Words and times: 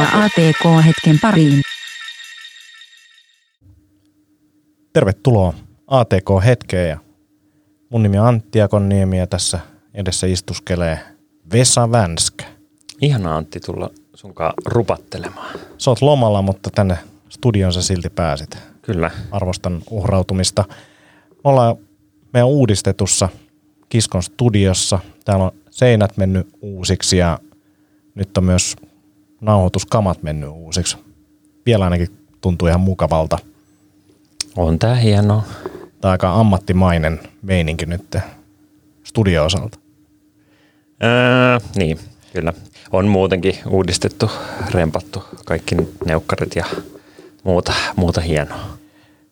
Tervetuloa 0.00 0.24
ATK-hetken 0.24 1.18
pariin. 1.22 1.62
Tervetuloa 4.92 5.54
ATK-hetkeen 5.86 6.88
ja 6.88 6.98
mun 7.90 8.02
nimi 8.02 8.18
on 8.18 8.26
Antti 8.26 8.62
Akonniemi 8.62 9.18
ja 9.18 9.26
tässä 9.26 9.60
edessä 9.94 10.26
istuskelee 10.26 10.98
Vesa 11.52 11.92
Vänskä. 11.92 12.44
Ihana 13.00 13.36
Antti 13.36 13.60
tulla 13.60 13.90
sunkaan 14.14 14.52
rupattelemaan. 14.66 15.60
Sä 15.78 15.90
oot 15.90 16.02
lomalla, 16.02 16.42
mutta 16.42 16.70
tänne 16.70 16.98
studioon 17.28 17.72
sä 17.72 17.82
silti 17.82 18.10
pääsit. 18.10 18.58
Kyllä. 18.82 19.10
Arvostan 19.30 19.82
uhrautumista. 19.90 20.64
Me 21.30 21.40
ollaan 21.44 21.76
meidän 22.32 22.48
uudistetussa 22.48 23.28
Kiskon 23.88 24.22
studiossa. 24.22 24.98
Täällä 25.24 25.44
on 25.44 25.52
seinät 25.70 26.16
mennyt 26.16 26.48
uusiksi 26.60 27.16
ja 27.16 27.38
nyt 28.14 28.38
on 28.38 28.44
myös 28.44 28.76
nauhoituskamat 29.40 30.22
mennyt 30.22 30.50
uusiksi. 30.50 30.96
Vielä 31.66 31.84
ainakin 31.84 32.08
tuntuu 32.40 32.68
ihan 32.68 32.80
mukavalta. 32.80 33.38
On 34.56 34.78
tää 34.78 34.94
hieno. 34.94 35.42
Tämä 35.72 35.82
on 36.04 36.10
aika 36.10 36.32
ammattimainen 36.32 37.20
meininki 37.42 37.86
nyt 37.86 38.16
studio-osalta. 39.04 39.78
Öö, 41.02 41.68
niin, 41.76 41.98
kyllä. 42.32 42.52
On 42.92 43.08
muutenkin 43.08 43.54
uudistettu, 43.68 44.30
rempattu 44.70 45.24
kaikki 45.44 45.76
neukkarit 46.04 46.56
ja 46.56 46.66
muuta, 47.44 47.72
muuta 47.96 48.20
hienoa. 48.20 48.80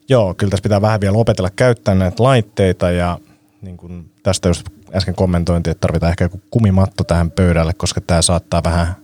Joo, 0.09 0.35
kyllä 0.35 0.51
tässä 0.51 0.63
pitää 0.63 0.81
vähän 0.81 1.01
vielä 1.01 1.19
opetella 1.19 1.51
käyttää 1.57 1.95
näitä 1.95 2.23
laitteita 2.23 2.91
ja 2.91 3.19
niin 3.63 3.77
kuin 3.77 4.11
tästä 4.23 4.49
just 4.49 4.67
äsken 4.95 5.15
kommentointi, 5.15 5.71
että 5.71 5.81
tarvitaan 5.81 6.11
ehkä 6.11 6.25
joku 6.25 6.41
kumimatto 6.51 7.05
tähän 7.05 7.31
pöydälle, 7.31 7.73
koska 7.73 8.01
tämä 8.01 8.23
saattaa 8.23 8.65
vähän, 8.65 8.97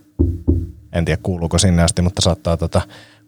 en 0.95 1.05
tiedä 1.05 1.19
kuuluuko 1.23 1.57
sinne 1.57 1.83
asti, 1.83 2.01
mutta 2.01 2.21
saattaa 2.21 2.57
tota 2.57 2.81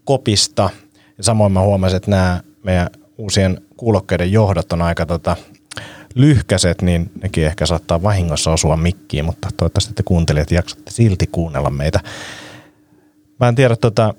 kopista. 0.05 0.69
Ja 1.17 1.23
samoin 1.23 1.51
mä 1.51 1.61
huomasin, 1.61 1.97
että 1.97 2.11
nämä 2.11 2.41
meidän 2.63 2.89
uusien 3.17 3.61
kuulokkeiden 3.77 4.31
johdot 4.31 4.73
on 4.73 4.81
aika 4.81 5.05
tota 5.05 5.35
lyhkäiset, 6.15 6.81
niin 6.81 7.11
nekin 7.21 7.45
ehkä 7.45 7.65
saattaa 7.65 8.03
vahingossa 8.03 8.51
osua 8.51 8.77
mikkiin, 8.77 9.25
mutta 9.25 9.49
toivottavasti 9.57 9.93
te 9.93 10.03
kuuntelijat 10.03 10.51
jaksatte 10.51 10.91
silti 10.91 11.27
kuunnella 11.31 11.69
meitä. 11.69 11.99
Mä 13.39 13.47
en 13.47 13.55
tiedä, 13.55 13.75
tota, 13.75 14.13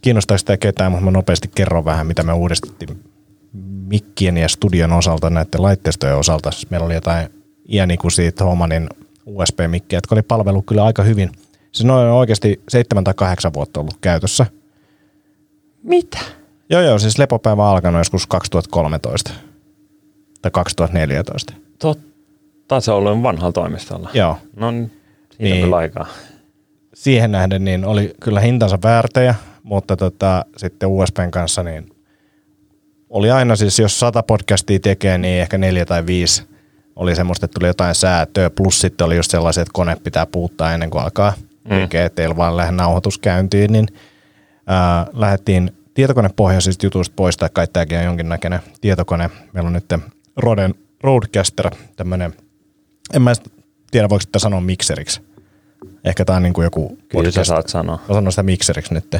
kiinnostaako 0.00 0.38
sitä 0.38 0.56
ketään, 0.56 0.92
mutta 0.92 1.04
mä 1.04 1.10
nopeasti 1.10 1.50
kerron 1.54 1.84
vähän, 1.84 2.06
mitä 2.06 2.22
me 2.22 2.32
uudistettiin 2.32 3.04
mikkien 3.88 4.36
ja 4.36 4.48
studion 4.48 4.92
osalta, 4.92 5.30
näiden 5.30 5.62
laitteistojen 5.62 6.16
osalta. 6.16 6.50
Siis 6.50 6.70
meillä 6.70 6.86
oli 6.86 6.94
jotain 6.94 7.28
iänikuisia 7.68 8.32
Thomanin 8.32 8.88
USB-mikkejä, 9.26 9.96
jotka 9.96 10.14
oli 10.14 10.22
palvelu 10.22 10.62
kyllä 10.62 10.84
aika 10.84 11.02
hyvin. 11.02 11.30
Siis 11.78 11.86
ne 11.86 11.92
on 11.92 12.10
oikeasti 12.10 12.60
seitsemän 12.68 13.04
tai 13.04 13.14
kahdeksan 13.16 13.52
vuotta 13.54 13.80
ollut 13.80 13.98
käytössä. 14.00 14.46
Mitä? 15.82 16.18
Joo, 16.70 16.82
joo, 16.82 16.98
siis 16.98 17.18
lepopäivä 17.18 17.62
on 17.62 17.68
alkanut 17.74 18.00
joskus 18.00 18.26
2013 18.26 19.30
tai 20.42 20.50
2014. 20.50 21.54
Totta, 21.78 22.80
se 22.80 22.90
on 22.90 22.96
ollut 22.96 23.22
vanhalla 23.22 23.52
toimistolla. 23.52 24.10
Joo. 24.14 24.38
No 24.56 24.70
niin, 24.70 24.90
siitä 25.30 25.36
Niin. 25.38 25.52
niin. 25.52 25.64
kyllä 25.64 25.76
aikaa. 25.76 26.06
Siihen 26.94 27.32
nähden 27.32 27.64
niin 27.64 27.84
oli 27.84 28.12
kyllä 28.20 28.40
hintansa 28.40 28.78
väärtejä, 28.82 29.34
mutta 29.62 29.96
tota, 29.96 30.44
sitten 30.56 30.88
USBn 30.88 31.30
kanssa 31.30 31.62
niin 31.62 31.90
oli 33.10 33.30
aina 33.30 33.56
siis, 33.56 33.78
jos 33.78 34.00
sata 34.00 34.22
podcastia 34.22 34.78
tekee, 34.78 35.18
niin 35.18 35.40
ehkä 35.40 35.58
neljä 35.58 35.84
tai 35.86 36.06
viisi 36.06 36.42
oli 36.96 37.16
semmoista, 37.16 37.44
että 37.44 37.58
tuli 37.58 37.68
jotain 37.68 37.94
säätöä, 37.94 38.50
plus 38.50 38.80
sitten 38.80 39.04
oli 39.04 39.16
just 39.16 39.30
sellaiset, 39.30 39.62
että 39.62 39.72
kone 39.72 39.96
pitää 40.04 40.26
puuttaa 40.26 40.74
ennen 40.74 40.90
kuin 40.90 41.02
alkaa 41.02 41.32
Mm. 41.70 41.80
tekee, 41.80 42.04
ettei 42.04 42.36
vaan 42.36 42.56
lähde 42.56 42.72
nauhoitus 42.72 43.18
käyntiin, 43.18 43.72
niin 43.72 43.86
ää, 44.66 45.06
lähdettiin 45.12 45.72
tietokonepohjaisista 45.94 46.86
jutuista 46.86 47.12
pois, 47.16 47.36
tai 47.36 47.48
kai 47.52 47.66
tämäkin 47.66 47.98
on 47.98 48.04
jonkinnäköinen 48.04 48.60
tietokone. 48.80 49.30
Meillä 49.52 49.66
on 49.66 49.72
nyt 49.72 49.84
Roden 50.36 50.74
Roadcaster, 51.02 51.70
tämmöinen, 51.96 52.34
en 53.14 53.22
mä 53.22 53.32
tiedä 53.90 54.08
voiko 54.08 54.20
sitä 54.20 54.38
sanoa 54.38 54.60
mikseriksi. 54.60 55.20
Ehkä 56.04 56.24
tämä 56.24 56.36
on 56.36 56.42
niin 56.42 56.52
kuin 56.52 56.64
joku 56.64 56.98
Kyllä 57.08 57.30
sä 57.30 57.44
saat 57.44 57.68
sanoa. 57.68 57.98
Mä 58.08 58.14
sanon 58.14 58.32
sitä 58.32 58.42
mikseriksi 58.42 58.94
nyt, 58.94 59.16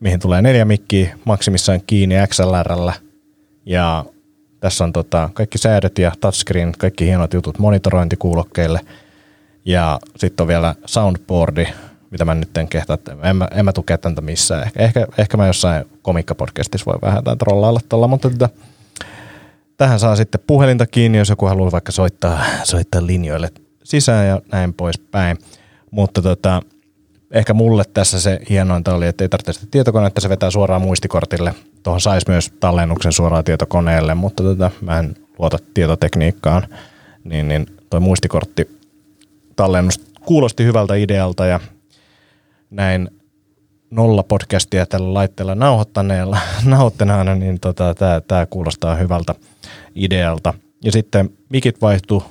mihin 0.00 0.20
tulee 0.20 0.42
neljä 0.42 0.64
mikkiä 0.64 1.16
maksimissaan 1.24 1.80
kiinni 1.86 2.14
XLRllä. 2.26 2.92
Ja 3.66 4.04
tässä 4.60 4.84
on 4.84 4.92
tota, 4.92 5.30
kaikki 5.32 5.58
säädöt 5.58 5.98
ja 5.98 6.12
touchscreen, 6.20 6.72
kaikki 6.78 7.06
hienot 7.06 7.34
jutut 7.34 7.58
monitorointikuulokkeille. 7.58 8.80
Ja 9.70 9.98
sitten 10.16 10.44
on 10.44 10.48
vielä 10.48 10.74
soundboardi, 10.86 11.66
mitä 12.10 12.24
mä 12.24 12.34
nyt 12.34 12.56
en 12.56 12.68
kehtaa, 12.68 12.98
en 13.22 13.36
mä, 13.36 13.48
en 13.54 13.64
mä 13.64 13.72
tukea 13.72 13.98
tätä 13.98 14.20
missään. 14.20 14.62
Ehkä, 14.62 14.82
ehkä, 14.82 15.06
ehkä 15.18 15.36
mä 15.36 15.46
jossain 15.46 15.84
komikkapodcastissa 16.02 16.90
voi 16.90 16.98
vähän 17.02 17.24
tämän 17.24 17.38
trollailla 17.38 17.80
tuolla, 17.88 18.08
mutta 18.08 18.30
tota, 18.30 18.48
tähän 19.76 20.00
saa 20.00 20.16
sitten 20.16 20.40
puhelinta 20.46 20.86
kiinni, 20.86 21.18
jos 21.18 21.28
joku 21.28 21.46
haluaa 21.46 21.72
vaikka 21.72 21.92
soittaa, 21.92 22.44
soittaa 22.64 23.06
linjoille 23.06 23.50
sisään 23.84 24.28
ja 24.28 24.40
näin 24.52 24.74
poispäin. 24.74 25.38
Mutta 25.90 26.22
tota, 26.22 26.62
ehkä 27.30 27.54
mulle 27.54 27.84
tässä 27.94 28.20
se 28.20 28.40
hienointa 28.50 28.94
oli, 28.94 29.06
että 29.06 29.24
ei 29.24 29.28
tarvitse 29.28 29.52
sitä 29.52 29.66
tietokonetta, 29.70 30.20
se 30.20 30.28
vetää 30.28 30.50
suoraan 30.50 30.82
muistikortille. 30.82 31.54
Tuohon 31.82 32.00
saisi 32.00 32.26
myös 32.28 32.52
tallennuksen 32.60 33.12
suoraan 33.12 33.44
tietokoneelle, 33.44 34.14
mutta 34.14 34.42
tota, 34.42 34.70
mä 34.80 34.98
en 34.98 35.16
luota 35.38 35.58
tietotekniikkaan. 35.74 36.66
Niin, 37.24 37.48
niin 37.48 37.66
toi 37.90 38.00
muistikortti 38.00 38.79
tallennus 39.60 40.00
kuulosti 40.24 40.64
hyvältä 40.64 40.94
idealta 40.94 41.46
ja 41.46 41.60
näin 42.70 43.10
nolla 43.90 44.22
podcastia 44.22 44.86
tällä 44.86 45.14
laitteella 45.14 45.54
nauhoittaneella, 45.54 46.38
nauhoittaneena, 46.64 47.34
niin 47.34 47.60
tota, 47.60 47.94
tämä 47.94 48.20
tää 48.20 48.46
kuulostaa 48.46 48.94
hyvältä 48.94 49.34
idealta. 49.94 50.54
Ja 50.84 50.92
sitten 50.92 51.30
mikit 51.48 51.82
vaihtuu 51.82 52.22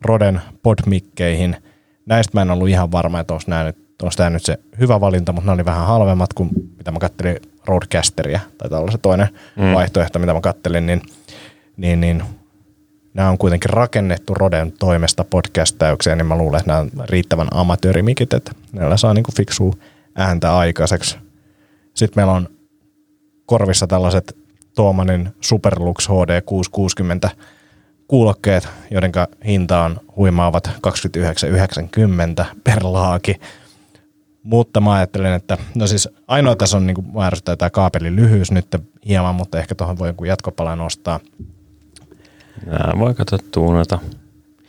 Roden 0.00 0.40
podmikkeihin. 0.62 1.56
Näistä 2.06 2.30
mä 2.34 2.42
en 2.42 2.50
ollut 2.50 2.68
ihan 2.68 2.92
varma, 2.92 3.20
että 3.20 3.34
onko 3.34 3.44
nämä 3.46 3.64
nyt, 3.64 3.76
onko 4.02 4.14
tämä 4.16 4.30
nyt 4.30 4.44
se 4.44 4.58
hyvä 4.78 5.00
valinta, 5.00 5.32
mutta 5.32 5.46
ne 5.50 5.54
oli 5.54 5.64
vähän 5.64 5.86
halvemmat 5.86 6.32
kuin 6.32 6.50
mitä 6.76 6.90
mä 6.90 6.98
kattelin 6.98 7.36
Roadcasteria, 7.64 8.40
tai 8.58 8.78
olla 8.78 8.90
se 8.90 8.98
toinen 8.98 9.28
mm. 9.56 9.72
vaihtoehto, 9.74 10.18
mitä 10.18 10.34
mä 10.34 10.40
kattelin, 10.40 10.86
niin, 10.86 11.02
niin, 11.76 12.00
niin 12.00 12.22
nämä 13.14 13.30
on 13.30 13.38
kuitenkin 13.38 13.70
rakennettu 13.70 14.34
Roden 14.34 14.72
toimesta 14.72 15.24
podcastäykseen, 15.24 16.18
niin 16.18 16.26
mä 16.26 16.36
luulen, 16.36 16.58
että 16.58 16.70
nämä 16.70 16.80
on 16.80 16.90
riittävän 17.04 17.48
amatöörimikit, 17.50 18.32
että 18.32 18.52
näillä 18.72 18.96
saa 18.96 19.14
niinku 19.14 19.32
fiksua 19.36 19.72
ääntä 20.14 20.56
aikaiseksi. 20.56 21.16
Sitten 21.94 22.20
meillä 22.20 22.32
on 22.32 22.48
korvissa 23.46 23.86
tällaiset 23.86 24.36
Tuomanin 24.76 25.28
Superlux 25.40 26.08
HD 26.08 26.40
660 26.40 27.30
kuulokkeet, 28.08 28.68
joiden 28.90 29.12
hinta 29.46 29.84
on 29.84 30.00
huimaavat 30.16 30.70
29,90 32.42 32.44
per 32.64 32.78
laaki. 32.82 33.40
Mutta 34.42 34.80
mä 34.80 34.92
ajattelen, 34.92 35.32
että 35.32 35.58
no 35.74 35.86
siis 35.86 36.08
ainoa 36.28 36.56
tässä 36.56 36.76
on 36.76 36.86
niin 36.86 36.94
kuin 36.94 37.24
ärsyttää 37.24 37.56
tämä 37.56 37.70
kaapelin 37.70 38.16
lyhyys 38.16 38.50
nyt 38.50 38.66
hieman, 39.08 39.34
mutta 39.34 39.58
ehkä 39.58 39.74
tuohon 39.74 39.98
voi 39.98 40.08
joku 40.08 40.24
jatkopalan 40.24 40.78
nostaa. 40.78 41.20
Nää 42.66 42.92
voi 42.98 43.14
katsoa 43.14 43.38
tuunata. 43.50 43.98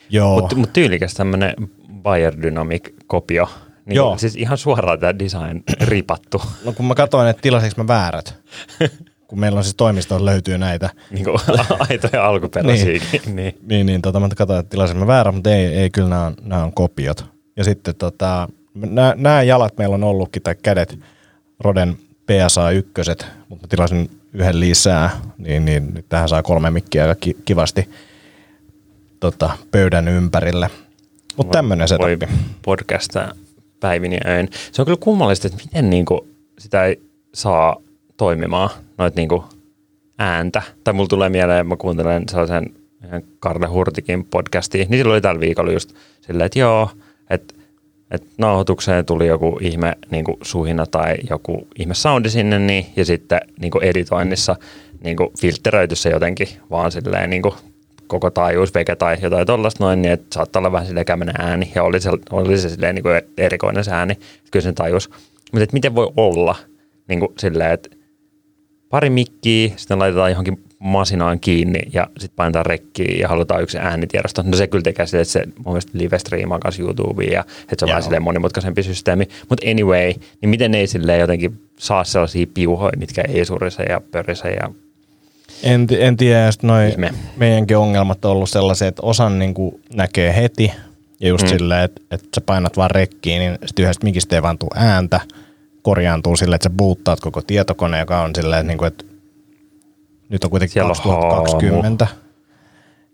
Joo, 0.09 0.40
Mutta 0.40 0.56
mut 0.56 0.73
tyylikäs 0.73 1.13
tämmönen 1.13 1.53
Bayer 2.01 2.41
Dynamic 2.41 2.90
kopio. 3.08 3.49
Niin 3.85 3.96
Joo. 3.96 4.17
Siis 4.17 4.35
ihan 4.35 4.58
suoraan 4.58 4.99
tämä 4.99 5.20
design 5.20 5.64
ripattu. 5.82 6.41
no 6.66 6.73
kun 6.73 6.85
mä 6.85 6.96
katsoin, 6.96 7.28
että 7.28 7.41
tilasinko 7.41 7.84
mä 7.84 7.87
väärät, 7.87 8.35
kun 9.28 9.40
meillä 9.40 9.58
on 9.58 9.64
siis 9.64 9.76
toimistoon 9.76 10.26
löytyy 10.26 10.58
näitä, 10.58 10.90
niin 11.11 11.23
kuin 11.23 11.37
aitoja 11.90 12.26
alkuperäisiäkin. 12.26 13.22
niin. 13.26 13.35
niin. 13.35 13.58
Niin, 13.61 13.85
niin 13.85 14.02
tota, 14.02 14.20
mä 14.20 14.29
katsoin, 14.35 14.59
että 14.59 14.70
tilasin 14.70 14.97
mä 14.97 15.08
väärän, 15.08 15.34
mutta 15.34 15.53
ei, 15.53 15.66
ei 15.66 15.90
kyllä 15.90 16.09
nämä 16.09 16.26
on, 16.26 16.35
nämä 16.41 16.64
on 16.64 16.73
kopiot. 16.73 17.26
Ja 17.58 17.64
sitten 17.64 17.96
tota, 17.96 18.47
nämä, 18.73 19.14
nämä 19.17 19.43
jalat 19.43 19.78
meillä 19.78 19.96
on 19.96 20.03
ollutkin, 20.03 20.41
tai 20.41 20.55
kädet, 20.64 20.99
Roden 21.59 21.97
PSA 22.26 22.72
1, 22.72 22.91
mutta 23.49 23.64
mä 23.64 23.67
tilasin 23.70 24.09
yhden 24.35 24.59
lisää, 24.59 25.09
niin, 25.37 25.66
niin 25.66 25.93
nyt 25.93 26.05
tähän 26.09 26.29
saa 26.29 26.43
kolme 26.43 26.70
mikkiä 26.72 27.03
aika 27.03 27.16
ki- 27.16 27.37
kivasti 27.46 27.90
tota, 29.20 29.58
pöydän 29.72 30.08
ympärille. 30.08 30.70
Mutta 31.37 31.52
tämmöinen 31.52 31.87
Voi 31.99 32.09
setup. 32.09 32.29
podcastaa 32.61 33.32
päivin 33.79 34.14
ja 34.14 34.20
öin. 34.28 34.49
Se 34.72 34.82
on 34.82 34.85
kyllä 34.85 34.99
kummallista, 35.02 35.47
että 35.47 35.64
miten 35.66 35.90
niinku 35.90 36.28
sitä 36.59 36.85
ei 36.85 37.02
saa 37.34 37.76
toimimaan, 38.17 38.70
noit 38.97 39.16
niinku 39.16 39.43
ääntä. 40.20 40.61
Tai 40.84 40.93
mulla 40.93 41.08
tulee 41.08 41.29
mieleen, 41.29 41.67
mä 41.67 41.76
kuuntelen 41.78 42.23
sellaisen 42.29 42.73
yhden 43.03 43.23
Karle 43.40 43.67
Hurtikin 43.67 44.26
podcastiin, 44.26 44.88
niin 44.90 44.99
silloin 44.99 45.16
oli 45.16 45.22
tällä 45.22 45.40
viikolla 45.40 45.72
just 45.72 45.93
silleen, 46.22 46.46
että 46.46 46.59
joo, 46.59 46.90
että 47.29 47.53
että 48.16 48.28
nauhoitukseen 48.38 49.06
tuli 49.06 49.28
joku 49.28 49.58
ihme 49.62 49.94
niin 50.12 50.26
suhina 50.41 50.85
tai 50.85 51.16
joku 51.29 51.67
ihme 51.79 51.94
soundi 51.94 52.29
sinne, 52.29 52.59
niin, 52.59 52.85
ja 52.96 53.06
sitten 53.06 53.40
niin 53.62 53.72
editoinnissa 53.82 54.56
niin 55.03 55.17
filtteröity 55.40 55.96
se 55.96 56.09
jotenkin 56.09 56.47
vaan 56.72 56.91
silleen 56.91 57.29
niin 57.29 57.41
koko 58.08 58.32
taajuus 58.32 58.73
veke 58.73 58.96
tai 58.96 59.17
jotain 59.22 59.47
tollasta 59.47 59.84
noin, 59.84 60.02
niin 60.02 60.12
että 60.12 60.26
saattaa 60.34 60.59
olla 60.59 60.72
vähän 60.72 60.88
silleen 60.88 61.06
kämmenen 61.06 61.35
ääni, 61.40 61.72
ja 61.76 61.84
oli 61.84 62.00
se, 62.00 62.09
oli 62.32 62.58
se 62.58 62.70
silleen 62.70 62.96
niin 62.96 63.06
erikoinen 63.38 63.84
se 63.84 63.91
ääni, 63.91 64.17
kyllä 64.52 64.64
sen 64.64 64.76
tajus. 64.76 65.09
Mutta 65.52 65.67
miten 65.73 65.96
voi 65.96 66.12
olla 66.17 66.56
niin 67.08 67.20
kuin 67.20 67.34
silleen, 67.40 67.72
että 67.72 67.90
pari 68.96 69.09
mikkiä, 69.09 69.72
sitten 69.76 70.00
laitetaan 70.00 70.32
johonkin 70.32 70.59
masinaan 70.80 71.40
kiinni 71.40 71.80
ja 71.94 72.08
sitten 72.18 72.36
painetaan 72.36 72.66
rekkiin 72.66 73.20
ja 73.20 73.28
halutaan 73.28 73.64
yksi 73.64 73.78
äänitiedosto. 73.78 74.44
No 74.46 74.58
se 74.58 74.68
kyllä 74.68 74.84
tekee 74.84 75.06
sille, 75.06 75.22
että 75.22 75.32
se 75.32 75.44
mun 75.46 75.74
mielestä 75.74 75.92
live 75.94 76.20
striimaa 76.20 76.59
kanssa 76.59 76.82
YouTubeen 76.82 77.32
ja 77.32 77.40
että 77.40 77.76
se 77.80 77.86
on 77.86 77.90
Joo. 77.90 77.94
vähän 77.94 78.03
silleen 78.03 78.24
monimutkaisempi 78.24 78.84
systeemi. 78.84 79.28
Mutta 79.50 79.70
anyway, 79.70 80.14
niin 80.42 80.50
miten 80.50 80.76
ei 80.76 80.88
silleen 80.88 81.20
jotenkin 81.20 81.59
saa 81.78 82.03
sellaisia 82.03 82.47
piuhoja, 82.53 82.92
mitkä 82.97 83.24
ei 83.28 83.46
surise 83.46 83.84
ja 83.84 84.02
pörise 84.12 84.50
ja 84.50 84.72
En, 85.64 85.88
en 86.00 86.18
tiedä, 86.18 86.52
sit 86.52 86.64
noi 86.64 86.90
Ihme. 86.90 87.14
meidänkin 87.38 87.78
ongelmat 87.78 88.26
on 88.26 88.32
ollut 88.32 88.50
sellaisia, 88.50 88.88
että 88.88 89.02
osan 89.06 89.40
niin 89.40 89.53
kuin 89.53 89.82
näkee 89.94 90.36
heti, 90.36 90.72
ja 91.20 91.28
just 91.28 91.44
mm. 91.44 91.50
silleen, 91.50 91.84
että, 91.84 92.02
että 92.12 92.28
sä 92.36 92.41
painat 92.41 92.78
vaan 92.78 92.91
rekkiin, 92.91 93.40
niin 93.40 93.58
sitten 93.66 93.84
yhdestä 93.84 94.03
mikistä 94.03 94.36
ei 94.36 94.41
vaan 94.41 94.58
tule 94.58 94.72
ääntä, 94.76 95.20
korjaantuu 95.85 96.35
silleen, 96.35 96.55
että 96.55 96.70
sä 96.70 96.76
boottaat 96.78 97.20
koko 97.20 97.41
tietokone, 97.41 97.99
joka 97.99 98.22
on 98.22 98.32
silleen, 98.35 98.59
että, 98.59 98.67
niin 98.67 98.78
kuin, 98.78 98.87
että 98.87 99.05
nyt 100.29 100.43
on 100.43 100.49
kuitenkin 100.49 100.73
Siellä 100.73 100.90
on 100.90 100.96
2020. 100.96 102.08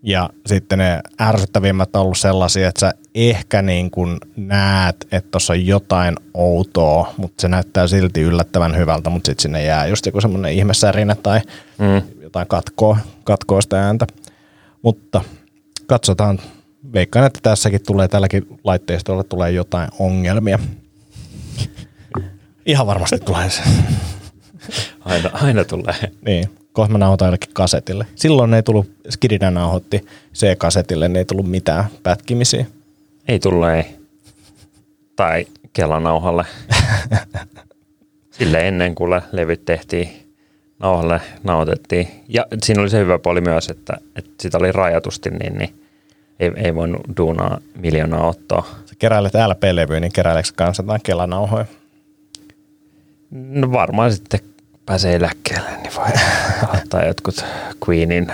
Ja 0.04 0.30
sitten 0.46 0.80
ne 0.80 1.02
ärsyttävimmät 1.22 1.96
on 1.96 2.02
ollut 2.02 2.18
sellaisia, 2.18 2.68
että 2.68 2.80
sä 2.80 2.94
ehkä 3.16 3.62
niin 3.62 3.92
kuin 3.92 4.18
näet, 4.36 5.08
että 5.12 5.32
tuossa 5.32 5.54
on 5.54 5.66
jotain 5.66 6.16
outoa, 6.34 7.14
mutta 7.18 7.42
se 7.42 7.48
näyttää 7.48 7.88
silti 7.88 8.22
yllättävän 8.22 8.78
hyvältä, 8.78 9.10
mutta 9.10 9.28
sitten 9.28 9.42
sinne 9.42 9.64
jää 9.64 9.88
just 9.88 10.06
joku 10.06 10.22
semmoinen 10.22 10.54
ihmesärinä 10.54 11.16
tai 11.16 11.42
mm. 11.78 12.22
jotain 12.22 12.48
katkoa, 12.48 12.98
katkoa 13.24 13.62
sitä 13.62 13.86
ääntä. 13.86 14.08
Mutta 14.82 15.22
katsotaan. 15.88 16.40
Veikkaan, 16.94 17.26
että 17.26 17.40
tässäkin 17.44 17.82
tulee, 17.88 18.08
tälläkin 18.08 18.48
laitteistolla 18.64 19.24
tulee 19.24 19.52
jotain 19.52 19.90
ongelmia. 20.00 20.60
Ihan 22.66 22.88
varmasti 22.88 23.20
tulee 23.20 23.50
se. 23.50 23.62
aina, 25.06 25.30
aina 25.34 25.66
tulee. 25.66 26.12
Niin, 26.26 26.50
kohta 26.74 26.92
mä 26.92 26.98
nauhoitan 26.98 27.26
jollekin 27.26 27.54
kasetille. 27.54 28.06
Silloin 28.16 28.54
ei 28.54 28.64
tullut, 28.64 28.92
Skidina 29.10 29.52
nauhoitti 29.52 30.06
C-kasetille, 30.36 31.08
niin 31.08 31.18
ei 31.18 31.26
tullut 31.26 31.50
mitään 31.50 31.86
pätkimisiä. 32.04 32.66
Ei 33.28 33.40
tullut 33.40 33.68
ei. 33.68 33.84
Tai 35.16 35.46
Kelanauhalle. 35.74 36.46
Sille 38.38 38.68
ennen 38.68 38.96
kuin 38.96 39.22
levyt 39.32 39.66
tehtiin 39.66 40.10
nauhalle, 40.80 41.22
nauhoitettiin. 41.44 42.08
Ja 42.28 42.46
siinä 42.64 42.82
oli 42.82 42.90
se 42.90 43.00
hyvä 43.00 43.20
puoli 43.20 43.42
myös, 43.42 43.70
että, 43.70 43.98
että 44.16 44.32
sitä 44.40 44.58
oli 44.58 44.72
rajatusti, 44.72 45.30
niin, 45.30 45.58
niin 45.58 45.82
ei, 46.40 46.52
ei 46.56 46.76
voinut 46.76 47.02
duunaa 47.18 47.60
miljoonaa 47.76 48.28
ottaa. 48.28 48.64
Sä 48.86 48.96
keräilet 49.00 49.34
LP-levyä, 49.34 50.00
niin 50.00 50.14
keräileekö 50.14 50.50
kanssa 50.56 50.84
jotain 50.84 51.02
kelanauhoja? 51.04 51.66
No 53.32 53.72
varmaan 53.72 54.14
sitten 54.14 54.40
pääsee 54.86 55.16
eläkkeelle, 55.16 55.70
niin 55.78 55.96
voi 55.96 56.12
ottaa 56.80 57.06
jotkut 57.06 57.46
Queenin 57.90 58.32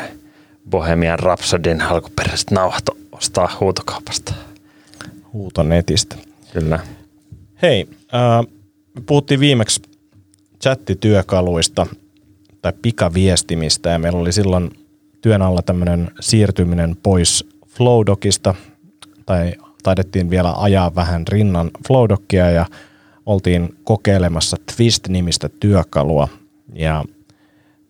Bohemian 0.69 1.19
Rhapsodyn 1.19 1.81
alkuperäiset 1.81 2.51
nauhat 2.51 2.83
ostaa 3.11 3.57
huutokaupasta. 3.59 4.33
Huuto 5.33 5.63
netistä. 5.63 6.15
Kyllä. 6.53 6.79
Hei, 7.61 7.87
äh, 8.13 8.53
puhuttiin 9.05 9.39
viimeksi 9.39 9.81
chattityökaluista 10.61 11.87
tai 12.61 12.73
pikaviestimistä 12.81 13.89
ja 13.89 13.99
meillä 13.99 14.19
oli 14.19 14.31
silloin 14.31 14.71
työn 15.21 15.41
alla 15.41 15.61
tämmöinen 15.61 16.11
siirtyminen 16.19 16.97
pois 17.03 17.49
Flowdocista 17.67 18.55
tai 19.25 19.53
taidettiin 19.83 20.29
vielä 20.29 20.53
ajaa 20.57 20.95
vähän 20.95 21.27
rinnan 21.27 21.71
Flowdocia 21.87 22.51
ja 22.51 22.65
oltiin 23.27 23.75
kokeilemassa 23.83 24.57
Twist-nimistä 24.75 25.49
työkalua 25.59 26.27
ja 26.73 27.05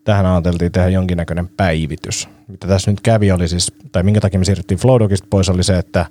tähän 0.03 0.25
ajateltiin 0.25 0.71
tehdä 0.71 0.89
jonkinnäköinen 0.89 1.47
päivitys. 1.47 2.29
Mitä 2.47 2.67
tässä 2.67 2.91
nyt 2.91 3.01
kävi 3.01 3.31
oli 3.31 3.47
siis, 3.47 3.71
tai 3.91 4.03
minkä 4.03 4.21
takia 4.21 4.39
me 4.39 4.45
siirryttiin 4.45 4.79
Flowdocista 4.79 5.27
pois 5.29 5.49
oli 5.49 5.63
se, 5.63 5.77
että 5.77 6.05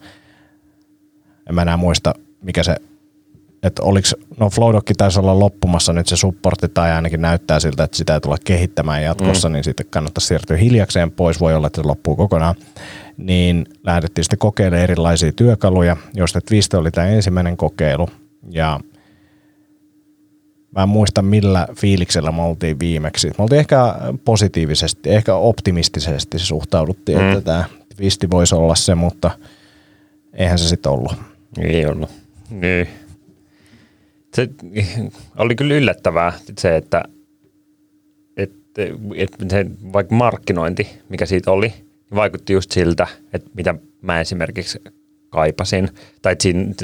en 1.49 1.55
mä 1.55 1.63
enää 1.63 1.77
muista 1.77 2.15
mikä 2.43 2.63
se 2.63 2.77
että 3.63 3.83
oliks, 3.83 4.15
no 4.39 4.51
Flowdokki 4.51 4.95
taisi 4.95 5.21
olla 5.21 5.39
loppumassa 5.39 5.93
nyt 5.93 6.07
se 6.07 6.17
supportti 6.17 6.69
tai 6.69 6.93
ainakin 6.93 7.21
näyttää 7.21 7.61
siltä, 7.61 7.85
että 7.85 7.97
sitä 7.97 8.15
ei 8.15 8.21
tulla 8.21 8.37
kehittämään 8.45 9.03
jatkossa, 9.03 9.49
mm. 9.49 9.53
niin 9.53 9.65
sitten 9.65 9.87
kannattaisi 9.91 10.27
siirtyä 10.27 10.57
hiljakseen 10.57 11.11
pois, 11.11 11.41
voi 11.41 11.55
olla, 11.55 11.67
että 11.67 11.83
se 11.83 11.87
loppuu 11.87 12.17
kokonaan. 12.17 12.55
Niin 13.17 13.67
lähdettiin 13.85 14.25
sitten 14.25 14.39
kokeilemaan 14.39 14.83
erilaisia 14.83 15.33
työkaluja, 15.33 15.97
joista 16.15 16.41
Twist 16.41 16.75
oli 16.75 16.91
tämä 16.91 17.07
ensimmäinen 17.07 17.57
kokeilu 17.57 18.09
ja 18.51 18.81
mä 20.77 20.83
en 20.83 20.89
muista 20.89 21.23
millä 21.23 21.69
fiiliksellä 21.77 22.33
me 22.33 22.43
oltiin 22.43 22.79
viimeksi. 22.79 23.29
Me 23.29 23.35
oltiin 23.39 23.59
ehkä 23.59 23.95
positiivisesti, 24.25 25.11
ehkä 25.11 25.35
optimistisesti 25.35 26.39
suhtauduttiin, 26.39 27.19
mm. 27.19 27.29
että 27.29 27.41
tämä 27.41 27.65
Twisti 27.97 28.31
voisi 28.31 28.55
olla 28.55 28.75
se, 28.75 28.95
mutta 28.95 29.31
eihän 30.33 30.59
se 30.59 30.69
sitten 30.69 30.93
ollut. 30.93 31.15
Ei 31.59 31.87
ollut. 31.87 32.11
Niin. 32.51 32.89
Se 34.35 34.49
oli 35.39 35.55
kyllä 35.55 35.75
yllättävää 35.75 36.33
se, 36.59 36.77
että, 36.77 37.05
että, 38.37 38.83
että 39.17 39.47
se 39.51 39.67
vaikka 39.93 40.15
markkinointi, 40.15 40.89
mikä 41.09 41.27
siitä 41.27 41.51
oli, 41.51 41.75
vaikutti 42.15 42.53
just 42.53 42.73
siltä, 42.73 43.07
että 43.33 43.51
mitä 43.55 43.75
mä 44.03 44.21
esimerkiksi 44.21 44.79
kaipasin. 45.29 45.89
Tai 46.23 46.33
että 46.33 46.43
siinä 46.43 46.75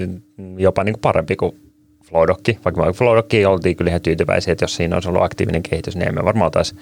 jopa 0.56 0.84
niin 0.84 0.92
kuin 0.92 1.00
parempi 1.00 1.36
kuin 1.36 1.71
Flowdokki. 2.12 2.58
Vaikka 2.64 2.92
Flowdokki 2.92 3.46
oltiin 3.46 3.76
kyllä 3.76 3.88
ihan 3.88 4.00
tyytyväisiä, 4.00 4.52
että 4.52 4.64
jos 4.64 4.76
siinä 4.76 4.96
olisi 4.96 5.08
ollut 5.08 5.22
aktiivinen 5.22 5.62
kehitys, 5.62 5.96
niin 5.96 6.08
emme 6.08 6.24
varmaan 6.24 6.50
taisi 6.50 6.74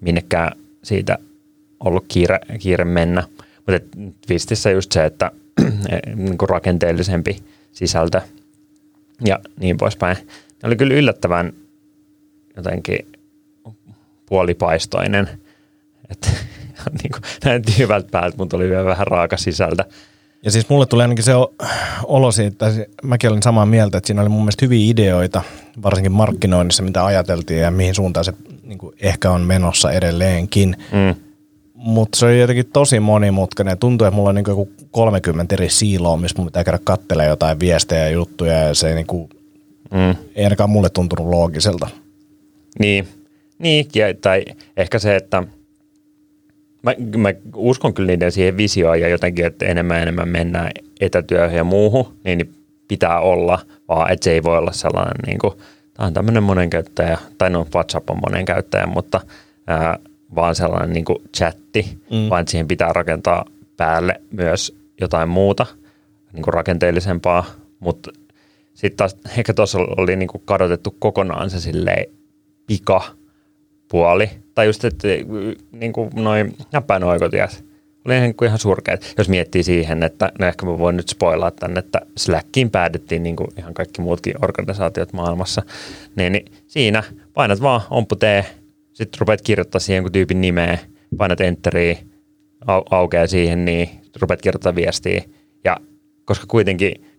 minnekään 0.00 0.52
siitä 0.82 1.18
ollut 1.80 2.04
kiire, 2.08 2.38
kiire 2.58 2.84
mennä. 2.84 3.22
Mutta 3.56 3.98
Twistissä 4.26 4.70
just 4.70 4.92
se, 4.92 5.04
että 5.04 5.30
niin 6.16 6.38
kuin 6.38 6.48
rakenteellisempi 6.48 7.42
sisältö 7.72 8.20
ja 9.24 9.38
niin 9.60 9.76
poispäin. 9.76 10.16
Ne 10.62 10.66
oli 10.66 10.76
kyllä 10.76 10.94
yllättävän 10.94 11.52
jotenkin 12.56 12.98
puolipaistoinen. 14.26 15.28
Että 16.10 16.30
niin 17.02 17.12
kuin, 17.12 17.22
näytti 17.44 17.78
hyvältä 17.78 18.08
päältä, 18.10 18.36
mutta 18.36 18.56
oli 18.56 18.68
vielä 18.68 18.84
vähän 18.84 19.06
raaka 19.06 19.36
sisältä. 19.36 19.84
Ja 20.44 20.50
siis 20.50 20.68
mulle 20.68 20.86
tuli 20.86 21.02
ainakin 21.02 21.24
se 21.24 21.32
olo 22.04 22.32
siitä, 22.32 22.66
että 22.66 22.84
mäkin 23.02 23.30
olin 23.30 23.42
samaa 23.42 23.66
mieltä, 23.66 23.98
että 23.98 24.06
siinä 24.06 24.22
oli 24.22 24.28
mun 24.28 24.42
mielestä 24.42 24.64
hyviä 24.64 24.90
ideoita, 24.90 25.42
varsinkin 25.82 26.12
markkinoinnissa, 26.12 26.82
mitä 26.82 27.04
ajateltiin 27.04 27.60
ja 27.60 27.70
mihin 27.70 27.94
suuntaan 27.94 28.24
se 28.24 28.32
niin 28.62 28.78
ehkä 29.00 29.30
on 29.30 29.40
menossa 29.40 29.92
edelleenkin. 29.92 30.76
Mm. 30.92 31.14
Mutta 31.74 32.18
se 32.18 32.26
oli 32.26 32.40
jotenkin 32.40 32.70
tosi 32.72 33.00
monimutkainen. 33.00 33.78
Tuntuu, 33.78 34.06
että 34.06 34.16
mulla 34.16 34.28
on 34.28 34.34
niin 34.34 34.44
joku 34.48 34.68
30 34.90 35.54
eri 35.54 35.68
siiloa, 35.68 36.16
missä 36.16 36.38
mun 36.38 36.46
pitää 36.46 36.64
käydä 36.64 36.78
katselemaan 36.84 37.28
jotain 37.30 37.60
viestejä 37.60 38.02
ja 38.04 38.10
juttuja 38.10 38.52
ja 38.52 38.74
se 38.74 38.88
ei, 38.88 38.94
niin 38.94 39.06
kuin, 39.06 39.28
Mm. 39.90 40.16
ei 40.34 40.44
ainakaan 40.44 40.70
mulle 40.70 40.90
tuntunut 40.90 41.26
loogiselta. 41.26 41.88
Niin, 42.78 43.08
niin 43.58 43.86
ja, 43.94 44.14
tai 44.20 44.44
ehkä 44.76 44.98
se, 44.98 45.16
että 45.16 45.42
mä, 46.82 46.94
mä 47.16 47.28
uskon 47.54 47.94
kyllä 47.94 48.06
niiden 48.06 48.32
siihen 48.32 48.56
visioon 48.56 49.00
ja 49.00 49.08
jotenkin, 49.08 49.46
että 49.46 49.66
enemmän 49.66 49.96
ja 49.96 50.02
enemmän 50.02 50.28
mennään 50.28 50.70
etätyöhön 51.00 51.56
ja 51.56 51.64
muuhun, 51.64 52.16
niin, 52.24 52.54
pitää 52.90 53.20
olla, 53.20 53.58
vaan 53.88 54.12
että 54.12 54.24
se 54.24 54.32
ei 54.32 54.42
voi 54.42 54.58
olla 54.58 54.72
sellainen, 54.72 55.14
niin 55.26 55.38
kuin, 55.38 55.52
tämä 55.94 56.06
on 56.06 56.14
tämmöinen 56.14 56.42
monen 56.42 56.70
käyttäjä, 56.70 57.18
tai 57.38 57.50
no 57.50 57.66
WhatsApp 57.74 58.10
on 58.10 58.20
monen 58.20 58.44
käyttäjä, 58.44 58.86
mutta 58.86 59.20
ää, 59.66 59.98
vaan 60.34 60.54
sellainen 60.54 60.92
niin 60.92 61.04
kuin 61.04 61.18
chatti, 61.36 61.98
mm. 62.10 62.30
vaan 62.30 62.48
siihen 62.48 62.68
pitää 62.68 62.92
rakentaa 62.92 63.44
päälle 63.76 64.20
myös 64.30 64.76
jotain 65.00 65.28
muuta, 65.28 65.66
niin 66.32 66.42
kuin 66.42 66.54
rakenteellisempaa, 66.54 67.44
mutta 67.80 68.10
sitten 68.74 68.96
taas 68.96 69.16
ehkä 69.38 69.54
tuossa 69.54 69.78
oli 69.78 70.16
niin 70.16 70.28
kuin 70.28 70.42
kadotettu 70.44 70.96
kokonaan 70.98 71.50
se 71.50 71.60
silleen 71.60 72.06
pika 72.66 73.02
puoli. 73.88 74.30
Tai 74.54 74.66
just, 74.66 74.84
että 74.84 75.08
niin 75.72 75.92
kuin 75.92 76.10
noin 76.14 76.56
näppäinoikotias 76.72 77.64
oli 78.04 78.16
ihan, 78.16 78.34
kuin 78.34 78.46
ihan 78.46 78.58
surkeat. 78.58 79.14
Jos 79.18 79.28
miettii 79.28 79.62
siihen, 79.62 80.02
että 80.02 80.32
no 80.38 80.46
ehkä 80.46 80.66
mä 80.66 80.78
voin 80.78 80.96
nyt 80.96 81.08
spoilaa 81.08 81.50
tänne, 81.50 81.78
että 81.78 82.00
Slackiin 82.16 82.70
päädyttiin 82.70 83.22
niin 83.22 83.36
kuin 83.36 83.48
ihan 83.58 83.74
kaikki 83.74 84.02
muutkin 84.02 84.44
organisaatiot 84.44 85.12
maailmassa. 85.12 85.62
Niin, 86.16 86.32
niin 86.32 86.44
siinä 86.66 87.02
painat 87.34 87.62
vaan 87.62 87.80
ompu 87.90 88.16
tee, 88.16 88.44
sitten 88.92 89.20
rupeat 89.20 89.42
kirjoittaa 89.42 89.80
siihen 89.80 89.96
jonkun 89.96 90.12
tyypin 90.12 90.40
nimeä, 90.40 90.78
painat 91.16 91.40
enteriä, 91.40 91.96
au, 92.66 92.82
aukeaa 92.90 93.26
siihen, 93.26 93.64
niin 93.64 93.88
rupeat 94.20 94.42
kirjoittaa 94.42 94.74
viestiä. 94.74 95.22
Ja 95.64 95.76
koska 96.24 96.46
kuitenkin 96.48 97.09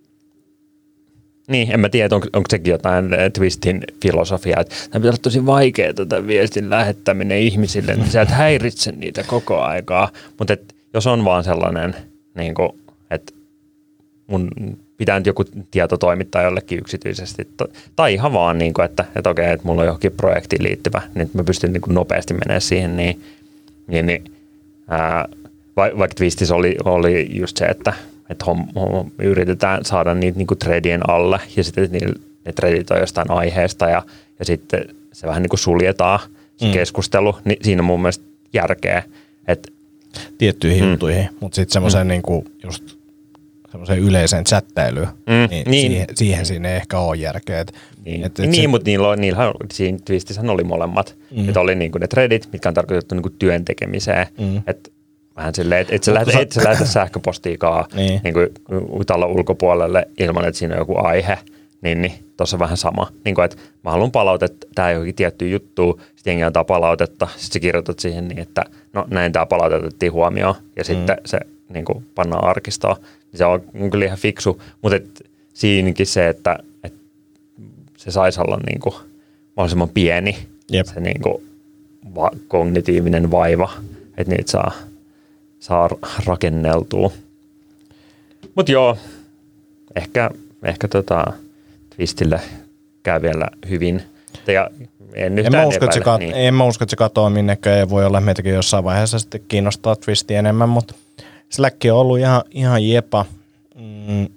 niin, 1.47 1.71
en 1.71 1.79
mä 1.79 1.89
tiedä, 1.89 2.15
onko, 2.15 2.27
onko 2.33 2.47
sekin 2.49 2.71
jotain 2.71 3.13
eh, 3.13 3.31
Twistin 3.31 3.83
filosofiaa, 4.01 4.61
että 4.61 4.75
tämä 4.75 5.01
pitää 5.01 5.09
olla 5.09 5.19
tosi 5.21 5.45
vaikeaa 5.45 5.93
tätä 5.93 6.27
viestin 6.27 6.69
lähettäminen 6.69 7.39
ihmisille, 7.39 7.95
niin 7.95 8.11
sä 8.11 8.21
et 8.21 8.29
häiritse 8.29 8.91
niitä 8.91 9.23
koko 9.23 9.61
aikaa. 9.61 10.11
Mutta 10.39 10.57
jos 10.93 11.07
on 11.07 11.25
vaan 11.25 11.43
sellainen, 11.43 11.95
niin 12.35 12.53
kuin, 12.53 12.69
että 13.11 13.33
mun 14.27 14.49
pitää 14.97 15.19
nyt 15.19 15.25
joku 15.25 15.43
tieto 15.71 15.97
toimittaa 15.97 16.41
jollekin 16.41 16.79
yksityisesti. 16.79 17.47
Tai 17.95 18.13
ihan 18.13 18.33
vaan, 18.33 18.57
niin 18.57 18.73
kuin, 18.73 18.85
että, 18.85 19.05
että 19.15 19.29
okei, 19.29 19.51
että 19.51 19.67
mulla 19.67 19.81
on 19.81 19.87
johonkin 19.87 20.11
projektiin 20.11 20.63
liittyvä, 20.63 21.01
niin 21.15 21.29
mä 21.33 21.43
pystyn 21.43 21.73
niin 21.73 21.81
kuin 21.81 21.95
nopeasti 21.95 22.33
menemään 22.33 22.61
siihen, 22.61 22.97
niin, 22.97 23.21
niin, 23.87 24.05
niin 24.05 24.23
ää, 24.87 25.27
vaikka 25.75 26.15
Twistissä 26.15 26.55
oli, 26.55 26.75
oli 26.85 27.27
just 27.39 27.57
se, 27.57 27.65
että, 27.65 27.93
että 28.31 28.45
hom, 28.45 28.67
hom, 28.75 29.11
yritetään 29.19 29.85
saada 29.85 30.13
niitä 30.13 30.37
niin 30.37 30.47
kuin 30.47 30.57
threadien 30.57 31.09
alle 31.09 31.39
ja 31.55 31.63
sitten 31.63 31.89
ne, 31.91 31.99
ne 32.45 32.51
threadit 32.51 32.91
on 32.91 32.99
jostain 32.99 33.31
aiheesta 33.31 33.89
ja, 33.89 34.03
ja 34.39 34.45
sitten 34.45 34.85
se 35.13 35.27
vähän 35.27 35.41
niin 35.41 35.49
kuin 35.49 35.59
suljetaan 35.59 36.19
se 36.57 36.65
mm. 36.65 36.71
keskustelu, 36.71 37.35
niin 37.45 37.57
siinä 37.61 37.81
on 37.81 37.85
mun 37.85 38.01
mielestä 38.01 38.25
järkeä. 38.53 39.03
Että, 39.47 39.71
Tiettyihin 40.37 40.83
mm. 40.83 40.89
juttuihin, 40.91 41.29
mutta 41.39 41.55
sitten 41.55 41.73
semmoisen 41.73 42.07
mm. 42.07 42.09
niin 42.09 42.21
kuin 42.21 42.45
just 42.63 43.01
semmoiseen 43.71 43.99
yleiseen 43.99 44.43
chattailuun, 44.43 45.07
mm, 45.07 45.33
niin, 45.49 45.71
niin. 45.71 45.91
Siihen, 45.91 46.07
siihen 46.15 46.45
siinä 46.45 46.69
ei 46.69 46.75
ehkä 46.75 46.99
ole 46.99 47.17
järkeä. 47.17 47.59
Et, 47.59 47.73
niin, 48.05 48.23
et, 48.23 48.39
et 48.39 48.49
niin 48.49 48.63
se... 48.63 48.67
mutta 48.67 48.85
niillä, 48.85 49.15
niillä 49.15 49.53
siinä 49.73 49.97
twistissä 50.05 50.41
oli 50.41 50.63
molemmat. 50.63 51.15
Mm. 51.31 51.47
Että 51.47 51.59
oli 51.59 51.75
niinku 51.75 51.97
ne 51.97 52.07
threadit, 52.07 52.49
mitkä 52.53 52.69
on 52.69 52.73
tarkoitettu 52.73 53.15
niinku 53.15 53.29
työn 53.29 53.65
tekemiseen. 53.65 54.27
Mm. 54.37 54.57
Että 54.67 54.90
vähän 55.35 55.55
silleen, 55.55 55.81
että 55.81 55.95
et 55.95 56.03
sä, 56.03 56.13
lähet, 56.13 56.35
et 56.35 56.51
sä 56.51 56.63
lähetä 56.63 56.85
sähköpostiikaan 56.85 57.85
niin. 57.95 58.21
niinku 58.23 58.39
talon 59.07 59.31
ulkopuolelle 59.31 60.07
ilman, 60.19 60.45
että 60.45 60.59
siinä 60.59 60.75
on 60.75 60.79
joku 60.79 60.97
aihe. 60.97 61.37
Niin, 61.81 62.01
niin 62.01 62.13
tuossa 62.37 62.59
vähän 62.59 62.77
sama. 62.77 63.07
Niin 63.25 63.35
kuin, 63.35 63.45
että 63.45 63.57
mä 63.83 63.91
haluan 63.91 64.11
palautetta 64.11 64.67
tämä 64.75 64.91
johonkin 64.91 65.15
tiettyyn 65.15 65.51
juttuun, 65.51 66.01
sitten 66.15 66.31
jengi 66.31 66.43
antaa 66.43 66.63
palautetta, 66.63 67.27
sitten 67.27 67.53
sä 67.53 67.59
kirjoitat 67.59 67.99
siihen 67.99 68.27
niin, 68.27 68.39
että 68.39 68.65
no 68.93 69.05
näin 69.09 69.31
tämä 69.31 69.45
palautettiin 69.45 70.11
huomioon, 70.11 70.55
ja 70.75 70.83
sitten 70.83 71.15
mm. 71.15 71.21
se 71.25 71.39
niin 71.69 71.85
kuin, 71.85 72.05
pannaan 72.15 72.43
arkistoon 72.43 72.95
se 73.35 73.45
on 73.45 73.61
kyllä 73.91 74.05
ihan 74.05 74.17
fiksu, 74.17 74.61
mutta 74.81 74.95
et 74.95 75.29
siinäkin 75.53 76.07
se, 76.07 76.29
että, 76.29 76.59
että 76.83 76.99
se 77.97 78.11
saisi 78.11 78.41
olla 78.41 78.59
niin 78.67 78.79
kuin 78.79 78.95
mahdollisimman 79.57 79.89
pieni 79.89 80.37
Jep. 80.71 80.85
se 80.85 80.99
niin 80.99 81.21
kuin 81.21 81.43
va- 82.15 82.31
kognitiivinen 82.47 83.31
vaiva, 83.31 83.71
että 84.17 84.35
niitä 84.35 84.51
saa, 84.51 84.71
saa 85.61 85.89
rakenneltua. 86.25 87.11
Mutta 88.55 88.71
joo, 88.71 88.97
ehkä, 89.95 90.29
ehkä 90.63 90.87
tota, 90.87 91.25
Twistille 91.95 92.41
käy 93.03 93.21
vielä 93.21 93.47
hyvin. 93.69 94.01
Ja 94.47 94.69
en, 95.13 95.39
en, 95.39 95.51
mä 95.51 95.65
usko, 95.65 95.85
epäile, 95.85 96.05
kat- 96.05 96.19
niin. 96.19 96.33
en 96.35 96.53
mä 96.53 96.63
usko, 96.63 96.83
että 96.83 96.89
se 96.89 96.95
katoaa 96.95 97.29
minnekään 97.29 97.79
ja 97.79 97.89
voi 97.89 98.05
olla, 98.05 98.17
että 98.17 98.25
meitäkin 98.25 98.53
jossain 98.53 98.83
vaiheessa 98.83 99.19
sitten 99.19 99.41
kiinnostaa 99.47 99.95
Twisti 99.95 100.35
enemmän, 100.35 100.69
mutta– 100.69 100.93
Slack 101.51 101.85
on 101.91 101.97
ollut 101.97 102.19
ihan, 102.19 102.43
ihan 102.51 102.87
jepa. 102.87 103.25
Mm, 103.75 104.27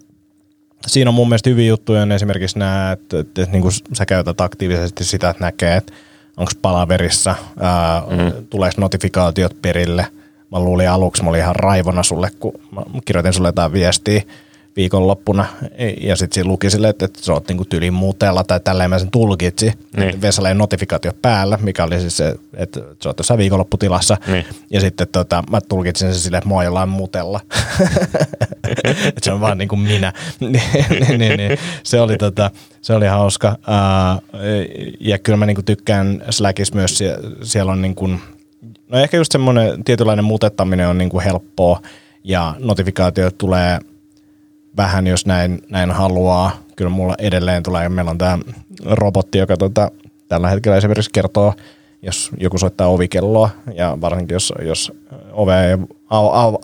siinä 0.86 1.10
on 1.10 1.14
mun 1.14 1.28
mielestä 1.28 1.50
hyviä 1.50 1.68
juttuja 1.68 2.02
on 2.02 2.12
esimerkiksi 2.12 2.58
nämä, 2.58 2.92
että, 2.92 3.18
että, 3.18 3.42
että 3.42 3.52
niin 3.52 3.62
kuin 3.62 3.74
sä 3.92 4.06
käytät 4.06 4.40
aktiivisesti 4.40 5.04
sitä, 5.04 5.30
että 5.30 5.44
näkee, 5.44 5.76
että 5.76 5.92
onko 6.36 6.52
palaverissa, 6.62 7.34
ää, 7.60 8.02
mm. 8.10 8.46
tuleeko 8.50 8.80
notifikaatiot 8.80 9.62
perille. 9.62 10.06
Mä 10.54 10.60
luulin 10.60 10.90
aluksi, 10.90 11.22
mä 11.22 11.30
olin 11.30 11.40
ihan 11.40 11.56
raivona 11.56 12.02
sulle, 12.02 12.30
kun 12.40 12.52
mä 12.70 12.82
kirjoitin 13.04 13.32
sulle 13.32 13.48
jotain 13.48 13.72
viestiä, 13.72 14.22
viikonloppuna 14.76 15.46
ja 16.00 16.16
sitten 16.16 16.34
siinä 16.34 16.48
luki 16.48 16.70
sille, 16.70 16.88
että, 16.88 17.04
että 17.04 17.20
sä 17.22 17.32
oot 17.32 17.48
niinku 17.48 17.64
tyylin 17.64 17.94
muutella 17.94 18.44
tai 18.44 18.60
tälleen 18.60 18.90
mä 18.90 18.98
sen 18.98 19.10
tulkitsi. 19.10 19.72
Niin. 19.96 20.22
Vesalle 20.22 20.54
notifikaatio 20.54 21.12
päällä, 21.22 21.58
mikä 21.62 21.84
oli 21.84 22.00
siis 22.00 22.16
se, 22.16 22.34
että 22.56 22.80
sä 23.02 23.08
oot 23.08 23.18
jossain 23.18 23.38
viikonlopputilassa. 23.38 24.16
Niin. 24.26 24.44
Ja 24.70 24.80
sitten 24.80 25.08
tota, 25.12 25.44
mä 25.50 25.60
tulkitsin 25.60 26.12
sen 26.12 26.20
silleen, 26.20 26.38
että 26.38 26.48
mua 26.48 26.64
jollain 26.64 26.88
mutella. 26.88 27.40
että 29.04 29.20
se 29.22 29.32
on 29.32 29.40
vaan 29.40 29.58
niin 29.58 29.68
kuin 29.68 29.80
minä. 29.80 30.12
niin, 30.40 31.18
niin, 31.18 31.36
niin. 31.36 31.58
Se, 31.82 32.00
oli, 32.00 32.16
tota, 32.16 32.50
se 32.82 32.94
oli 32.94 33.06
hauska. 33.06 33.58
Uh, 33.58 34.22
ja 35.00 35.18
kyllä 35.18 35.36
mä 35.36 35.46
niinku 35.46 35.62
tykkään 35.62 36.24
Slackissa 36.30 36.74
myös, 36.74 36.98
siellä 37.42 37.72
on 37.72 37.82
niin 37.82 37.94
kuin, 37.94 38.20
no 38.88 38.98
ehkä 38.98 39.16
just 39.16 39.32
semmoinen 39.32 39.84
tietynlainen 39.84 40.24
mutettaminen 40.24 40.88
on 40.88 40.98
niin 40.98 41.10
kuin 41.10 41.24
helppoa 41.24 41.80
ja 42.24 42.54
notifikaatiot 42.58 43.38
tulee– 43.38 43.78
vähän, 44.76 45.06
jos 45.06 45.26
näin, 45.26 45.62
näin 45.68 45.90
haluaa. 45.90 46.56
Kyllä 46.76 46.90
mulla 46.90 47.14
edelleen 47.18 47.62
tulee, 47.62 47.88
meillä 47.88 48.10
on 48.10 48.18
tämä 48.18 48.38
robotti, 48.84 49.38
joka 49.38 49.56
tota, 49.56 49.90
tällä 50.28 50.48
hetkellä 50.48 50.76
esimerkiksi 50.76 51.10
kertoo, 51.12 51.54
jos 52.02 52.30
joku 52.38 52.58
soittaa 52.58 52.88
ovikelloa, 52.88 53.50
ja 53.74 53.98
varsinkin 54.00 54.34
jos, 54.34 54.52
jos 54.62 54.92
ove 55.32 55.70
ei 55.70 55.76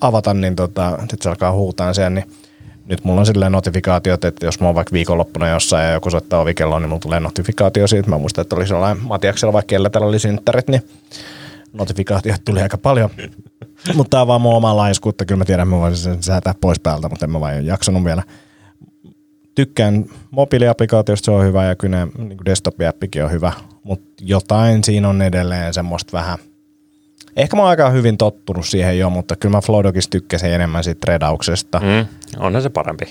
avata, 0.00 0.34
niin 0.34 0.56
tota, 0.56 0.90
sitten 0.98 1.18
se 1.22 1.28
alkaa 1.28 1.52
huutaa 1.52 1.94
sen, 1.94 2.14
niin 2.14 2.24
nyt 2.86 3.04
mulla 3.04 3.20
on 3.20 3.26
silleen 3.26 3.52
notifikaatiot, 3.52 4.24
että 4.24 4.46
jos 4.46 4.60
mä 4.60 4.66
oon 4.66 4.74
vaikka 4.74 4.92
viikonloppuna 4.92 5.48
jossain 5.48 5.86
ja 5.86 5.92
joku 5.92 6.10
soittaa 6.10 6.40
ovikelloa, 6.40 6.80
niin 6.80 6.88
mulla 6.88 7.00
tulee 7.00 7.20
notifikaatio 7.20 7.86
siitä. 7.86 8.10
Mä 8.10 8.18
muistan, 8.18 8.42
että 8.42 8.56
oli 8.56 8.66
sellainen 8.66 9.04
Matiaksella 9.04 9.52
vaikka 9.52 9.68
kellä 9.68 9.90
tällä 9.90 10.06
oli 10.06 10.18
synttärit, 10.18 10.68
niin 10.68 10.82
notifikaatiot 11.72 12.44
tuli 12.44 12.62
aika 12.62 12.78
paljon. 12.78 13.10
mutta 13.94 14.10
tämä 14.10 14.20
on 14.20 14.26
vaan 14.26 14.40
mun 14.40 14.54
oma 14.54 14.76
laiskuutta. 14.76 15.24
Kyllä 15.24 15.38
mä 15.38 15.44
tiedän, 15.44 15.68
että 15.68 15.74
mä 15.76 15.80
voisin 15.80 16.04
sen 16.04 16.22
säätää 16.22 16.54
pois 16.60 16.80
päältä, 16.80 17.08
mutta 17.08 17.26
en 17.26 17.30
mä 17.30 17.40
vain 17.40 17.66
jaksanut 17.66 18.04
vielä. 18.04 18.22
Tykkään 19.54 20.04
mobiiliaplikaatiosta, 20.30 21.24
se 21.24 21.30
on 21.30 21.44
hyvä 21.44 21.64
ja 21.64 21.76
kyllä 21.76 22.06
niin 22.18 22.38
desktop-appikin 22.44 23.24
on 23.24 23.30
hyvä, 23.30 23.52
mutta 23.82 24.24
jotain 24.26 24.84
siinä 24.84 25.08
on 25.08 25.22
edelleen 25.22 25.74
semmoista 25.74 26.12
vähän– 26.12 26.38
Ehkä 27.36 27.56
mä 27.56 27.62
oon 27.62 27.70
aika 27.70 27.90
hyvin 27.90 28.18
tottunut 28.18 28.66
siihen 28.66 28.98
jo, 28.98 29.10
mutta 29.10 29.36
kyllä 29.36 29.56
mä 29.56 29.60
Flowdogissa 29.60 30.10
tykkäsin 30.10 30.50
enemmän 30.50 30.84
siitä 30.84 31.12
redauksesta. 31.12 31.80
Mm, 31.80 32.06
onhan 32.38 32.62
se 32.62 32.68
parempi. 32.68 33.04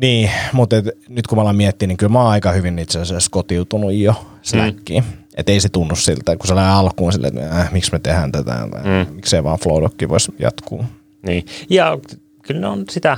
Niin, 0.00 0.30
mutta 0.52 0.76
et, 0.76 0.84
nyt 1.08 1.26
kun 1.26 1.38
mä 1.38 1.42
alan 1.42 1.56
miettiä, 1.56 1.86
niin 1.86 1.96
kyllä 1.96 2.12
mä 2.12 2.22
oon 2.22 2.30
aika 2.30 2.52
hyvin 2.52 2.78
itse 2.78 3.00
asiassa 3.00 3.28
kotiutunut 3.30 3.92
jo 3.92 4.26
Slackiin. 4.42 5.04
Mm. 5.04 5.12
Että 5.38 5.52
ei 5.52 5.60
se 5.60 5.68
tunnu 5.68 5.96
siltä, 5.96 6.36
kun 6.36 6.46
se 6.46 6.54
lähde 6.54 6.70
alkuun 6.70 7.12
silleen, 7.12 7.38
että 7.38 7.60
äh, 7.60 7.72
miksi 7.72 7.92
me 7.92 7.98
tehdään 7.98 8.32
tätä, 8.32 8.68
mm. 8.84 9.14
miksei 9.14 9.44
vaan 9.44 9.58
Flowdogki 9.58 10.08
voisi 10.08 10.32
jatkuu. 10.38 10.84
Niin, 11.22 11.46
ja 11.70 11.98
kyllä 12.42 12.60
ne 12.60 12.66
on 12.66 12.84
sitä 12.90 13.16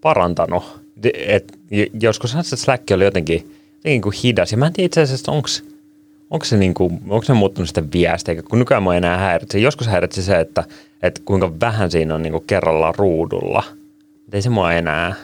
parantanut. 0.00 0.80
Et 1.14 1.58
joskus 2.00 2.36
se 2.42 2.56
Slack 2.56 2.90
oli 2.90 3.04
jotenkin, 3.04 3.52
jotenkin 3.76 4.02
kuin 4.02 4.14
hidas, 4.24 4.52
ja 4.52 4.58
mä 4.58 4.66
en 4.66 4.72
tiedä 4.72 4.86
itse 4.86 5.02
asiassa, 5.02 5.32
onko 5.32 5.48
onko 6.30 6.44
se, 6.44 6.56
niinku, 6.56 6.84
onko 7.08 7.22
se 7.22 7.32
muuttunut 7.32 7.68
sitä 7.68 7.82
viestiä, 7.92 8.42
kun 8.42 8.58
nykyään 8.58 8.82
mä 8.82 8.96
enää 8.96 9.18
häiritse. 9.18 9.58
Joskus 9.58 9.86
häiritse 9.86 10.22
se, 10.22 10.40
että, 10.40 10.64
että 11.02 11.20
kuinka 11.24 11.60
vähän 11.60 11.90
siinä 11.90 12.14
on 12.14 12.22
niinku 12.22 12.40
kerrallaan 12.40 12.94
ruudulla. 12.94 13.62
Et 14.28 14.34
ei 14.34 14.42
se 14.42 14.50
mua 14.50 14.72
enää 14.72 15.14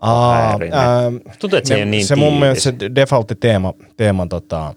Aa, 0.00 0.58
ää, 0.72 1.12
Tuntuu, 1.38 1.56
että 1.56 1.68
se, 1.68 1.74
se 1.74 1.74
ei 1.74 1.82
ole 1.82 1.90
niin 1.90 2.06
Se 2.06 2.16
mun 2.16 2.38
mielestä 2.38 2.62
se 2.62 2.94
defaultti 2.94 3.34
teema, 3.34 3.74
teema 3.96 4.26
tota, 4.26 4.74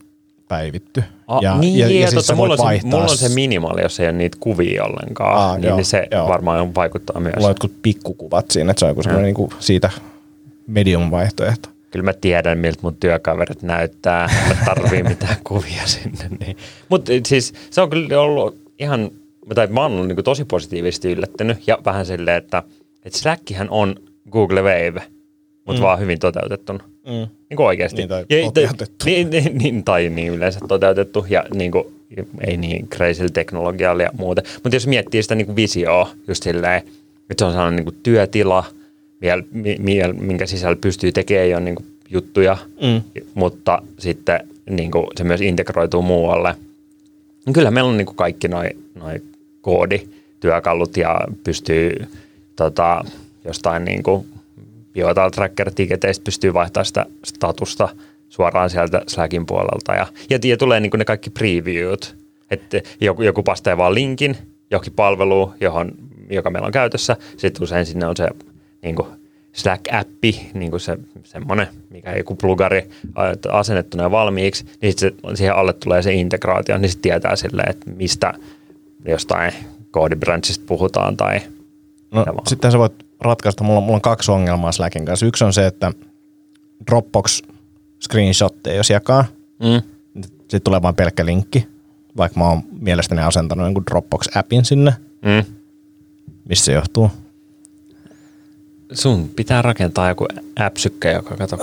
päivitty. 0.49 1.03
A, 1.27 1.39
ja, 1.41 1.57
niin, 1.57 1.79
ja, 1.79 1.87
ja, 1.87 2.01
ja 2.01 2.11
siis 2.11 2.33
mulla, 2.35 2.53
on 2.53 2.79
se, 2.79 2.87
mulla 2.87 3.03
on 3.03 3.17
se 3.17 3.29
minimaali, 3.29 3.81
jos 3.81 3.99
ei 3.99 4.05
ole 4.05 4.13
niitä 4.13 4.37
kuvia 4.39 4.83
ollenkaan, 4.83 5.37
Aa, 5.37 5.57
niin, 5.57 5.67
joo, 5.67 5.75
niin 5.75 5.85
se 5.85 6.07
joo. 6.11 6.27
varmaan 6.27 6.75
vaikuttaa 6.75 7.19
myös. 7.19 7.35
Mulla 7.35 7.47
on 7.47 7.51
jotkut 7.51 7.73
pikkukuvat 7.81 8.51
siinä, 8.51 8.71
että 8.71 8.79
se 8.79 8.85
on 8.85 8.91
joku 8.91 9.03
semmoinen 9.03 9.33
niin 9.33 9.49
siitä 9.59 9.89
medium-vaihtoehto. 10.67 11.69
Kyllä 11.91 12.03
mä 12.03 12.13
tiedän, 12.13 12.57
miltä 12.57 12.79
mun 12.81 12.95
työkaverit 12.95 13.61
näyttää. 13.61 14.29
Mä 14.47 14.65
tarvii 14.65 15.03
mitään 15.13 15.37
kuvia 15.43 15.85
sinne. 15.85 16.29
Niin. 16.39 16.57
Mutta 16.89 17.11
siis 17.27 17.53
se 17.69 17.81
on 17.81 17.89
kyllä 17.89 18.21
ollut 18.21 18.57
ihan, 18.79 19.11
tai 19.55 19.67
mä 19.67 19.81
oon 19.81 19.91
ollut 19.91 20.07
niin 20.07 20.23
tosi 20.23 20.45
positiivisesti 20.45 21.11
yllättynyt 21.11 21.67
ja 21.67 21.77
vähän 21.85 22.05
silleen, 22.05 22.37
että, 22.37 22.63
että 23.05 23.19
Slackihän 23.19 23.69
on 23.69 23.95
Google 24.31 24.61
Wave, 24.61 25.03
mutta 25.65 25.81
mm. 25.81 25.85
vaan 25.85 25.99
hyvin 25.99 26.19
toteutettu. 26.19 26.73
Mm. 27.09 27.27
Niin 27.49 27.57
kuin 27.57 27.67
oikeasti. 27.67 27.97
Niin, 27.97 28.09
tai 28.09 28.25
ja, 28.29 28.45
toteutettu. 28.45 29.05
Niin, 29.05 29.29
niin, 29.29 29.57
niin, 29.57 29.83
tai 29.83 30.09
niin 30.09 30.33
yleensä 30.33 30.59
toteutettu 30.67 31.25
ja 31.29 31.45
niin 31.53 31.71
kuin, 31.71 31.83
ei 32.47 32.57
niin 32.57 32.87
crazy 32.87 33.29
teknologialla 33.29 34.03
ja 34.03 34.09
muuta. 34.17 34.41
Mutta 34.63 34.75
jos 34.75 34.87
miettii 34.87 35.23
sitä 35.23 35.35
niin 35.35 35.45
kuin 35.45 35.55
visioa 35.55 36.09
just 36.27 36.43
silleen, 36.43 36.77
että 37.29 37.41
se 37.41 37.45
on 37.45 37.51
sellainen 37.51 37.75
niin 37.75 37.85
kuin 37.85 37.97
työtila, 38.03 38.63
minkä 40.19 40.45
sisällä 40.45 40.77
pystyy 40.81 41.11
tekemään 41.11 41.49
jo 41.49 41.59
niin 41.59 41.75
kuin 41.75 41.85
juttuja, 42.09 42.57
mm. 42.81 43.01
mutta 43.33 43.81
sitten 43.99 44.39
niin 44.69 44.91
kuin 44.91 45.07
se 45.17 45.23
myös 45.23 45.41
integroituu 45.41 46.01
muualle. 46.01 46.55
Kyllä 47.53 47.71
meillä 47.71 47.89
on 47.89 47.97
niin 47.97 48.05
kuin 48.05 48.15
kaikki 48.15 48.47
noin 48.47 48.83
noi 48.95 49.21
koodityökalut 49.61 50.97
ja 50.97 51.19
pystyy 51.43 52.07
tota, 52.55 53.03
jostain 53.45 53.85
niin 53.85 54.03
kuin 54.03 54.25
Biotal 54.93 55.29
Tracker-tiketeistä 55.29 56.23
pystyy 56.23 56.53
vaihtamaan 56.53 56.85
sitä 56.85 57.05
statusta 57.25 57.89
suoraan 58.29 58.69
sieltä 58.69 59.01
Slackin 59.07 59.45
puolelta. 59.45 59.93
Ja, 59.93 60.07
ja, 60.29 60.39
ja 60.43 60.57
tulee 60.57 60.79
niin 60.79 60.91
ne 60.97 61.05
kaikki 61.05 61.29
previewt, 61.29 62.15
että 62.51 62.81
joku, 63.01 63.21
joku 63.21 63.43
pastaa 63.43 63.77
vaan 63.77 63.95
linkin 63.95 64.37
johonkin 64.71 64.93
palveluun, 64.93 65.53
johon, 65.61 65.91
joka 66.29 66.49
meillä 66.49 66.65
on 66.65 66.71
käytössä. 66.71 67.17
Sitten 67.37 67.63
usein 67.63 67.85
sinne 67.85 68.07
on 68.07 68.17
se 68.17 68.27
niin 68.81 68.95
Slack-appi, 69.53 70.35
niin 70.53 70.79
se 70.79 70.97
semmoinen, 71.23 71.67
mikä 71.89 72.15
joku 72.15 72.35
plugari 72.35 72.89
asennettuna 73.51 74.03
ja 74.03 74.11
valmiiksi, 74.11 74.65
niin 74.81 74.91
sitten 74.91 75.37
siihen 75.37 75.55
alle 75.55 75.73
tulee 75.73 76.01
se 76.01 76.13
integraatio, 76.13 76.77
niin 76.77 76.89
sitten 76.89 77.01
tietää 77.11 77.35
sille, 77.35 77.61
että 77.61 77.91
mistä 77.91 78.33
jostain 79.05 79.53
koodibranchista 79.91 80.63
puhutaan 80.67 81.17
tai 81.17 81.39
No, 82.11 82.25
sitten 82.47 82.71
sä 82.71 82.77
voit 82.77 83.05
ratkaista, 83.21 83.63
mulla, 83.63 83.81
mulla 83.81 83.95
on 83.95 84.01
kaksi 84.01 84.31
ongelmaa 84.31 84.71
Slackin 84.71 85.05
kanssa. 85.05 85.25
Yksi 85.25 85.43
on 85.43 85.53
se, 85.53 85.67
että 85.67 85.91
Dropbox 86.87 87.41
screenshotteja 88.03 88.75
jos 88.77 88.89
jakaa, 88.89 89.25
Mm. 89.59 89.81
sitten 90.39 90.61
tulee 90.63 90.81
vain 90.81 90.95
pelkkä 90.95 91.25
linkki, 91.25 91.67
vaikka 92.17 92.39
mä 92.39 92.49
oon 92.49 92.61
mielestäni 92.79 93.21
asentanut 93.21 93.65
jonkun 93.65 93.83
Dropbox-appin 93.91 94.63
sinne. 94.65 94.93
Mm. 95.21 95.53
Missä 96.49 96.65
se 96.65 96.73
johtuu? 96.73 97.11
Sun 98.93 99.29
pitää 99.35 99.61
rakentaa 99.61 100.09
joku 100.09 100.27
äpsykkä, 100.59 101.11
joka 101.11 101.35
kato, 101.37 101.57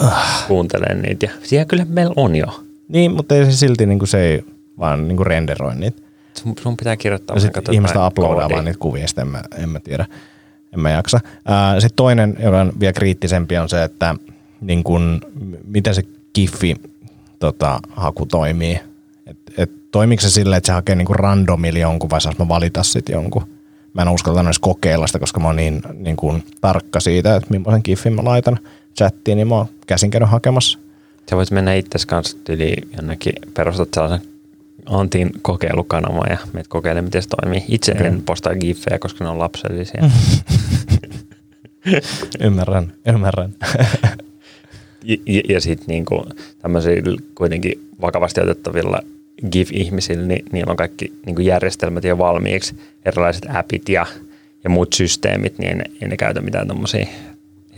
kuuntelee 0.48 0.94
niitä. 0.94 1.26
Ja 1.26 1.32
siellä 1.42 1.64
kyllä 1.64 1.86
meillä 1.88 2.12
on 2.16 2.36
jo. 2.36 2.60
Niin, 2.88 3.12
mutta 3.12 3.34
ei 3.34 3.44
se 3.44 3.52
silti 3.52 3.86
niin 3.86 3.98
kuin 3.98 4.08
se 4.08 4.20
ei 4.20 4.44
vaan 4.78 5.08
niin 5.08 5.16
kuin 5.16 5.26
renderoi 5.26 5.76
niitä. 5.76 6.02
Sun, 6.42 6.54
sun 6.62 6.76
pitää 6.76 6.96
kirjoittaa 6.96 7.36
Ja 7.36 7.40
sitten 7.40 7.62
jotain 7.74 8.06
uploadaa 8.06 8.50
vaan 8.50 8.64
niitä 8.64 8.78
kuvia, 8.78 9.06
sitten 9.08 9.22
en 9.26 9.28
mä, 9.32 9.42
en 9.58 9.68
mä 9.68 9.80
tiedä. 9.80 10.06
En 10.72 10.80
mä 10.80 10.90
jaksa. 10.90 11.20
Sitten 11.78 11.96
toinen, 11.96 12.36
joka 12.38 12.60
on 12.60 12.72
vielä 12.80 12.92
kriittisempi, 12.92 13.58
on 13.58 13.68
se, 13.68 13.84
että 13.84 14.14
niin 14.60 14.84
kun, 14.84 15.20
miten 15.64 15.94
se 15.94 16.02
Giffi 16.34 16.76
tota, 17.38 17.80
haku 17.90 18.26
toimii. 18.26 18.80
Et, 19.26 19.38
et, 19.58 19.90
toimiko 19.90 20.20
se 20.20 20.30
silleen, 20.30 20.58
että 20.58 20.66
se 20.66 20.72
hakee 20.72 20.94
niin 20.94 21.06
randomilla 21.10 21.78
jonkun 21.78 22.10
vai 22.10 22.20
saas 22.20 22.38
mä 22.38 22.48
valita 22.48 22.82
sitten 22.82 23.12
jonkun? 23.12 23.48
Mä 23.94 24.02
en 24.02 24.08
uskalla 24.08 24.40
edes 24.40 24.58
kokeilla 24.58 25.06
sitä, 25.06 25.18
koska 25.18 25.40
mä 25.40 25.46
oon 25.46 25.56
niin, 25.56 25.82
niin 25.94 26.16
kun, 26.16 26.42
tarkka 26.60 27.00
siitä, 27.00 27.36
että 27.36 27.50
millaisen 27.50 27.80
Giffin 27.84 28.12
mä 28.12 28.24
laitan 28.24 28.58
chattiin, 28.96 29.36
niin 29.36 29.48
mä 29.48 29.54
oon 29.54 29.66
käsin 29.86 30.10
käynyt 30.10 30.30
hakemassa. 30.30 30.78
Sä 31.30 31.36
voit 31.36 31.50
mennä 31.50 31.74
itse 31.74 31.98
kanssa 32.06 32.38
yli 32.48 32.76
jonnekin, 32.96 33.32
perustat 33.54 33.88
sellaisen 33.94 34.28
Antin 34.86 35.30
kokeilukanavan 35.42 36.30
ja 36.30 36.38
meet 36.52 36.68
kokeile, 36.68 37.02
miten 37.02 37.22
se 37.22 37.28
toimii. 37.28 37.64
Itse 37.68 37.92
en 37.92 38.22
postaa 38.22 38.54
giffejä, 38.54 38.98
koska 38.98 39.24
ne 39.24 39.30
on 39.30 39.38
lapsellisia. 39.38 40.10
Ymmärrän, 42.40 42.92
ymmärrän. 43.06 43.54
ja 45.04 45.16
ja, 45.26 45.42
ja 45.48 45.60
sitten 45.60 45.86
niinku, 45.88 46.26
tämmöisillä 46.58 47.20
kuitenkin 47.34 47.88
vakavasti 48.00 48.40
otettavilla 48.40 49.00
GIF-ihmisillä, 49.52 50.26
niin 50.26 50.44
niillä 50.52 50.70
on 50.70 50.76
kaikki 50.76 51.12
niinku 51.26 51.42
järjestelmät 51.42 52.04
jo 52.04 52.18
valmiiksi, 52.18 52.76
erilaiset 53.04 53.46
appit 53.54 53.88
ja, 53.88 54.06
ja 54.64 54.70
muut 54.70 54.92
systeemit, 54.92 55.58
niin 55.58 55.82
ei 56.02 56.08
ne 56.08 56.16
käytä 56.16 56.40
mitään 56.40 56.68
tämmöisiä 56.68 57.06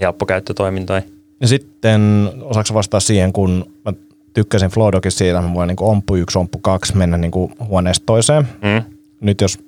helppokäyttötoimintoja. 0.00 1.02
Ja 1.40 1.48
sitten 1.48 2.30
osaako 2.40 2.74
vastaa 2.74 3.00
siihen, 3.00 3.32
kun 3.32 3.66
mä 3.84 3.92
tykkäsin 4.38 4.70
Flowdogissa 4.70 5.18
siitä, 5.18 5.38
että 5.38 5.48
mä 5.48 5.54
voin 5.54 5.68
niin 5.68 5.76
omppu 5.80 6.16
yksi, 6.16 6.38
omppu 6.38 6.58
kaksi 6.58 6.96
mennä 6.96 7.18
niin 7.18 7.32
huoneesta 7.68 8.06
toiseen. 8.06 8.48
Mm? 8.62 8.82
Nyt 9.20 9.40
jos 9.40 9.58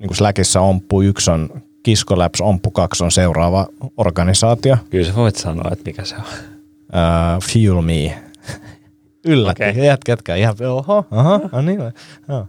niin 0.00 0.14
Slackissa 0.14 0.60
omppu 0.60 1.02
yksi 1.02 1.30
on 1.30 1.62
Kisko 1.82 2.18
Labs, 2.18 2.40
omppu 2.40 2.70
kaksi 2.70 3.04
on 3.04 3.10
seuraava 3.10 3.66
organisaatio. 3.96 4.76
Kyllä 4.90 5.06
sä 5.06 5.14
voit 5.14 5.36
sanoa, 5.36 5.70
että 5.72 5.84
mikä 5.86 6.04
se 6.04 6.14
on. 6.16 6.22
Uh, 6.22 7.42
fuel 7.52 7.82
me. 7.82 8.22
Yllätti. 9.24 9.62
Okay. 9.70 9.84
Jätkätkää 9.84 10.36
ihan, 10.36 10.54
oho, 10.70 11.04
aha, 11.10 11.40
no 11.52 11.60
niin. 11.62 11.80
Joo. 12.28 12.46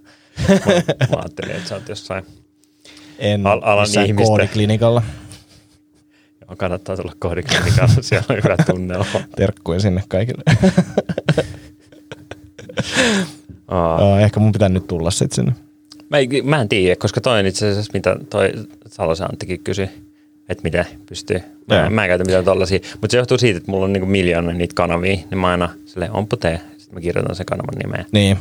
Mä 1.10 1.18
ajattelin, 1.18 1.56
että 1.56 1.70
sä 1.70 1.76
oot 1.76 1.90
jossain, 1.90 2.24
En 3.20 3.48
Al- 3.48 3.62
alan 3.64 3.88
ihmistä. 4.06 4.28
koodiklinikalla. 4.28 5.02
Joo, 6.52 6.56
kannattaa 6.58 6.98
tulla 6.98 7.14
koodiklinikalla, 7.20 7.94
siellä 8.02 8.26
on 8.30 8.36
hyvä 8.36 8.56
tunnelma. 8.66 9.22
Terkkuja 9.36 9.80
sinne 9.80 10.04
kaikille. 10.08 10.44
Aa. 13.68 14.20
Ehkä 14.20 14.40
mun 14.40 14.52
pitää 14.52 14.70
nyt 14.70 14.88
tulla 14.88 15.12
sitten 15.12 15.36
sinne. 15.36 15.54
Mä, 16.10 16.18
mä 16.44 16.62
en 16.62 16.70
tiedä, 16.70 16.96
koska 16.96 17.22
toi 17.22 17.40
on 17.40 17.46
itse 17.46 17.70
asiassa, 17.70 17.92
mitä 17.94 18.16
toi 18.30 18.52
Salosen 18.88 19.28
Anttikin 19.32 19.64
kysyi, 19.64 19.90
että 20.50 20.64
miten 20.64 20.86
pystyy. 21.06 21.42
Mä, 21.68 21.76
Joo. 21.76 21.90
mä 21.90 22.04
en 22.04 22.10
käytä 22.10 22.24
mitään 22.24 22.46
tollasia, 22.46 22.80
mutta 22.92 23.12
se 23.12 23.18
johtuu 23.18 23.38
siitä, 23.38 23.58
että 23.58 23.72
mulla 23.72 23.86
on 23.86 23.94
niinku 23.94 24.08
miljoona 24.08 24.54
niitä 24.54 24.76
kanavia, 24.76 25.16
niin 25.16 25.38
mä 25.38 25.48
aina 25.48 25.70
silleen, 25.86 26.12
onpa 26.12 26.38
tee, 26.38 26.62
sitten 26.78 26.94
mä 26.96 27.02
kirjoitan 27.02 27.36
sen 27.36 27.46
kanavan 27.46 27.78
nimeä. 27.84 28.06
Niin, 28.12 28.38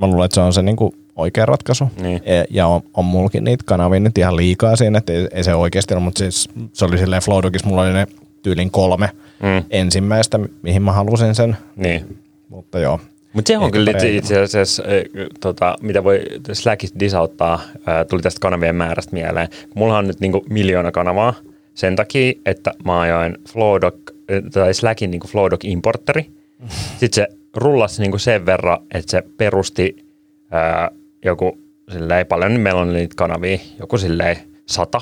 mä 0.00 0.06
luulen, 0.06 0.24
että 0.24 0.34
se 0.34 0.40
on 0.40 0.52
se 0.52 0.62
niinku 0.62 0.94
oikea 1.16 1.46
ratkaisu. 1.46 1.90
Niin. 2.02 2.20
E- 2.24 2.44
Ja 2.50 2.66
on, 2.66 2.80
on 2.94 3.04
mullakin 3.04 3.44
niitä 3.44 3.64
kanavia 3.66 4.00
nyt 4.00 4.18
ihan 4.18 4.36
liikaa 4.36 4.76
siinä, 4.76 4.98
että 4.98 5.12
ei, 5.12 5.28
ei 5.32 5.44
se 5.44 5.54
oikeasti 5.54 5.94
ole, 5.94 6.02
mutta 6.02 6.18
siis 6.18 6.48
se 6.72 6.84
oli 6.84 6.98
silleen 6.98 7.22
Flowdogissa, 7.22 7.68
mulla 7.68 7.82
oli 7.82 7.92
ne 7.92 8.06
tyylin 8.42 8.70
kolme 8.70 9.08
Mm. 9.42 9.64
ensimmäistä, 9.70 10.38
mi- 10.38 10.48
mihin 10.62 10.82
mä 10.82 10.92
halusin 10.92 11.34
sen, 11.34 11.56
Niin. 11.76 12.18
mutta 12.48 12.78
joo. 12.78 13.00
Mutta 13.32 13.48
se 13.48 13.58
on 13.58 13.70
kyllä 13.70 13.92
itse, 14.06 14.40
asiassa, 14.42 14.82
äh, 14.82 15.26
tota, 15.40 15.76
mitä 15.82 16.04
voi 16.04 16.20
Slackista 16.52 17.00
disauttaa, 17.00 17.54
äh, 17.54 18.06
tuli 18.08 18.22
tästä 18.22 18.40
kanavien 18.40 18.76
määrästä 18.76 19.12
mieleen. 19.12 19.48
Mulla 19.74 19.98
on 19.98 20.06
nyt 20.06 20.20
niinku 20.20 20.44
miljoona 20.50 20.92
kanavaa 20.92 21.34
sen 21.74 21.96
takia, 21.96 22.32
että 22.46 22.72
mä 22.84 23.00
ajoin 23.00 23.38
Flowdog, 23.48 23.94
äh, 24.10 24.42
tai 24.52 24.74
Slackin 24.74 25.10
niinku 25.10 25.28
Flowdog 25.28 25.64
importeri. 25.64 26.30
Sitten 27.00 27.12
se 27.14 27.26
rullasi 27.56 28.02
niinku 28.02 28.18
sen 28.18 28.46
verran, 28.46 28.78
että 28.94 29.10
se 29.10 29.22
perusti 29.36 30.06
äh, 30.54 30.98
joku 31.24 31.58
silleen 31.92 32.26
paljon, 32.26 32.52
niin 32.52 32.60
meillä 32.60 32.80
on 32.80 32.92
niitä 32.92 33.14
kanavia, 33.16 33.58
joku 33.78 33.98
silleen 33.98 34.36
sata, 34.66 35.00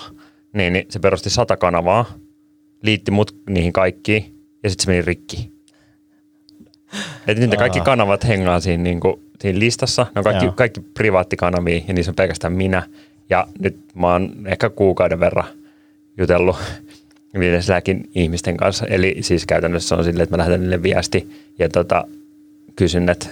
niin, 0.52 0.72
niin 0.72 0.86
se 0.88 0.98
perusti 0.98 1.30
sata 1.30 1.56
kanavaa, 1.56 2.04
liitti 2.82 3.10
mut 3.10 3.36
niihin 3.50 3.72
kaikkiin 3.72 4.38
ja 4.62 4.70
sitten 4.70 4.84
se 4.84 4.90
meni 4.90 5.02
rikki. 5.02 5.52
Että 7.26 7.40
nyt 7.40 7.50
ne 7.50 7.56
kaikki 7.56 7.80
kanavat 7.80 8.26
hengaa 8.28 8.60
siinä, 8.60 8.82
niin 8.82 9.00
kuin, 9.00 9.20
siinä 9.40 9.58
listassa. 9.58 10.06
Ne 10.14 10.18
on 10.18 10.24
kaikki, 10.24 10.44
Joo. 10.44 10.52
kaikki 10.52 10.80
privaattikanavia 10.80 11.80
ja 11.88 11.94
niissä 11.94 12.10
on 12.10 12.16
pelkästään 12.16 12.52
minä. 12.52 12.82
Ja 13.30 13.46
nyt 13.60 13.76
mä 13.94 14.12
oon 14.12 14.32
ehkä 14.46 14.70
kuukauden 14.70 15.20
verran 15.20 15.44
jutellut 16.18 16.56
niiden 17.38 17.62
Slackin 17.62 18.10
ihmisten 18.14 18.56
kanssa. 18.56 18.86
Eli 18.86 19.16
siis 19.20 19.46
käytännössä 19.46 19.96
on 19.96 20.04
silleen, 20.04 20.22
että 20.22 20.36
mä 20.36 20.38
lähetän 20.38 20.60
niille 20.60 20.82
viesti 20.82 21.28
ja 21.58 21.68
tota, 21.68 22.04
kysyn, 22.78 23.08
että 23.08 23.26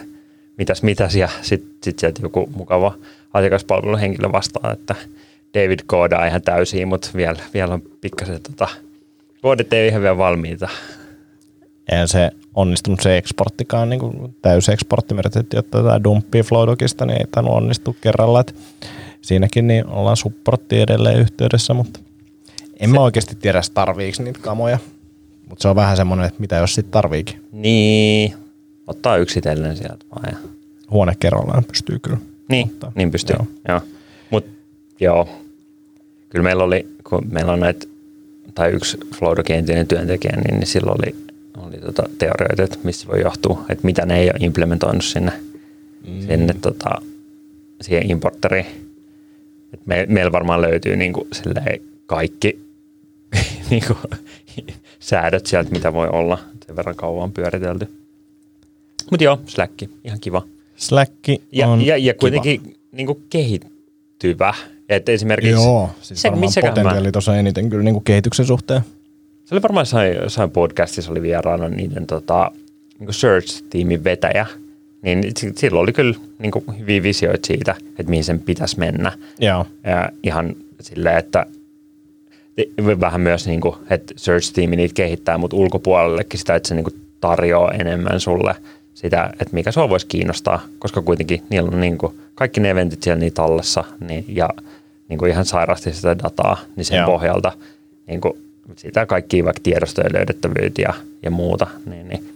mitäs 0.59 0.83
mitäs 0.83 1.15
ja 1.15 1.29
sitten 1.43 1.75
sit 1.83 1.99
sieltä 1.99 2.23
joku 2.23 2.49
mukava 2.57 2.95
asiakaspalveluhenkilö 3.33 4.33
vastaa, 4.33 4.73
että 4.73 4.95
David 5.55 5.81
koodaa 5.87 6.27
ihan 6.27 6.43
täysin, 6.43 6.89
mutta 6.89 7.11
vielä, 7.15 7.39
vielä 7.55 7.75
on 7.75 7.83
pikkasen 8.01 8.43
tota, 8.43 8.69
koodit 9.43 9.73
ei 9.73 9.89
ihan 9.89 10.03
vielä 10.03 10.19
valmiita. 10.19 10.69
Eihän 11.93 12.09
se 12.09 12.31
onnistunut 12.55 13.01
se 13.01 13.17
eksporttikaan, 13.17 13.89
niin 13.89 14.01
kuin 14.01 14.37
täyseksportti, 14.43 15.15
me 15.15 15.19
yritettiin 15.19 15.59
ottaa 15.59 15.81
jotain 15.81 16.05
dumppia 16.05 16.43
Flowdogista, 16.43 17.07
niin 17.07 17.21
ei 17.21 17.27
tainnut 17.31 17.55
onnistua 17.55 17.95
kerralla. 18.01 18.41
Että 18.41 18.53
siinäkin 19.21 19.67
niin 19.67 19.87
ollaan 19.87 20.17
supportti 20.17 20.81
edelleen 20.81 21.19
yhteydessä, 21.19 21.75
mutta 21.75 22.01
en 22.81 22.91
mä 22.91 23.01
oikeasti 23.01 23.35
tiedä, 23.35 23.61
tarviiko 23.75 24.23
niitä 24.23 24.39
kamoja. 24.43 24.79
Mutta 25.49 25.63
se 25.63 25.69
on 25.69 25.77
vähän 25.77 25.97
semmoinen, 25.97 26.27
että 26.27 26.41
mitä 26.41 26.57
jos 26.57 26.75
sitten 26.75 26.93
tarviikin. 26.93 27.45
Niin, 27.53 28.35
ottaa 28.87 29.17
yksitellen 29.17 29.77
sieltä 29.77 30.05
vaan. 30.11 30.33
Ja. 30.33 30.49
Huone 30.91 31.13
kerrallaan 31.21 31.65
pystyy 31.65 31.99
kyllä. 31.99 32.19
Niin, 32.49 32.67
ottaa. 32.67 32.93
niin 32.95 33.11
pystyy. 33.11 33.37
Joo. 33.39 33.47
Joo. 33.69 33.81
Mut 34.31 34.47
joo, 35.01 35.29
kyllä 36.29 36.43
meillä 36.43 36.65
oli, 36.65 36.87
kun 37.05 37.27
meillä 37.31 37.53
on 37.53 37.61
näitä, 37.61 37.87
tai 38.55 38.71
yksi 38.71 38.99
Flowdogin 39.15 39.57
entinen 39.57 39.87
työntekijä, 39.87 40.37
niin, 40.37 40.55
niin 40.55 40.67
silloin 40.67 40.99
oli, 41.03 41.15
oli 41.67 41.79
tota 41.79 42.03
teorioita, 42.19 42.63
että 42.63 42.79
mistä 42.83 43.09
voi 43.09 43.21
johtua, 43.21 43.65
että 43.69 43.87
mitä 43.87 44.07
ne 44.07 44.19
ei 44.19 44.27
ole 44.27 44.39
implementoinut 44.41 45.05
sinne, 45.05 45.33
mm. 46.09 46.21
sinne 46.21 46.55
tota, 46.61 46.91
siihen 47.81 48.11
importeriin. 48.11 48.67
Et 49.75 49.87
me, 49.87 50.07
meillä 50.09 50.33
varmaan 50.33 50.63
löytyy 50.63 50.97
niinku 50.97 51.27
silleen 51.33 51.81
kaikki 52.07 52.67
niinku, 53.71 53.97
säädöt 54.99 55.47
sieltä, 55.47 55.71
mitä 55.71 55.93
voi 55.93 56.09
olla. 56.09 56.39
Sen 56.67 56.77
verran 56.77 56.97
kauan 56.97 57.33
pyöritelty. 57.33 57.89
Mutta 59.11 59.25
joo, 59.25 59.39
Slack, 59.47 59.73
ihan 60.05 60.21
kiva. 60.21 60.43
Slack 60.77 61.13
Ja, 61.53 61.69
on 61.69 61.87
ja, 61.87 61.97
ja 61.97 62.15
kiva. 62.15 62.21
kuitenkin 62.21 62.77
niin 62.93 63.07
kuin 63.07 63.23
kehittyvä. 63.31 64.55
Että 64.89 65.13
esimerkiksi 65.13 65.53
Joo, 65.53 65.91
siis 66.01 66.23
se, 66.23 66.31
varmaan 66.31 66.53
potentiaali 66.61 67.13
tuossa 67.13 67.37
eniten 67.37 67.71
kyllä 67.71 67.83
niin 67.85 67.95
kuin 67.95 68.05
kehityksen 68.05 68.47
suhteen. 68.47 68.81
se 69.45 69.55
oli 69.55 69.63
varmaan 69.63 69.83
jossain, 69.83 70.15
jossain 70.15 70.51
podcastissa 70.51 71.11
oli 71.11 71.23
vieraana 71.23 71.69
niiden 71.69 72.07
tota, 72.07 72.51
niin 72.99 73.09
search-tiimin 73.15 74.05
vetäjä. 74.05 74.47
Niin 75.03 75.23
silloin 75.57 75.83
oli 75.83 75.93
kyllä 75.93 76.19
niin 76.39 76.51
kuin 76.51 76.65
hyviä 76.79 77.03
visioita 77.03 77.47
siitä, 77.47 77.75
että 77.89 78.11
mihin 78.11 78.25
sen 78.25 78.41
pitäisi 78.41 78.79
mennä. 78.79 79.13
Joo. 79.39 79.67
Ja 79.85 80.11
ihan 80.23 80.57
silleen, 80.81 81.17
että 81.19 81.47
vähän 83.01 83.21
myös, 83.21 83.47
niin 83.47 83.61
kuin, 83.61 83.75
että 83.91 84.15
search-tiimi 84.17 84.77
niitä 84.77 84.95
kehittää, 84.95 85.39
mutta 85.39 85.57
ulkopuolellekin 85.57 86.39
sitä, 86.39 86.55
että 86.55 86.69
se 86.69 86.75
niin 86.75 86.85
kuin 86.85 87.01
tarjoaa 87.21 87.73
enemmän 87.73 88.21
sulle 88.21 88.55
sitä, 88.97 89.31
että 89.33 89.55
mikä 89.55 89.73
sua 89.73 89.89
voisi 89.89 90.07
kiinnostaa, 90.07 90.63
koska 90.79 91.03
kuitenkin 91.03 91.43
niillä 91.51 91.69
on 91.73 91.81
niin 91.81 91.99
kuin, 91.99 92.21
kaikki 92.35 92.61
ne 92.61 92.71
eventit 92.71 93.03
siellä 93.03 93.21
niin 93.21 93.33
tallessa 93.33 93.85
niin, 94.09 94.25
ja 94.29 94.49
niin 95.09 95.19
kuin 95.19 95.31
ihan 95.31 95.45
sairaasti 95.45 95.93
sitä 95.93 96.19
dataa, 96.19 96.59
niin 96.77 96.85
sen 96.85 96.97
Joo. 96.97 97.07
pohjalta 97.07 97.53
niin 98.07 98.21
kuin, 98.21 98.35
sitä 98.77 99.07
kaikki 99.07 99.45
vaikka 99.45 99.61
tiedostojen 99.63 100.13
löydettävyyttä 100.13 100.83
ja, 100.83 100.95
ja 101.23 101.31
muuta, 101.31 101.67
niin, 101.87 102.09
niin 102.09 102.29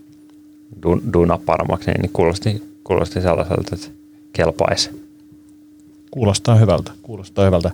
du, 0.83 1.01
duuna 1.13 1.39
paremmaksi, 1.47 1.91
niin, 1.91 2.01
niin 2.01 2.11
kuulosti, 2.13 2.63
kuulosti 2.85 3.21
sellaiselta, 3.21 3.75
että 3.75 3.89
kelpaisi. 4.33 4.91
Kuulostaa 6.11 6.55
hyvältä, 6.55 6.93
kuulostaa 7.03 7.45
hyvältä. 7.45 7.71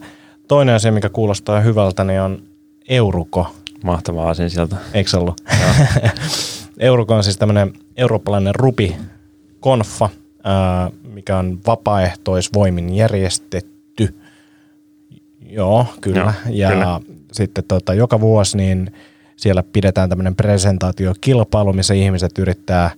toinen 0.49 0.75
asia, 0.75 0.93
mikä 0.93 1.09
kuulostaa 1.09 1.61
hyvältä, 1.61 2.05
niin 2.05 2.21
on 2.21 2.43
Euruko. 2.89 3.55
Mahtavaa 3.85 4.31
asia 4.31 4.49
sieltä. 4.49 4.77
Eikö 4.95 5.19
ollut? 5.19 5.41
Euruko 6.79 7.15
on 7.15 7.25
siis 7.25 7.37
tämmöinen 7.37 7.73
eurooppalainen 7.97 8.55
rubi-konfa, 8.55 10.09
ää, 10.45 10.91
mikä 11.15 11.39
on 11.39 11.59
vapaaehtoisvoimin 11.67 12.95
järjestetty. 12.95 14.21
Joo, 15.47 15.87
kyllä. 16.01 16.21
Joo, 16.21 16.33
ja 16.49 16.71
kyllä. 16.71 17.01
sitten 17.33 17.65
tota, 17.69 17.95
joka 17.95 18.21
vuosi 18.21 18.57
niin 18.57 18.93
siellä 19.37 19.63
pidetään 19.63 20.09
tämmöinen 20.09 20.37
presentaatiokilpailu, 20.37 21.73
missä 21.73 21.95
ihmiset 21.95 22.39
yrittää 22.39 22.91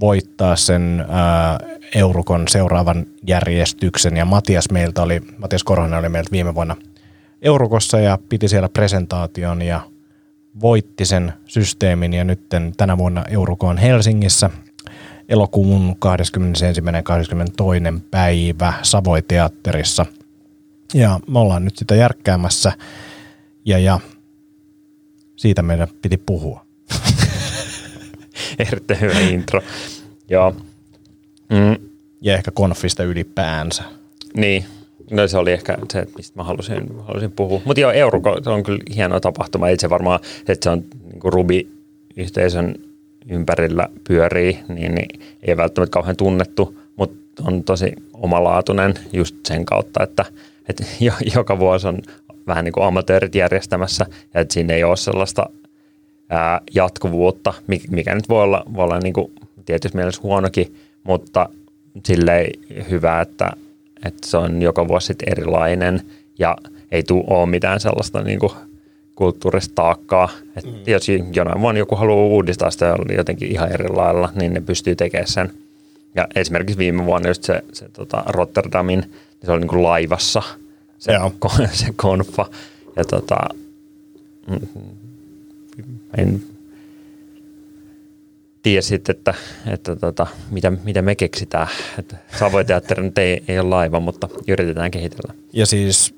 voittaa 0.00 0.56
sen 0.56 1.06
ää, 1.08 1.60
Eurukon 1.94 2.48
seuraavan 2.48 3.06
järjestyksen. 3.26 4.16
Ja 4.16 4.24
Matias 4.24 4.70
meiltä 4.70 5.02
oli, 5.02 5.22
Matias 5.38 5.64
Korhonen 5.64 5.98
oli 5.98 6.08
meiltä 6.08 6.30
viime 6.32 6.54
vuonna 6.54 6.76
Eurokossa 7.42 8.00
ja 8.00 8.18
piti 8.28 8.48
siellä 8.48 8.68
presentaation 8.68 9.62
ja 9.62 9.80
voitti 10.60 11.04
sen 11.04 11.32
systeemin 11.46 12.12
ja 12.12 12.24
nyt 12.24 12.40
tänä 12.76 12.98
vuonna 12.98 13.24
Euroko 13.30 13.66
on 13.66 13.78
Helsingissä 13.78 14.50
elokuun 15.28 15.96
21. 15.98 16.82
22. 17.04 17.82
päivä 18.10 18.72
Savoiteatterissa. 18.82 20.06
Ja 20.94 21.20
me 21.26 21.38
ollaan 21.38 21.64
nyt 21.64 21.76
sitä 21.76 21.94
järkkäämässä 21.94 22.72
ja, 23.64 23.78
ja 23.78 24.00
siitä 25.36 25.62
meidän 25.62 25.88
piti 26.02 26.16
puhua. 26.16 26.66
Erittäin 28.58 29.00
hyvä 29.00 29.18
intro. 29.20 29.62
Joo. 30.28 30.56
Mm, 31.50 31.88
Ja 32.20 32.34
ehkä 32.34 32.50
konfista 32.50 33.02
ylipäänsä. 33.02 33.82
niin, 34.36 34.64
no 35.10 35.28
se 35.28 35.38
oli 35.38 35.52
ehkä 35.52 35.78
se, 35.92 36.06
mistä 36.16 36.32
mä 36.36 36.44
halusin, 36.44 36.86
halusin 37.00 37.32
puhua. 37.32 37.60
Mutta 37.64 37.80
joo, 37.80 37.90
Euroco 37.92 38.40
on 38.46 38.62
kyllä 38.62 38.82
hieno 38.94 39.20
tapahtuma. 39.20 39.68
Itse 39.68 39.90
varmaan, 39.90 40.20
että 40.48 40.64
se 40.64 40.70
on 40.70 40.84
niin 41.12 41.32
Ruby-yhteisön 41.32 42.74
ympärillä 43.28 43.88
pyörii, 44.08 44.58
niin, 44.68 44.94
niin 44.94 45.20
ei 45.42 45.56
välttämättä 45.56 45.92
kauhean 45.92 46.16
tunnettu, 46.16 46.78
mutta 46.96 47.42
on 47.46 47.64
tosi 47.64 47.92
omalaatuinen 48.12 48.94
just 49.12 49.36
sen 49.44 49.64
kautta, 49.64 50.02
että, 50.02 50.24
että 50.68 50.84
jo, 51.00 51.12
joka 51.34 51.58
vuosi 51.58 51.88
on 51.88 51.98
vähän 52.46 52.64
niin 52.64 52.72
kuin 52.72 52.86
amatöörit 52.86 53.34
järjestämässä 53.34 54.06
ja 54.34 54.40
että 54.40 54.54
siinä 54.54 54.74
ei 54.74 54.84
ole 54.84 54.96
sellaista 54.96 55.46
ää, 56.28 56.60
jatkuvuutta, 56.74 57.54
mi- 57.66 57.80
mikä 57.90 58.14
nyt 58.14 58.28
voi 58.28 58.42
olla, 58.42 58.62
voi 58.74 58.84
olla 58.84 58.98
niin 58.98 59.12
kuin 59.12 59.32
tietysti 59.64 59.96
mielessä 59.96 60.22
huonokin, 60.22 60.76
mutta 61.02 61.48
silleen 62.04 62.50
hyvä, 62.90 63.20
että, 63.20 63.50
että 64.04 64.28
se 64.28 64.36
on 64.36 64.62
joka 64.62 64.88
vuosi 64.88 65.06
sit 65.06 65.22
erilainen 65.26 66.02
ja 66.38 66.56
ei 66.92 67.02
tule 67.02 67.24
ole 67.26 67.46
mitään 67.46 67.80
sellaista 67.80 68.22
niin 68.22 68.38
kuin 68.38 68.52
kulttuurista 69.14 69.74
taakkaa. 69.74 70.28
Että 70.56 70.70
mm. 70.70 70.76
Jos 70.86 71.06
jonain 71.32 71.60
vuonna 71.60 71.78
joku 71.78 71.96
haluaa 71.96 72.26
uudistaa 72.26 72.70
sitä 72.70 72.96
jotenkin 73.16 73.52
ihan 73.52 73.72
eri 73.72 73.88
lailla, 73.88 74.32
niin 74.34 74.54
ne 74.54 74.60
pystyy 74.60 74.96
tekemään 74.96 75.28
sen. 75.28 75.52
Ja 76.14 76.28
esimerkiksi 76.34 76.78
viime 76.78 77.04
vuonna 77.06 77.28
just 77.28 77.44
se, 77.44 77.62
se 77.72 77.88
tota 77.92 78.22
Rotterdamin, 78.26 79.00
niin 79.00 79.10
se 79.44 79.52
oli 79.52 79.60
niin 79.60 79.68
kuin 79.68 79.82
laivassa 79.82 80.42
se, 80.98 81.12
Joo. 81.12 81.32
se 81.72 81.86
konfa. 81.96 82.46
Ja 82.96 83.04
tota, 83.04 83.36
mm, 84.46 84.68
en 86.16 86.42
tiedä 88.66 88.82
sitten, 88.82 89.16
että, 89.16 89.34
että 89.66 89.96
tota, 89.96 90.26
mitä, 90.50 90.70
mitä 90.84 91.02
me 91.02 91.14
keksitään. 91.14 91.66
Että 91.98 92.16
Savoiteatteri 92.38 93.02
nyt 93.02 93.18
ei, 93.18 93.42
ei 93.48 93.58
ole 93.58 93.68
laiva, 93.68 94.00
mutta 94.00 94.28
yritetään 94.48 94.90
kehitellä. 94.90 95.34
Ja 95.52 95.66
siis 95.66 96.14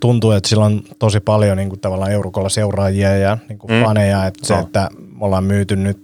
tuntuu, 0.00 0.30
että 0.30 0.48
sillä 0.48 0.64
on 0.64 0.82
tosi 0.98 1.20
paljon 1.20 1.56
niin 1.56 1.68
kuin 1.68 1.80
tavallaan 1.80 2.12
Eurokolla 2.12 2.48
seuraajia 2.48 3.16
ja 3.16 3.38
niin 3.48 3.58
kuin 3.58 3.72
Mm. 3.72 3.84
faneja. 3.84 4.26
Että 4.26 4.46
se, 4.46 4.54
että 4.54 4.88
me 4.96 5.24
ollaan 5.24 5.44
myyty 5.44 5.76
nyt 5.76 5.98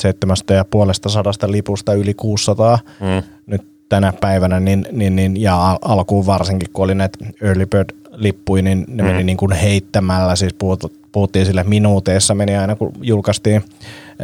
seitsemästä 0.00 0.54
ja 0.54 0.64
puolesta 0.64 1.08
sadasta 1.08 1.50
lipusta 1.52 1.94
yli 1.94 2.14
600 2.14 2.78
Mm. 3.00 3.22
nyt 3.46 3.62
tänä 3.88 4.12
päivänä, 4.20 4.60
niin, 4.60 4.86
niin, 4.92 5.16
niin 5.16 5.42
ja 5.42 5.70
al- 5.70 5.78
alkuun 5.82 6.26
varsinkin, 6.26 6.68
kun 6.72 6.84
oli 6.84 6.94
näitä 6.94 7.18
early 7.42 7.66
bird 7.66 7.90
lippuja, 8.12 8.62
niin 8.62 8.84
ne 8.88 9.02
Mm. 9.02 9.08
meni 9.08 9.24
niin 9.24 9.36
kuin 9.36 9.52
heittämällä, 9.52 10.36
siis 10.36 10.54
puhut, 10.54 10.92
puhuttiin 11.12 11.46
sille 11.46 11.64
minuuteissa, 11.64 12.34
meni 12.34 12.56
aina 12.56 12.76
kun 12.76 12.92
julkaistiin, 13.02 13.62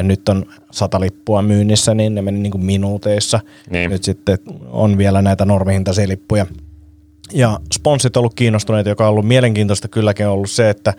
nyt 0.03 0.29
on 0.29 0.47
sata 0.71 1.01
lippua 1.01 1.43
myynnissä, 1.43 1.95
niin 1.95 2.15
ne 2.15 2.23
meni 2.23 2.39
niin 2.39 2.51
kuin 2.51 2.65
minuuteissa. 2.65 3.41
Niin. 3.71 3.91
Nyt 3.91 4.05
sitten 4.05 4.39
on 4.71 4.99
vielä 4.99 5.23
näitä 5.23 5.45
normihintaisia 5.45 6.09
lippuja. 6.09 6.47
Ja 7.33 7.61
sponssit 7.75 8.17
on 8.17 8.21
ollut 8.21 8.35
kiinnostuneita, 8.35 8.89
joka 8.89 9.05
on 9.05 9.11
ollut 9.11 9.29
mielenkiintoista 9.29 9.89
kylläkin 9.89 10.27
on 10.27 10.33
ollut 10.33 10.51
se, 10.51 10.71
että 10.71 10.95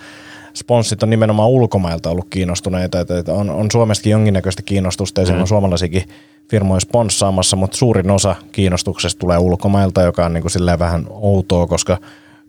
sponssit 0.53 1.03
on 1.03 1.09
nimenomaan 1.09 1.49
ulkomailta 1.49 2.09
ollut 2.09 2.27
kiinnostuneita, 2.29 2.99
että 2.99 3.19
että 3.19 3.33
on, 3.33 3.49
on 3.49 3.71
Suomestakin 3.71 4.11
jonkinnäköistä 4.11 4.61
kiinnostusta 4.61 5.21
ja 5.21 5.25
siellä 5.25 5.41
on 5.41 5.47
suomalaisikin 5.47 6.03
firmoja 6.49 6.79
sponssaamassa, 6.79 7.55
mutta 7.55 7.77
suurin 7.77 8.11
osa 8.11 8.35
kiinnostuksesta 8.51 9.19
tulee 9.19 9.37
ulkomailta, 9.37 10.01
joka 10.01 10.25
on 10.25 10.33
niin 10.33 10.43
kuin 10.43 10.79
vähän 10.79 11.05
outoa, 11.09 11.67
koska 11.67 11.97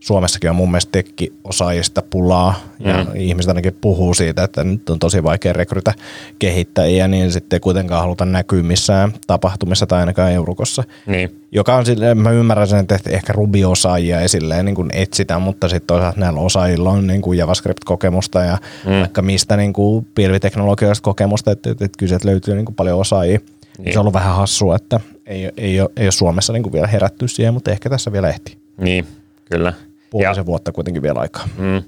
Suomessakin 0.00 0.50
on 0.50 0.56
mun 0.56 0.70
mielestä 0.70 0.92
tekkiosaajista 0.92 2.02
pulaa 2.10 2.54
ja 2.80 3.04
Mm. 3.04 3.10
ihmiset 3.14 3.48
ainakin 3.48 3.76
puhuu 3.80 4.14
siitä, 4.14 4.44
että 4.44 4.64
nyt 4.64 4.90
on 4.90 4.98
tosi 4.98 5.22
vaikea 5.22 5.52
rekrytä 5.52 5.94
kehittäjiä, 6.38 7.08
niin 7.08 7.32
sitten 7.32 7.56
ei 7.56 7.60
kuitenkaan 7.60 8.00
haluta 8.00 8.24
näkyä 8.24 8.62
missään 8.62 9.12
tapahtumissa 9.26 9.86
tai 9.86 10.00
ainakaan 10.00 10.32
Eurokossa 10.32 10.84
Niin. 11.06 11.40
joka 11.52 11.76
on 11.76 11.86
silleen, 11.86 12.18
mä 12.18 12.30
ymmärrän 12.30 12.68
sen, 12.68 12.78
että 12.80 12.98
ehkä 13.10 13.32
Ruby-osaajia 13.32 14.20
ei 14.20 14.28
silleen 14.28 14.64
niin 14.64 14.74
kuin 14.74 14.90
etsitään, 14.92 15.42
mutta 15.42 15.68
sitten 15.68 15.86
toisaalta 15.86 16.20
näillä 16.20 16.40
osaajilla 16.40 16.90
on 16.90 17.06
niin 17.06 17.22
kuin 17.22 17.38
JavaScript-kokemusta 17.38 18.44
ja 18.44 18.58
mm. 18.86 18.92
vaikka 19.00 19.22
mistä 19.22 19.56
niin 19.56 19.72
kuin 19.72 20.06
pilviteknologioista 20.14 21.02
kokemusta, 21.02 21.50
että, 21.50 21.70
että, 21.70 21.84
että 21.84 21.98
kyllä 21.98 22.18
löytyy 22.24 22.54
niin 22.54 22.64
kuin 22.64 22.74
paljon 22.76 22.98
osaajia. 23.00 23.38
Niin. 23.78 23.92
Se 23.92 23.98
on 23.98 24.00
ollut 24.00 24.14
vähän 24.14 24.36
hassua, 24.36 24.76
että 24.76 25.00
ei, 25.26 25.50
ei, 25.56 25.80
ole, 25.80 25.90
ei 25.96 26.06
ole 26.06 26.12
Suomessa 26.12 26.52
niin 26.52 26.62
kuin 26.62 26.72
vielä 26.72 26.86
herätty 26.86 27.28
siihen, 27.28 27.54
mutta 27.54 27.70
ehkä 27.70 27.90
tässä 27.90 28.12
vielä 28.12 28.28
ehti. 28.28 28.56
Niin, 28.78 29.06
kyllä. 29.50 29.72
Puolisen 30.10 30.46
vuotta 30.46 30.72
kuitenkin 30.72 31.02
vielä 31.02 31.20
aikaa. 31.20 31.48
Mm. 31.58 31.82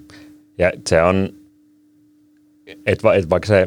Ja 0.59 0.73
se 0.87 1.03
on, 1.03 1.29
että 2.87 3.03
va, 3.03 3.15
et 3.15 3.31
vaikka 3.31 3.47
se 3.47 3.67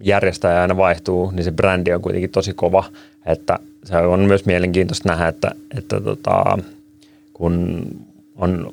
järjestäjä 0.00 0.62
aina 0.62 0.76
vaihtuu, 0.76 1.30
niin 1.30 1.44
se 1.44 1.52
brändi 1.52 1.92
on 1.92 2.02
kuitenkin 2.02 2.30
tosi 2.30 2.54
kova. 2.54 2.84
Että 3.26 3.58
se 3.84 3.96
on 3.96 4.20
myös 4.20 4.46
mielenkiintoista 4.46 5.08
nähdä, 5.08 5.28
että, 5.28 5.50
että 5.78 6.00
tota, 6.00 6.58
kun 7.32 7.86
on, 8.36 8.72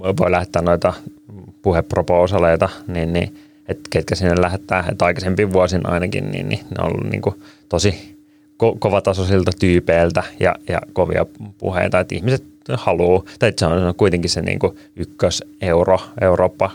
voi 0.00 0.30
lähettää 0.30 0.62
noita 0.62 0.92
puheproposaleita, 1.62 2.68
niin, 2.86 3.12
niin 3.12 3.38
että 3.68 3.88
ketkä 3.90 4.14
sinne 4.14 4.40
lähettää, 4.40 4.84
että 4.92 5.04
aikaisempiin 5.04 5.52
vuosin 5.52 5.86
ainakin, 5.88 6.30
niin, 6.30 6.48
niin 6.48 6.60
ne 6.60 6.76
on 6.78 6.86
ollut 6.86 7.10
niin 7.10 7.22
kuin 7.22 7.34
tosi 7.68 8.15
ko- 8.62 8.76
kovatasoisilta 8.78 9.50
tyypeiltä 9.58 10.22
ja, 10.40 10.54
ja 10.68 10.80
kovia 10.92 11.26
puheita, 11.58 12.00
että 12.00 12.14
ihmiset 12.14 12.44
haluaa, 12.74 13.22
tai 13.38 13.52
se 13.56 13.66
on 13.66 13.94
kuitenkin 13.94 14.30
se 14.30 14.42
niin 14.42 14.58
ykkös 14.96 15.44
euro, 15.60 15.98
Eurooppa, 16.20 16.70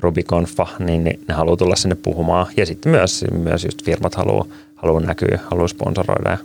Rubiconfa, 0.00 0.66
niin 0.78 1.04
ne, 1.04 1.18
ne 1.28 1.34
haluaa 1.34 1.56
tulla 1.56 1.76
sinne 1.76 1.94
puhumaan. 1.94 2.46
Ja 2.56 2.66
sitten 2.66 2.92
myös, 2.92 3.24
myös 3.32 3.64
just 3.64 3.84
firmat 3.84 4.14
haluaa, 4.14 4.44
haluaa 4.74 5.00
näkyä, 5.00 5.38
haluaa 5.50 5.68
sponsoroida. 5.68 6.30
Ja, 6.30 6.38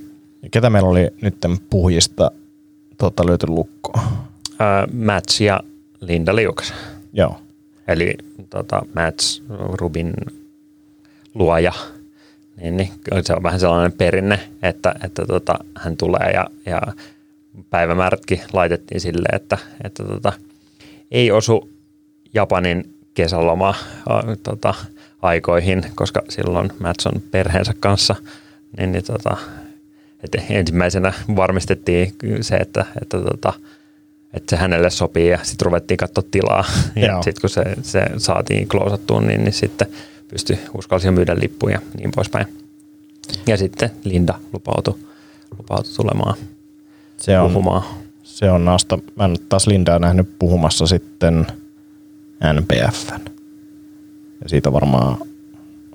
ketä 0.52 0.70
meillä 0.70 0.90
oli 0.90 1.10
nyt 1.22 1.36
puhujista 1.70 2.32
tota, 2.98 3.26
löyty 3.26 3.48
lukkoon? 3.48 4.04
Mats 4.94 5.42
ja 5.42 5.60
Linda 6.02 6.36
Liukas. 6.36 6.74
Joo. 7.14 7.38
Eli 7.88 8.14
tota, 8.50 8.82
Mats 8.96 9.44
Rubin 9.50 10.14
luoja, 11.34 11.74
niin, 12.64 12.78
niin 12.78 12.92
se 13.24 13.34
on 13.34 13.44
vähän 13.44 13.60
sellainen 13.60 13.92
perinne, 13.92 14.40
että, 14.62 14.96
että 15.04 15.26
tota, 15.26 15.60
hän 15.76 15.98
tulee 15.98 16.32
ja, 16.34 16.48
ja 16.66 16.82
päivämäärätkin 17.70 18.42
laitettiin 18.54 19.02
sille, 19.02 19.30
että, 19.34 19.58
että 19.84 20.04
tota, 20.04 20.34
ei 21.12 21.32
osu 21.32 21.70
Japanin 22.34 22.98
kesäloma 23.14 23.70
ä, 24.10 24.36
tota, 24.44 24.74
aikoihin, 25.22 25.86
koska 25.96 26.22
silloin 26.30 26.72
Mats 26.80 27.08
on 27.08 27.22
perheensä 27.32 27.74
kanssa, 27.80 28.16
niin, 28.78 28.92
niin 28.92 29.04
tota, 29.04 29.38
että 30.24 30.42
ensimmäisenä 30.50 31.14
varmistettiin 31.36 32.16
se, 32.42 32.56
että, 32.56 32.86
että 33.02 33.18
tota, 33.18 33.54
että 34.34 34.56
se 34.56 34.62
hänelle 34.62 34.90
sopii 34.90 35.30
ja 35.30 35.40
sitten 35.44 35.66
ruvettiin 35.66 35.98
katsoa 35.98 36.24
tilaa. 36.32 36.66
Ja 36.96 37.22
sitten 37.22 37.42
kun 37.42 37.50
se, 37.50 37.64
se 37.82 38.06
saatiin 38.18 38.68
kloosattuun, 38.68 39.28
niin, 39.28 39.44
niin 39.44 39.54
sitten 39.54 39.88
pystyi 40.34 40.60
uskalsi 40.78 41.12
myydä 41.12 41.36
lippuja 41.40 41.74
ja 41.76 41.82
niin 41.98 42.12
poispäin. 42.16 42.46
Ja 43.48 43.58
sitten 43.58 43.90
Linda 44.04 44.40
lupautui, 44.54 44.96
lupautui 45.58 45.94
tulemaan 45.94 46.36
Se 47.18 47.40
on, 47.40 47.50
puhumaan. 47.50 47.84
se 48.24 48.52
on 48.52 48.68
Asta. 48.68 49.00
Mä 49.16 49.26
en 49.26 49.36
taas 49.50 49.68
Lindaa 49.68 50.00
nähnyt 50.00 50.40
puhumassa 50.40 50.88
sitten 50.88 51.48
NPFn. 52.54 53.22
Ja 54.44 54.50
siitä 54.50 54.74
varmaan, 54.74 55.18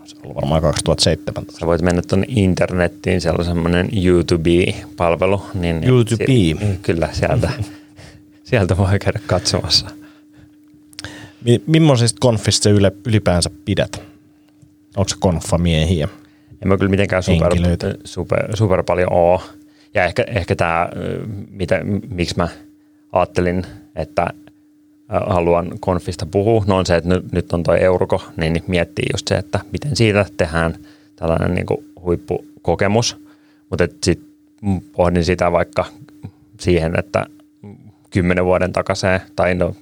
se 0.05 0.17
on 0.17 0.23
ollut 0.25 0.37
varmaan 0.37 0.63
2017. 0.63 1.59
Sä 1.61 1.67
voit 1.67 1.83
mennä 1.83 2.03
tuonne 2.03 2.27
internettiin, 2.29 3.21
siellä 3.21 3.39
on 3.39 3.45
semmoinen 3.45 3.89
YouTube-palvelu. 4.05 5.43
Niin 5.55 5.85
YouTube. 5.85 6.25
Si- 6.27 6.57
kyllä, 6.83 7.09
sieltä, 7.13 7.51
sieltä 8.51 8.77
voi 8.77 8.99
käydä 8.99 9.21
katsomassa. 9.27 9.87
Mi- 11.45 11.63
millaisista 11.67 12.17
konfista 12.21 12.69
ylipäänsä 13.07 13.51
pidät? 13.65 14.03
Onko 14.99 15.09
se 15.09 15.17
konfamiehiä? 15.19 16.09
En 16.63 16.69
mä 16.69 16.77
kyllä 16.77 16.91
mitenkään 16.91 17.23
super, 17.23 17.53
super, 18.05 18.57
super 18.57 18.83
paljon 18.83 19.13
oo. 19.13 19.43
Ja 19.95 20.05
ehkä, 20.05 20.25
ehkä 20.29 20.57
tämä, 20.57 20.89
mitä, 21.51 21.81
miksi 22.11 22.35
mä 22.37 22.49
ajattelin, 23.13 23.65
että 23.97 24.23
ä, 24.23 25.21
haluan 25.27 25.71
konfista 25.81 26.27
puhua, 26.27 26.65
no 26.67 26.77
on 26.77 26.87
se, 26.87 26.97
että 26.97 27.09
nyt, 27.09 27.33
nyt 27.33 27.53
on 27.53 27.63
toi 27.63 27.83
Euroko, 27.83 28.23
niin 28.37 28.63
miettii 28.67 29.05
just 29.13 29.29
se, 29.29 29.35
että 29.35 29.61
miten 29.73 29.97
siitä 29.97 30.27
tehdään 30.37 30.75
tällainen 31.17 31.55
niin 31.55 31.67
kuin 31.67 31.85
huippukokemus. 32.03 33.17
Mutta 33.71 33.87
sitten 34.03 34.27
pohdin 34.93 35.25
sitä 35.25 35.53
vaikka 35.53 35.85
siihen, 36.61 36.99
että 36.99 37.27
kymmenen 38.11 38.45
vuoden 38.45 38.73
takaisin, 38.73 39.21
tai 39.37 39.55
no 39.55 39.75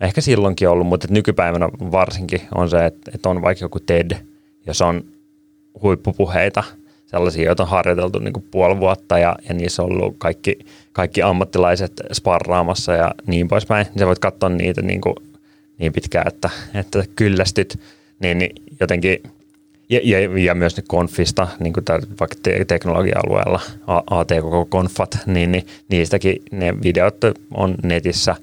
ehkä 0.00 0.20
silloinkin 0.20 0.68
ollut, 0.68 0.86
mutta 0.86 1.08
nykypäivänä 1.10 1.68
varsinkin 1.68 2.40
on 2.54 2.70
se, 2.70 2.86
että, 2.86 3.10
että 3.14 3.28
on 3.28 3.42
vaikka 3.42 3.64
joku 3.64 3.80
TED, 3.80 4.27
jos 4.68 4.80
on 4.80 5.04
huippupuheita, 5.82 6.64
sellaisia, 7.06 7.46
joita 7.46 7.62
on 7.62 7.68
harjoiteltu 7.68 8.18
niin 8.18 8.44
puoli 8.50 8.80
vuotta 8.80 9.18
ja, 9.18 9.36
ja 9.48 9.54
niissä 9.54 9.82
on 9.82 9.92
ollut 9.92 10.14
kaikki, 10.18 10.58
kaikki 10.92 11.22
ammattilaiset 11.22 11.92
sparraamassa 12.12 12.92
ja 12.92 13.14
niin 13.26 13.48
poispäin, 13.48 13.86
niin 13.86 13.98
sä 13.98 14.06
voit 14.06 14.18
katsoa 14.18 14.48
niitä 14.48 14.82
niin, 14.82 15.00
kuin, 15.00 15.14
niin 15.78 15.92
pitkään, 15.92 16.28
että, 16.28 16.50
että 16.74 17.04
kyllästyt, 17.16 17.80
niin, 18.20 18.38
niin 18.38 18.62
jotenkin 18.80 19.22
ja, 19.88 20.00
ja, 20.04 20.38
ja 20.38 20.54
myös 20.54 20.76
ne 20.76 20.82
konfista, 20.88 21.48
niin 21.60 21.72
kuin 21.72 21.84
tää, 21.84 21.98
vaikka 22.20 22.36
te, 22.42 22.64
teknologia-alueella, 22.64 23.60
ATK-konfat, 24.10 25.18
niin, 25.26 25.52
niin 25.52 25.66
niistäkin 25.88 26.42
ne 26.52 26.74
videot 26.82 27.16
on 27.54 27.74
netissä, 27.82 28.36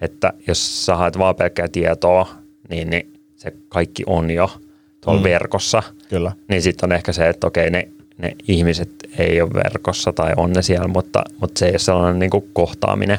että 0.00 0.32
jos 0.46 0.86
sä 0.86 0.96
haet 0.96 1.18
vaan 1.18 1.36
pelkkää 1.36 1.68
tietoa, 1.68 2.28
niin, 2.70 2.90
niin 2.90 3.20
se 3.36 3.52
kaikki 3.68 4.02
on 4.06 4.30
jo 4.30 4.50
tuolla 5.00 5.20
mm. 5.20 5.24
verkossa. 5.24 5.82
Kyllä. 6.08 6.32
Niin 6.48 6.62
sitten 6.62 6.86
on 6.86 6.92
ehkä 6.92 7.12
se, 7.12 7.28
että 7.28 7.46
okei, 7.46 7.70
ne, 7.70 7.88
ne 8.18 8.36
ihmiset 8.48 8.90
ei 9.18 9.42
ole 9.42 9.50
verkossa 9.54 10.12
tai 10.12 10.32
on 10.36 10.52
ne 10.52 10.62
siellä, 10.62 10.88
mutta, 10.88 11.24
mutta 11.40 11.58
se 11.58 11.66
ei 11.66 11.72
ole 11.72 11.78
sellainen 11.78 12.18
niin 12.18 12.30
kuin 12.30 12.50
kohtaaminen. 12.52 13.18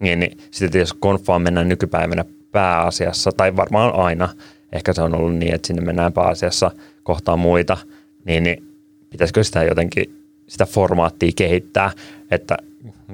Niin, 0.00 0.20
niin 0.20 0.38
sitten 0.50 0.78
jos 0.78 0.92
konfaan 0.92 1.42
mennään 1.42 1.68
nykypäivänä 1.68 2.24
pääasiassa, 2.52 3.32
tai 3.32 3.56
varmaan 3.56 3.94
aina, 3.94 4.28
ehkä 4.72 4.92
se 4.92 5.02
on 5.02 5.14
ollut 5.14 5.34
niin, 5.34 5.54
että 5.54 5.66
sinne 5.66 5.82
mennään 5.82 6.12
pääasiassa 6.12 6.70
kohtaan 7.02 7.38
muita, 7.38 7.76
niin, 8.24 8.42
niin 8.42 8.64
pitäisikö 9.10 9.44
sitä 9.44 9.62
jotenkin 9.62 10.22
sitä 10.46 10.66
formaattia 10.66 11.32
kehittää, 11.36 11.90
että 12.30 12.56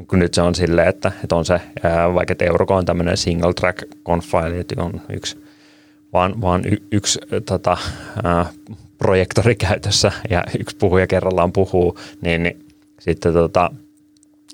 kun 0.09 0.19
nyt 0.19 0.35
se 0.35 0.43
on 0.43 0.55
silleen, 0.55 0.89
että, 0.89 1.13
että 1.23 1.37
on 1.37 1.45
se, 1.45 1.61
ää, 1.83 2.15
vaikka 2.15 2.33
että 2.33 2.45
Euroko 2.45 2.75
on 2.75 2.85
tämmöinen 2.85 3.17
single 3.17 3.55
track 3.55 3.85
konfa, 4.03 4.47
eli 4.47 4.61
että 4.61 4.83
on 4.83 5.01
yksi, 5.09 5.39
vaan, 6.13 6.41
vaan 6.41 6.63
y, 6.67 6.77
yksi 6.93 7.19
tota, 7.47 7.77
ää, 8.25 8.47
projektori 8.99 9.55
käytössä 9.55 10.13
ja 10.31 10.45
yksi 10.61 10.77
puhuja 10.77 11.07
kerrallaan 11.07 11.53
puhuu, 11.53 11.99
niin, 12.21 12.43
niin 12.43 12.67
sitten 13.01 13.33
tota, 13.33 13.71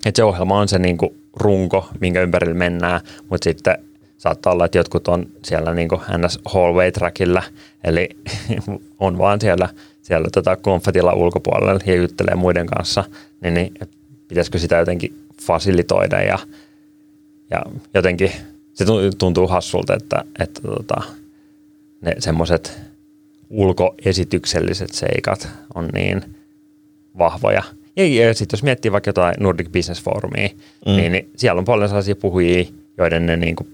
että 0.07 0.19
se 0.19 0.25
ohjelma 0.25 0.59
on 0.59 0.69
se 0.69 0.79
niin 0.79 0.99
kuin 0.99 1.15
runko, 1.37 1.89
minkä 2.01 2.21
ympärillä 2.21 2.55
mennään, 2.55 3.01
mutta 3.31 3.45
sitten 3.45 3.79
saattaa 4.19 4.53
olla, 4.53 4.65
että 4.65 4.79
jotkut 4.79 5.09
on 5.09 5.27
siellä 5.45 5.75
niin 5.75 5.89
kuin 5.89 6.01
NS. 6.19 6.39
hallway 6.45 6.93
trackillä, 6.93 7.43
eli 7.85 8.09
on 8.99 9.19
vaan 9.19 9.41
siellä, 9.41 9.69
siellä 10.03 10.29
tota 10.33 10.57
konfetilla 10.57 11.13
ulkopuolella 11.13 11.81
ja 11.87 11.95
juttelee 11.95 12.35
muiden 12.35 12.67
kanssa, 12.67 13.05
niin, 13.41 13.55
niin 13.55 13.75
pitäisikö 14.29 14.59
sitä 14.59 14.77
jotenkin 14.77 15.19
fasilitoida 15.43 16.23
ja, 16.23 16.39
ja 17.51 17.63
jotenkin 17.95 18.33
se 18.75 18.85
tuntuu 19.19 19.47
hassulta, 19.47 19.95
että, 19.95 20.25
että 20.39 20.61
tota, 20.61 21.03
ne 22.05 22.15
semmoiset 22.19 22.81
ulkoesitykselliset 23.51 24.93
seikat 24.93 25.49
on 25.75 25.89
niin 25.93 26.25
vahvoja. 27.19 27.63
Ja, 27.97 28.07
ja 28.07 28.35
sitten 28.35 28.57
jos 28.57 28.63
miettii 28.63 28.93
vaikka 28.93 29.09
jotain 29.09 29.35
Nordic 29.41 29.73
Business 29.73 30.03
Forumia, 30.03 30.49
mm. 30.87 30.93
niin, 30.93 31.13
niin 31.13 31.31
siellä 31.37 31.59
on 31.59 31.65
paljon 31.65 31.89
sellaisia 31.89 32.17
puhujia, 32.17 32.65
joiden 32.99 33.27
ne 33.27 33.37
niin 33.37 33.57
kuin, 33.57 33.69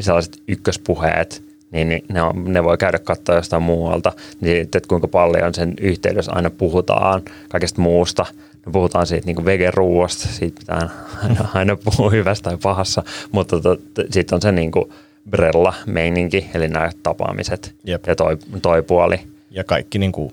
sellaiset 0.00 0.42
ykköspuheet, 0.48 1.42
niin, 1.70 1.88
niin 1.88 2.04
ne, 2.08 2.22
on, 2.22 2.44
ne 2.44 2.64
voi 2.64 2.78
käydä 2.78 2.98
katsoa 2.98 3.34
jostain 3.34 3.62
muualta. 3.62 4.12
Niin, 4.40 4.62
että 4.62 4.80
kuinka 4.88 5.08
paljon 5.08 5.54
sen 5.54 5.74
yhteydessä 5.80 6.32
aina 6.32 6.50
puhutaan 6.50 7.22
kaikesta 7.48 7.80
muusta. 7.80 8.26
Me 8.66 8.72
puhutaan 8.72 9.06
siitä 9.06 9.26
niin 9.26 9.44
vegeruuasta, 9.44 10.28
siitä 10.28 10.58
pitää 10.58 10.88
aina, 11.22 11.48
aina 11.54 11.76
puhua 11.76 12.10
hyvästä 12.10 12.50
tai 12.50 12.58
pahassa, 12.62 13.02
mutta 13.32 13.60
to, 13.60 13.76
sitten 14.10 14.36
on 14.36 14.42
se 14.42 14.52
niin 14.52 14.72
kuin 14.72 14.84
Brella-meininki, 15.30 16.50
eli 16.54 16.68
nämä 16.68 16.90
tapaamiset 17.02 17.74
Jep. 17.84 18.06
ja 18.06 18.16
toi, 18.16 18.38
toi 18.62 18.82
puoli. 18.82 19.20
Ja 19.50 19.64
kaikki 19.64 19.98
niin 19.98 20.12
kuin, 20.12 20.32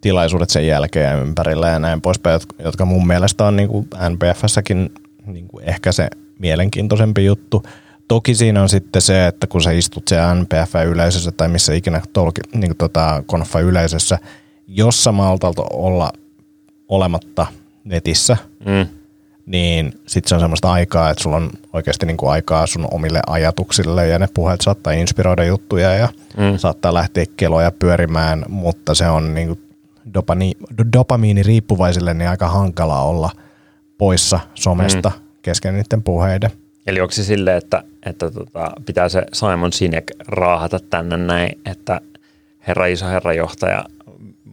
tilaisuudet 0.00 0.50
sen 0.50 0.66
jälkeen 0.66 1.10
ja 1.10 1.22
ympärillä 1.22 1.68
ja 1.68 1.78
näin 1.78 2.00
poispäin, 2.00 2.32
jotka- 2.32 2.62
jotka 2.62 2.84
mun 2.84 3.06
mielestä 3.06 3.44
on 3.44 3.56
niin 3.56 3.68
kuin 3.68 3.88
NPFssäkin 4.10 4.92
niin 5.26 5.48
kuin 5.48 5.64
ehkä 5.64 5.92
se 5.92 6.08
mielenkiintoisempi 6.38 7.24
juttu. 7.24 7.62
Toki 8.08 8.34
siinä 8.34 8.62
on 8.62 8.68
sitten 8.68 9.02
se, 9.02 9.26
että 9.26 9.46
kun 9.46 9.62
sä 9.62 9.70
istut 9.70 10.08
se 10.08 10.16
NPF-yleisössä 10.34 11.32
tai 11.32 11.48
missä 11.48 11.74
ikinä 11.74 12.02
tolki, 12.12 12.40
niin 12.54 12.68
kuin 12.68 12.76
tota 12.78 13.22
konfa-yleisössä, 13.26 14.18
jos 14.68 15.04
sä 15.04 15.12
maltalta 15.12 15.62
olla 15.72 16.12
olematta 16.88 17.46
netissä, 17.84 18.36
Mm. 18.66 18.86
Niin 19.48 19.92
sitten 20.06 20.28
se 20.28 20.34
on 20.34 20.40
semmoista 20.40 20.72
aikaa, 20.72 21.10
että 21.10 21.22
sulla 21.22 21.36
on 21.36 21.50
oikeasti 21.72 22.06
niinku 22.06 22.28
aikaa 22.28 22.66
sun 22.66 22.88
omille 22.90 23.20
ajatuksille 23.26 24.06
ja 24.06 24.18
ne 24.18 24.28
puheet 24.34 24.60
saattaa 24.60 24.92
inspiroida 24.92 25.44
juttuja 25.44 25.94
ja 25.94 26.08
mm. 26.36 26.58
saattaa 26.58 26.94
lähteä 26.94 27.24
keloja 27.36 27.72
pyörimään, 27.78 28.44
mutta 28.48 28.94
se 28.94 29.08
on 29.08 29.34
niinku 29.34 29.58
dopani, 30.14 30.52
dopamiini 30.92 31.42
riippuvaisille 31.42 32.14
niin 32.14 32.30
aika 32.30 32.48
hankalaa 32.48 33.04
olla 33.04 33.30
poissa 33.98 34.40
somesta 34.54 35.08
mm. 35.14 35.24
kesken 35.42 35.74
niiden 35.74 36.02
puheiden. 36.02 36.50
Eli 36.86 37.00
onko 37.00 37.12
se 37.12 37.24
silleen, 37.24 37.56
että, 37.56 37.82
että 38.06 38.30
tota, 38.30 38.70
pitää 38.86 39.08
se 39.08 39.22
Simon 39.32 39.72
Sinek 39.72 40.12
raahata 40.28 40.80
tänne 40.90 41.16
näin, 41.16 41.58
että 41.64 42.00
herra 42.66 42.86
iso 42.86 43.06
herra 43.06 43.32
johtaja 43.32 43.84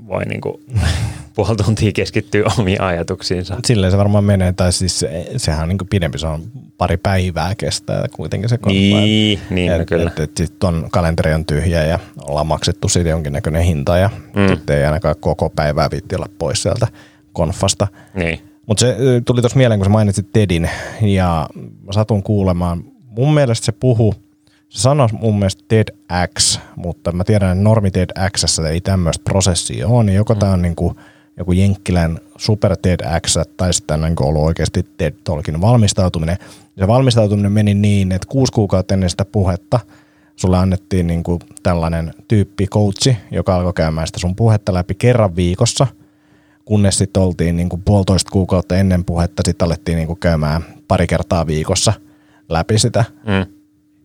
voi 0.07 0.25
niinku 0.25 0.61
puoli 1.35 1.55
tuntia 1.55 1.91
keskittyä 1.91 2.43
omiin 2.59 2.81
ajatuksiinsa. 2.81 3.57
Silleen 3.65 3.91
se 3.91 3.97
varmaan 3.97 4.23
menee, 4.23 4.53
tai 4.53 4.73
siis 4.73 4.99
se, 4.99 5.27
sehän 5.37 5.63
on 5.63 5.69
niinku 5.69 5.85
pidempi, 5.89 6.19
se 6.19 6.27
on 6.27 6.43
pari 6.77 6.97
päivää 6.97 7.55
kestää 7.55 8.05
kuitenkin 8.13 8.49
se 8.49 8.57
konfa. 8.57 8.79
Niin, 8.79 9.39
niin 9.49 9.71
no 9.71 9.79
et, 9.79 9.87
kyllä. 9.87 10.11
Et, 10.11 10.19
et 10.19 10.37
sit 10.37 10.63
on, 10.63 10.87
kalenteri 10.91 11.33
on 11.33 11.45
tyhjä 11.45 11.83
ja 11.83 11.99
ollaan 12.27 12.47
maksettu 12.47 12.89
siitä 12.89 13.09
jonkinnäköinen 13.09 13.63
hinta 13.63 13.97
ja 13.97 14.09
mm. 14.35 14.47
sitten 14.47 14.77
ei 14.77 14.85
ainakaan 14.85 15.15
koko 15.19 15.49
päivää 15.49 15.91
viitti 15.91 16.15
olla 16.15 16.29
pois 16.37 16.63
sieltä 16.63 16.87
konfasta. 17.33 17.87
Niin. 18.13 18.39
Mutta 18.65 18.81
se 18.81 18.97
tuli 19.25 19.41
tuossa 19.41 19.57
mieleen, 19.57 19.79
kun 19.79 19.85
sä 19.85 19.91
mainitsit 19.91 20.31
Tedin 20.33 20.69
ja 21.01 21.49
satun 21.91 22.23
kuulemaan. 22.23 22.83
Mun 23.09 23.33
mielestä 23.33 23.65
se 23.65 23.71
puhu, 23.71 24.13
se 24.69 24.81
sanoi 24.81 25.07
mun 25.11 25.39
mielestä 25.39 25.63
TEDx, 25.67 26.59
mutta 26.75 27.11
mä 27.11 27.23
tiedän, 27.23 27.51
että 27.51 27.63
normi 27.63 27.91
TEDx 27.91 28.59
ei 28.59 28.81
tämmöistä 28.81 29.23
prosessia 29.23 29.87
ole, 29.87 30.03
niin 30.03 30.15
joko 30.15 30.33
mm. 30.33 30.39
tämä 30.39 30.51
on 30.51 30.61
niinku 30.61 30.95
joku 31.37 31.51
Jenkkilän 31.51 32.19
super 32.37 32.77
TEDx 32.81 33.37
tai 33.57 33.73
sitten 33.73 33.93
on 33.93 34.01
niinku 34.01 34.23
ollut 34.23 34.43
oikeasti 34.43 34.85
TED 34.97 35.13
Talkin 35.23 35.61
valmistautuminen. 35.61 36.37
Se 36.79 36.87
valmistautuminen 36.87 37.51
meni 37.51 37.73
niin, 37.73 38.11
että 38.11 38.27
kuusi 38.31 38.51
kuukautta 38.51 38.93
ennen 38.93 39.09
sitä 39.09 39.25
puhetta 39.25 39.79
sulle 40.35 40.57
annettiin 40.57 41.07
niinku 41.07 41.39
tällainen 41.63 42.13
tyyppi 42.27 42.67
coachi, 42.67 43.17
joka 43.31 43.55
alkoi 43.55 43.73
käymään 43.73 44.07
sitä 44.07 44.19
sun 44.19 44.35
puhetta 44.35 44.73
läpi 44.73 44.95
kerran 44.95 45.35
viikossa– 45.35 45.87
kunnes 46.65 46.97
sitten 46.97 47.23
oltiin 47.23 47.57
niin 47.57 47.69
kuin 47.69 47.81
puolitoista 47.85 48.31
kuukautta 48.31 48.75
ennen 48.75 49.05
puhetta, 49.05 49.43
sitten 49.45 49.65
alettiin 49.65 49.95
niin 49.95 50.07
kuin 50.07 50.19
käymään 50.19 50.61
pari 50.87 51.07
kertaa 51.07 51.47
viikossa 51.47 51.93
läpi 52.49 52.79
sitä. 52.79 53.05
Mm. 53.25 53.51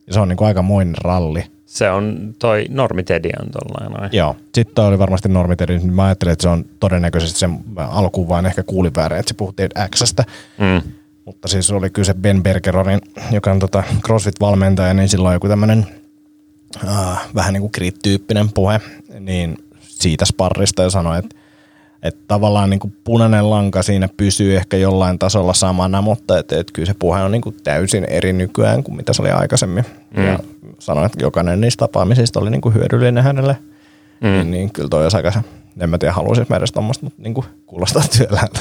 Ja 0.06 0.12
se 0.12 0.20
on 0.20 0.28
niin 0.28 0.36
kuin 0.36 0.48
aikamoinen 0.48 0.94
ralli. 0.98 1.44
Se 1.70 1.90
on, 1.90 2.34
toi 2.38 2.66
normi 2.68 3.02
Teddy 3.02 3.30
on 3.42 3.48
tollainen. 3.50 4.10
Joo. 4.12 4.36
Sitten 4.54 4.74
toi 4.74 4.86
oli 4.86 4.98
varmasti 4.98 5.28
normiteri. 5.28 5.78
Mä 5.78 6.04
ajattelin, 6.04 6.32
että 6.32 6.42
se 6.42 6.48
on 6.48 6.64
todennäköisesti 6.80 7.38
sen 7.38 7.58
alkuun 7.76 8.28
vaan 8.28 8.46
ehkä 8.46 8.62
kuulin 8.62 8.94
väärin, 8.96 9.18
että 9.18 9.28
se 9.28 9.34
puhuttiin 9.34 9.70
Xstä. 9.94 10.24
Mm. 10.58 10.92
Mutta 11.24 11.48
siis 11.48 11.70
oli 11.70 11.90
kyllä 11.90 12.06
se 12.06 12.14
Ben 12.14 12.42
Bergeronin, 12.42 13.00
joka 13.30 13.50
on 13.50 13.58
tota 13.58 13.82
CrossFit-valmentaja, 14.06 14.94
niin 14.94 15.08
silloin 15.08 15.32
joku 15.32 15.48
tämmöinen 15.48 15.86
äh, 16.88 17.28
vähän 17.34 17.52
niin 17.52 17.60
kuin 17.60 17.70
Grit-tyyppinen 17.76 18.48
puhe, 18.54 18.80
niin 19.20 19.56
siitä 19.80 20.24
sparrista 20.24 20.82
ja 20.82 20.90
sanoi, 20.90 21.18
että 21.18 21.36
että 22.02 22.20
tavallaan 22.28 22.70
niin 22.70 22.80
kuin 22.80 22.96
punainen 23.04 23.50
lanka 23.50 23.82
siinä 23.82 24.08
pysyy 24.16 24.56
ehkä 24.56 24.76
jollain 24.76 25.18
tasolla 25.18 25.54
samana, 25.54 26.02
mutta 26.02 26.38
et, 26.38 26.52
et 26.52 26.70
kyllä 26.72 26.86
se 26.86 26.94
puhe 26.98 27.22
on 27.22 27.32
niin 27.32 27.42
kuin 27.42 27.56
täysin 27.64 28.04
eri 28.04 28.32
nykyään 28.32 28.82
kuin 28.82 28.96
mitä 28.96 29.12
se 29.12 29.22
oli 29.22 29.30
aikaisemmin. 29.30 29.84
Mm. 30.16 30.26
Ja 30.26 30.38
sanoin, 30.80 31.06
että 31.06 31.24
jokainen 31.24 31.60
niistä 31.60 31.78
tapaamisista 31.78 32.40
oli 32.40 32.50
niin 32.50 32.60
kuin 32.60 32.74
hyödyllinen 32.74 33.24
hänelle. 33.24 33.56
Mm. 34.20 34.28
Niin, 34.28 34.50
niin 34.50 34.72
kyllä 34.72 34.88
toi 34.88 35.02
olisi 35.02 35.16
aika 35.16 35.32
se, 35.32 35.40
en 35.80 35.90
mä 35.90 35.98
tiedä 35.98 36.12
haluaisin 36.12 36.46
mä 36.48 36.56
edes 36.56 36.72
tommoista, 36.72 37.06
mutta 37.06 37.22
niin 37.22 37.34
kuin 37.34 37.46
kuulostaa 37.66 38.02
työläältä. 38.18 38.60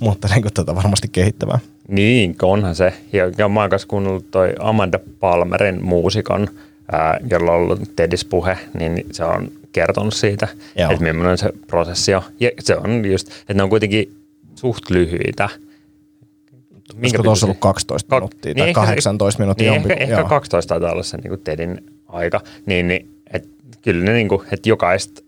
mutta 0.00 0.28
niin 0.28 0.42
kuin, 0.42 0.52
tota, 0.52 0.74
varmasti 0.74 1.08
kehittävää. 1.08 1.58
Niin, 1.88 2.36
onhan 2.42 2.74
se. 2.74 2.92
Ja, 3.12 3.32
ja 3.38 3.48
mä 3.48 3.60
oon 3.60 3.70
kanssa 3.70 3.88
kuunnellut 3.88 4.30
toi 4.30 4.54
Amanda 4.58 4.98
Palmerin 5.20 5.84
muusikon, 5.84 6.48
ää, 6.92 7.18
jolla 7.30 7.52
on 7.52 7.58
ollut 7.58 7.80
TEDis-puhe, 7.96 8.58
niin 8.78 9.06
se 9.12 9.24
on 9.24 9.48
kertonut 9.72 10.14
siitä, 10.14 10.48
Joo. 10.76 10.90
että 10.90 11.04
millainen 11.04 11.38
se 11.38 11.52
prosessi 11.66 12.14
on. 12.14 12.22
Ja 12.40 12.50
se 12.60 12.76
on 12.76 13.04
just, 13.04 13.28
että 13.28 13.54
ne 13.54 13.62
on 13.62 13.70
kuitenkin 13.70 14.16
suht 14.54 14.90
lyhyitä. 14.90 15.48
Olisiko 17.00 17.22
tuossa 17.22 17.46
ollut 17.46 17.58
12 17.60 18.16
Kak- 18.16 18.20
minuuttia 18.20 18.54
tai 18.54 18.68
ehkä 18.68 18.80
se- 18.80 18.86
18 18.86 19.42
minuuttia? 19.42 19.70
Niin, 19.70 19.82
jompi- 19.82 19.92
ehkä, 19.92 20.04
ehkä 20.04 20.14
joo. 20.20 20.28
12 20.28 20.68
taitaa 20.74 20.92
olla 20.92 21.02
se 21.02 21.16
niin 21.16 21.40
TEDin 21.44 21.84
aika. 22.08 22.40
Niin, 22.66 22.88
niin 22.88 23.10
et, 23.32 23.48
kyllä 23.82 24.04
ne 24.04 24.12
niin 24.12 24.28
kuin, 24.28 24.40
että 24.52 24.68
jokaista 24.68 25.22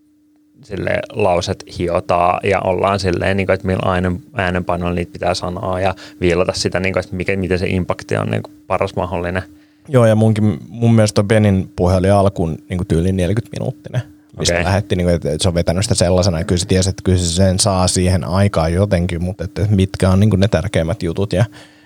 sille 0.62 0.98
lauset 1.12 1.64
hiotaan 1.78 2.40
ja 2.44 2.60
ollaan 2.60 3.00
silleen, 3.00 3.36
niin 3.36 3.46
kuin, 3.46 3.54
että 3.54 3.66
millä 3.66 3.92
äänen, 3.92 4.20
äänenpainoilla 4.34 4.94
niitä 4.94 5.12
pitää 5.12 5.34
sanoa 5.34 5.80
ja 5.80 5.94
viilata 6.20 6.52
sitä, 6.52 6.80
niin 6.80 6.92
kuin, 6.92 7.04
että 7.04 7.16
mikä, 7.16 7.36
miten 7.36 7.58
se 7.58 7.66
impakti 7.66 8.16
on 8.16 8.30
niin 8.30 8.42
kuin 8.42 8.54
paras 8.66 8.96
mahdollinen. 8.96 9.42
Joo, 9.88 10.06
ja 10.06 10.14
munkin, 10.14 10.58
mun 10.68 10.94
mielestä 10.94 11.22
Benin 11.22 11.70
puhe 11.76 11.94
oli 11.96 12.10
alkuun 12.10 12.58
niin 12.68 12.78
kuin 12.78 12.86
tyyliin 12.88 13.16
40 13.16 13.58
minuuttinen. 13.60 14.02
Mistä 14.38 14.54
Okei. 14.54 14.64
lähetti, 14.64 14.96
niin 14.96 15.04
kuin, 15.06 15.14
että 15.14 15.28
se 15.40 15.48
on 15.48 15.54
vetänyt 15.54 15.84
sitä 15.84 15.94
sellaisena, 15.94 16.44
kyllä 16.44 16.58
se 16.58 16.66
tiesi, 16.66 16.90
että 16.90 17.02
kyllä 17.04 17.18
se 17.18 17.24
sen 17.26 17.58
saa 17.58 17.88
siihen 17.88 18.24
aikaan 18.24 18.72
jotenkin, 18.72 19.24
mutta 19.24 19.44
että 19.44 19.66
mitkä 19.70 20.10
on 20.10 20.20
niin 20.20 20.30
kuin 20.30 20.40
ne 20.40 20.48
tärkeimmät 20.48 21.02
jutut 21.02 21.32
ja 21.32 21.44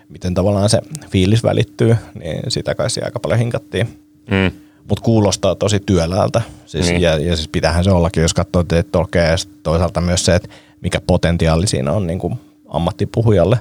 miten 0.08 0.34
tavallaan 0.34 0.68
se 0.68 0.80
fiilis 1.10 1.44
välittyy, 1.44 1.96
niin 2.14 2.40
sitä 2.48 2.74
kai 2.74 2.86
aika 3.04 3.20
paljon 3.20 3.38
hinkattiin. 3.38 3.86
Mm. 4.30 4.50
Mutta 4.88 5.02
kuulostaa 5.04 5.54
tosi 5.54 5.80
työläältä. 5.86 6.42
Siis, 6.66 6.84
Niin. 6.86 6.92
niin. 6.94 7.02
ja, 7.02 7.18
ja 7.18 7.36
siis 7.36 7.48
pitäähän 7.48 7.84
se 7.84 7.90
ollakin, 7.90 8.22
jos 8.22 8.34
katsoo 8.34 8.64
tolkea 8.92 9.22
ja 9.24 9.36
toisaalta 9.62 10.00
myös 10.00 10.24
se, 10.24 10.34
että 10.34 10.48
mikä 10.80 11.00
potentiaali 11.06 11.66
siinä 11.66 11.92
on 11.92 12.06
niin 12.06 12.18
kuin 12.18 12.34
ammattipuhujalle. 12.68 13.58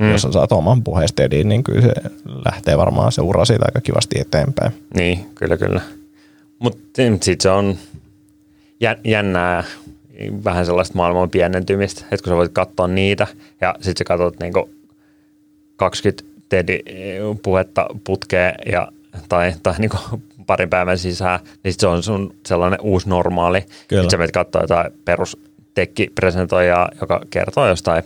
Mm. 0.00 0.06
Mm. 0.06 0.12
Jos 0.12 0.22
saat 0.30 0.52
oman 0.52 0.82
puheestediin, 0.82 1.48
niin 1.48 1.64
kyllä 1.64 1.80
se 1.80 1.92
lähtee 2.44 2.78
varmaan 2.78 3.12
se 3.12 3.22
ura 3.22 3.44
siitä 3.44 3.64
aika 3.68 3.80
kivasti 3.80 4.20
eteenpäin. 4.20 4.72
Niin, 4.94 5.26
kyllä, 5.34 5.56
kyllä. 5.56 5.80
Mutta 6.58 6.78
sitten 6.94 7.36
se 7.40 7.50
on 7.50 7.76
jännää, 9.04 9.64
vähän 10.44 10.66
sellaista 10.66 10.94
maailman 10.96 11.30
pienentymistä, 11.30 12.00
että 12.00 12.24
kun 12.24 12.30
sä 12.30 12.36
voit 12.36 12.52
katsoa 12.52 12.88
niitä 12.88 13.26
ja 13.60 13.74
sitten 13.74 13.96
sä 13.98 14.04
katsot 14.04 14.40
niinku 14.40 14.70
20 15.76 16.24
TED-puhetta 16.48 17.86
putkeen 18.04 18.54
ja, 18.72 18.88
tai, 19.28 19.52
tai 19.62 19.74
niinku 19.78 19.96
parin 20.46 20.70
päivän 20.70 20.98
sisään, 20.98 21.40
niin 21.64 21.72
sit 21.72 21.80
se 21.80 21.86
on 21.86 22.02
sun 22.02 22.34
sellainen 22.46 22.80
uusi 22.82 23.08
normaali. 23.08 23.60
Sitten 23.60 24.10
sä 24.10 24.16
menet 24.16 24.32
katsoa 24.32 24.62
jotain 24.62 24.92
perus 25.04 25.36
tekkipresentoijaa, 25.74 26.90
joka 27.00 27.20
kertoo 27.30 27.68
jostain 27.68 28.02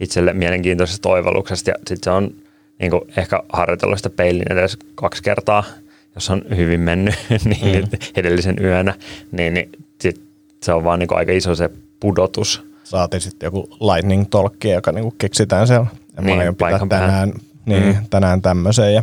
itselle 0.00 0.32
mielenkiintoisesta 0.32 1.08
oivalluksesta 1.08 1.70
ja 1.70 1.74
sitten 1.76 2.04
se 2.04 2.10
on 2.10 2.34
niin 2.78 2.90
kuin 2.90 3.02
ehkä 3.16 3.42
harjoitellut 3.52 3.98
sitä 3.98 4.10
peilin 4.10 4.52
edes 4.52 4.78
kaksi 4.94 5.22
kertaa, 5.22 5.64
jos 6.18 6.30
on 6.30 6.42
hyvin 6.56 6.80
mennyt 6.80 7.14
niin 7.44 7.84
mm. 7.84 7.88
edellisen 8.16 8.56
yönä, 8.60 8.94
niin, 9.32 9.54
niin 9.54 9.70
sit 10.00 10.20
se 10.62 10.72
on 10.72 10.84
vaan 10.84 10.98
niin 10.98 11.08
aika 11.16 11.32
iso 11.32 11.54
se 11.54 11.70
pudotus. 12.00 12.62
Saatiin 12.84 13.20
sitten 13.20 13.46
joku 13.46 13.68
lightning 13.80 14.24
talkki, 14.30 14.70
joka 14.70 14.92
niinku 14.92 15.14
keksitään 15.18 15.66
siellä. 15.66 15.86
Ja 16.16 16.22
Niin, 16.22 16.38
mä 16.38 16.52
pitää 16.52 17.00
tänään, 17.00 17.32
niin, 17.66 17.84
Mm. 17.84 18.06
tänään 18.10 18.42
tämmöisen. 18.42 18.94
Ja, 18.94 19.02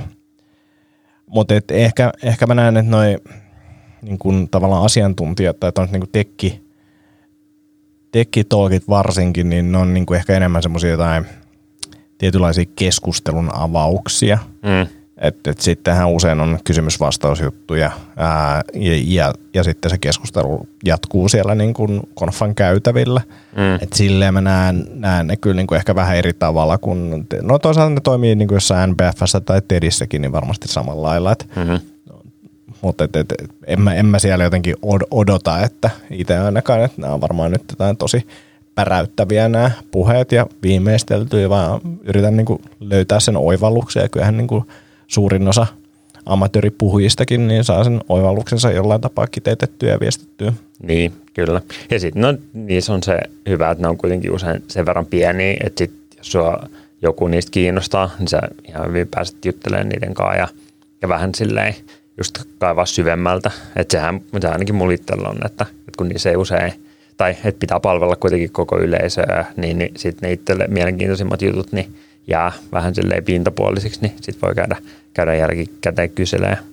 mutta 1.28 1.56
et 1.56 1.72
ehkä, 1.72 2.12
ehkä 2.24 2.48
mä 2.48 2.56
näen, 2.56 2.78
että 2.78 2.92
noi 2.92 3.18
niin 4.02 4.18
kun 4.18 4.48
tavallaan 4.52 4.86
asiantuntijat 4.86 5.60
tai 5.60 5.72
on 5.78 5.88
niin 5.92 6.10
tekki, 6.12 6.62
tekkitolkit 8.12 8.88
varsinkin, 8.90 9.50
niin 9.50 9.72
ne 9.72 9.78
on 9.78 9.94
niin 9.94 10.16
ehkä 10.16 10.34
enemmän 10.34 10.64
semmoisia 10.64 10.90
jotain 10.90 11.26
tietynlaisia 12.18 12.66
keskustelun 12.76 13.50
avauksia. 13.54 14.38
Mm. 14.62 15.05
Että 15.18 15.52
et 15.52 15.62
sittenhän 15.62 16.10
usein 16.10 16.42
on 16.42 16.60
kysymys-vastausjuttuja 16.64 17.92
ää, 18.18 18.62
ja, 18.74 18.94
ja, 19.06 19.34
ja 19.54 19.64
sitten 19.64 19.92
se 19.92 19.98
keskustelu 19.98 20.68
jatkuu 20.86 21.30
siellä 21.30 21.56
niin 21.56 21.74
kuin 21.74 22.02
konfan 22.14 22.56
käytävillä. 22.56 23.22
Mm. 23.56 23.76
Et 23.82 23.94
silleen 23.94 24.34
mä 24.34 24.42
näen, 24.42 24.88
näen 24.94 25.28
ne 25.28 25.38
kyllä 25.38 25.56
niin 25.56 25.68
kuin 25.68 25.78
ehkä 25.78 25.96
vähän 25.96 26.18
eri 26.18 26.34
tavalla 26.34 26.78
kuin, 26.78 27.28
no 27.42 27.60
toisaalta 27.60 27.94
ne 27.94 28.02
toimii 28.04 28.36
niin 28.36 28.48
kuin 28.48 28.56
jossain 28.56 28.90
NBFssä 28.90 29.40
tai 29.40 29.62
TEDissäkin 29.68 30.22
niin 30.22 30.32
varmasti 30.32 30.68
samalla 30.68 31.08
lailla. 31.08 31.32
Et, 31.32 31.48
Mm-hmm. 31.56 31.80
mutta 32.82 33.04
et, 33.04 33.16
et, 33.16 33.32
et, 33.32 33.50
en, 33.68 33.82
mä, 33.82 33.94
en 33.94 34.06
mä 34.06 34.20
siellä 34.20 34.44
jotenkin 34.44 34.76
od- 34.76 35.08
odota, 35.12 35.60
että 35.62 35.90
itse 36.12 36.38
ainakaan, 36.38 36.84
että 36.84 37.02
nämä 37.02 37.14
on 37.14 37.22
varmaan 37.22 37.52
nyt 37.52 37.64
jotain 37.70 37.98
tosi 37.98 38.28
päräyttäviä 38.76 39.50
nämä 39.50 39.72
puheet 39.92 40.32
ja 40.32 40.48
viimeisteltyjä, 40.64 41.50
vaan 41.50 41.82
yritän 42.04 42.38
niin 42.38 42.46
kuin 42.46 42.62
löytää 42.80 43.20
sen 43.20 43.38
oivalluksen 43.38 44.04
ja 44.04 44.10
kyllähän 44.10 44.38
niin 44.38 44.48
kuin 44.48 44.64
suurin 45.08 45.48
osa 45.48 45.68
amatööripuhujistakin 46.26 47.48
niin 47.48 47.64
saa 47.64 47.84
sen 47.84 48.02
oivalluksensa 48.10 48.72
jollain 48.72 49.02
tapaa 49.02 49.28
kiteytettyä 49.28 49.90
ja 49.90 50.00
viestittyä. 50.00 50.54
Niin, 50.84 51.14
kyllä. 51.34 51.62
Ja 51.92 52.00
sitten 52.00 52.22
no, 52.22 52.34
niissä 52.54 52.94
on 52.94 53.04
se 53.04 53.20
hyvä, 53.50 53.72
että 53.72 53.82
ne 53.82 53.88
on 53.88 53.98
kuitenkin 53.98 54.32
usein 54.32 54.64
sen 54.68 54.86
verran 54.86 55.06
pieniä, 55.06 55.58
että 55.64 55.78
sit, 55.78 55.94
jos 56.18 56.32
sua 56.32 56.64
joku 57.02 57.28
niistä 57.28 57.52
kiinnostaa, 57.52 58.10
niin 58.20 58.28
sä 58.28 58.42
ihan 58.68 58.88
hyvin 58.88 59.08
pääset 59.08 59.46
juttelemaan 59.46 59.90
niiden 59.90 60.14
kanssa 60.14 60.38
ja, 60.38 60.48
ja 61.02 61.10
vähän 61.10 61.36
silleen 61.36 61.76
just 62.18 62.40
kaivaa 62.58 62.86
syvemmältä. 62.86 63.52
Että 63.76 63.92
sehän, 63.92 64.22
mitä 64.32 64.52
ainakin 64.52 64.76
mulla 64.76 64.94
itsellä 64.94 65.30
on, 65.30 65.38
että, 65.46 65.66
että 65.70 65.98
kun 65.98 66.08
niissä 66.10 66.30
ei 66.30 66.36
usein, 66.36 66.74
tai 67.18 67.36
että 67.44 67.60
pitää 67.60 67.80
palvella 67.80 68.16
kuitenkin 68.16 68.52
koko 68.52 68.80
yleisöä, 68.80 69.46
niin, 69.58 69.78
niin 69.78 69.92
sitten 69.98 70.28
ne 70.28 70.34
itselle 70.34 70.66
mielenkiintoisimmat 70.68 71.42
jutut 71.42 71.72
niin 71.72 71.96
jää 72.28 72.52
vähän 72.72 72.96
silleen 72.96 73.24
pintapuolisiksi, 73.24 74.02
niin 74.02 74.14
sitten 74.22 74.42
voi 74.42 74.56
käydä, 74.56 74.78
käydä 75.14 75.36
jälkikäteen 75.36 76.10
kyselemään. 76.10 76.64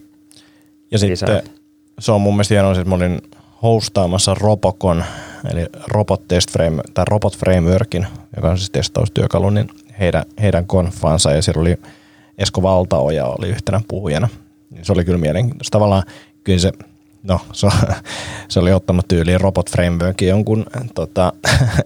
Ja 0.91 0.99
Lisää. 1.01 1.29
sitten 1.29 1.53
se 1.99 2.13
on 2.13 2.21
mun 2.21 2.35
mielestä 2.35 2.55
hienoa, 2.55 2.73
että 2.73 2.85
mä 2.85 2.95
olin 2.95 3.23
hostaamassa 3.63 4.35
Robocon, 4.35 5.05
eli 5.53 5.67
Robot 5.89 6.29
Test 6.29 6.51
Frame, 6.51 6.83
tai 6.95 7.05
Robot 7.09 7.37
Frameworkin, 7.37 8.07
joka 8.37 8.51
on 8.51 8.59
siis 8.59 8.71
testaustyökalu, 8.71 9.51
niin 9.51 9.69
heidän, 10.01 10.25
heidän 10.43 10.67
konfaansa, 10.67 11.33
ja 11.33 11.43
siellä 11.43 11.61
oli 11.61 11.77
Esko 12.39 12.63
Valtaoja 12.63 13.27
oli 13.27 13.49
yhtenä 13.49 13.81
puhujana. 13.89 14.29
Niin 14.71 14.85
se 14.85 14.93
oli 14.93 15.05
kyllä 15.05 15.19
mielenkiintoista. 15.19 15.71
Tavallaan 15.71 16.03
kyllä 16.45 16.59
se, 16.59 16.73
no 17.23 17.41
se, 17.53 17.69
se 18.49 18.61
oli 18.61 18.73
ottanut 18.73 19.09
tyyliin 19.09 19.41
Robot 19.41 19.71
Frameworkin 19.71 20.29
jonkun 20.29 20.67
tota, 20.95 21.33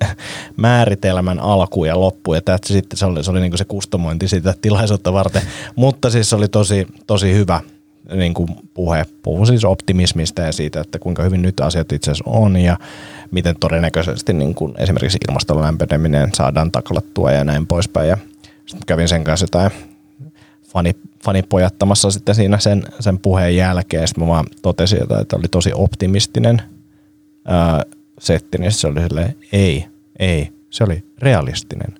määritelmän 0.57 1.39
alku 1.39 1.85
ja 1.85 2.01
loppu, 2.01 2.35
ja 2.35 2.41
tästä 2.41 2.69
sitten 2.69 2.97
se 2.97 3.07
oli, 3.07 3.25
se 3.25 3.31
oli 3.31 3.41
niin 3.41 3.51
kuin 3.51 3.59
se 3.59 3.65
kustomointi 3.65 4.29
sitä 4.29 4.55
tilaisuutta 4.63 5.13
varten. 5.13 5.43
Mutta 5.77 6.11
siis 6.11 6.31
se 6.31 6.37
oli 6.37 6.49
tosi, 6.49 6.87
tosi 7.07 7.35
hyvä 7.35 7.61
niin 8.15 8.35
kuin 8.35 8.49
puhe. 8.75 9.07
Puhuu 9.23 9.47
siis 9.47 9.65
optimismista 9.65 10.43
ja 10.43 10.53
siitä, 10.53 10.81
että 10.81 10.99
kuinka 10.99 11.23
hyvin 11.23 11.43
nyt 11.43 11.61
asiat 11.61 11.93
itse 11.93 12.11
asiassa 12.11 12.31
on 12.31 12.57
ja 12.57 12.79
miten 13.31 13.57
todennäköisesti 13.61 14.33
niin 14.33 14.55
kuin 14.55 14.75
esimerkiksi 14.79 15.19
ilmaston 15.29 15.61
lämpeneminen 15.61 16.31
saadaan 16.35 16.73
taklattua 16.73 17.33
ja 17.33 17.45
näin 17.45 17.67
poispäin. 17.67 18.09
Ja 18.09 18.17
sitten 18.67 18.87
kävin 18.87 19.09
sen 19.09 19.25
kanssa 19.25 19.45
jotain 19.45 19.71
fani, 20.77 20.97
fanipojattamassa 21.25 22.11
sitten 22.11 22.35
siinä 22.35 22.59
sen, 22.59 22.83
sen 23.01 23.19
puheen 23.19 23.57
jälkeen. 23.57 24.09
Sitten 24.09 24.25
mä 24.25 24.29
vaan 24.29 24.47
totesin 24.63 24.99
jotain, 24.99 25.23
että 25.23 25.37
oli 25.37 25.49
tosi 25.51 25.71
optimistinen 25.75 26.63
ää, 27.45 27.83
setti, 28.19 28.59
niin 28.59 28.73
se 28.73 28.87
oli 28.87 29.01
silleen, 29.01 29.37
ei, 29.53 29.87
ei, 30.19 30.53
se 30.71 30.85
oli 30.85 31.05
realistinen. 31.19 31.95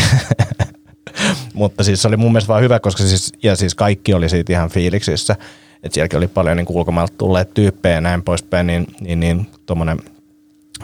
Mutta 1.54 1.84
siis 1.84 2.02
se 2.02 2.08
oli 2.08 2.16
mun 2.16 2.32
mielestä 2.32 2.48
vaan 2.48 2.62
hyvä, 2.62 2.80
koska 2.80 3.02
siis, 3.02 3.32
ja 3.42 3.56
siis 3.56 3.74
kaikki 3.74 4.14
oli 4.14 4.28
siitä 4.28 4.52
ihan 4.52 4.70
fiiliksissä. 4.70 5.36
Että 5.82 5.94
sielläkin 5.94 6.16
oli 6.16 6.28
paljon 6.28 6.56
niin 6.56 6.66
ulkomailta 6.68 7.14
tulleet 7.18 7.54
tyyppejä 7.54 7.94
ja 7.94 8.00
näin 8.00 8.22
poispäin, 8.22 8.66
niin, 8.66 8.86
niin, 9.00 9.20
niin 9.20 9.46
tuommoinen 9.66 9.98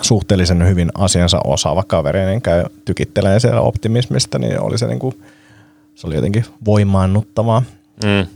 suhteellisen 0.00 0.68
hyvin 0.68 0.90
asiansa 0.94 1.40
osaava 1.44 1.82
kaveri, 1.82 2.26
niin 2.26 2.42
käy 2.42 2.64
tykittelee 2.84 3.40
siellä 3.40 3.60
optimismista, 3.60 4.38
niin 4.38 4.60
oli 4.60 4.78
se, 4.78 4.86
niin 4.86 4.98
kuin, 4.98 5.14
se 5.96 6.06
oli 6.06 6.14
jotenkin 6.14 6.44
voimaannuttavaa. 6.64 7.62
Mm. 8.04 8.26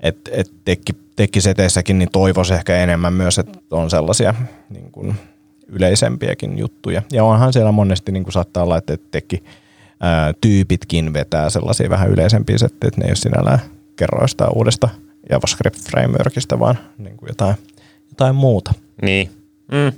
Et, 0.00 0.16
et 0.32 0.52
tekki, 0.64 0.92
tekkiseteissäkin 1.16 1.98
niin 1.98 2.10
toivoisi 2.12 2.54
ehkä 2.54 2.76
enemmän 2.76 3.12
myös, 3.12 3.38
että 3.38 3.58
on 3.70 3.90
sellaisia 3.90 4.34
niin 4.70 4.92
kuin 4.92 5.14
yleisempiäkin 5.66 6.58
juttuja. 6.58 7.02
Ja 7.12 7.24
onhan 7.24 7.52
siellä 7.52 7.72
monesti 7.72 8.12
niin 8.12 8.24
kuin 8.24 8.32
saattaa 8.32 8.62
olla, 8.62 8.76
että 8.76 8.96
tekki 9.10 9.42
ää, 10.00 10.32
tyypitkin 10.40 11.12
vetää 11.12 11.50
sellaisia 11.50 11.90
vähän 11.90 12.10
yleisempiä 12.10 12.58
settejä, 12.58 12.88
että 12.88 13.00
ne 13.00 13.06
ei 13.06 13.10
ole 13.10 13.16
sinällään 13.16 13.58
kerro 13.96 14.22
jostain 14.22 14.50
uudesta 14.54 14.88
JavaScript-frameworkista, 15.30 16.58
vaan 16.58 16.78
niin 16.98 17.16
kuin 17.16 17.28
jotain, 17.28 17.54
jotain 18.08 18.34
muuta. 18.34 18.74
Niin. 19.02 19.30
Mm. 19.72 19.92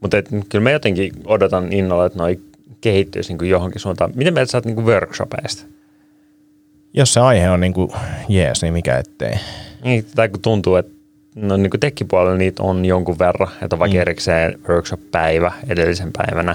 Mutta 0.00 0.16
kyllä 0.48 0.62
mä 0.62 0.70
jotenkin 0.70 1.12
odotan 1.24 1.72
innolla, 1.72 2.06
että 2.06 2.18
noi 2.18 2.40
kehittyisi 2.80 3.34
niin 3.34 3.50
johonkin 3.50 3.80
suuntaan. 3.80 4.12
Miten 4.14 4.34
mieltä 4.34 4.50
sä 4.50 4.58
oot 4.58 4.64
niin 4.64 4.86
workshopeista? 4.86 5.64
Jos 6.94 7.14
se 7.14 7.20
aihe 7.20 7.50
on 7.50 7.60
niin 7.60 7.72
kuin 7.74 7.90
jees, 8.28 8.62
niin 8.62 8.74
mikä 8.74 8.98
ettei. 8.98 9.34
Niin, 9.84 10.04
tai 10.14 10.28
kun 10.28 10.42
tuntuu, 10.42 10.76
että 10.76 10.92
no 11.34 11.56
niin 11.56 11.70
kuin 11.70 11.80
tekkipuolella 11.80 12.38
niitä 12.38 12.62
on 12.62 12.84
jonkun 12.84 13.18
verran, 13.18 13.48
että 13.62 13.76
on 13.76 13.80
vaikka 13.80 13.94
Mm. 13.96 14.00
erikseen 14.00 14.58
workshop-päivä 14.68 15.52
edellisen 15.68 16.10
päivänä. 16.12 16.54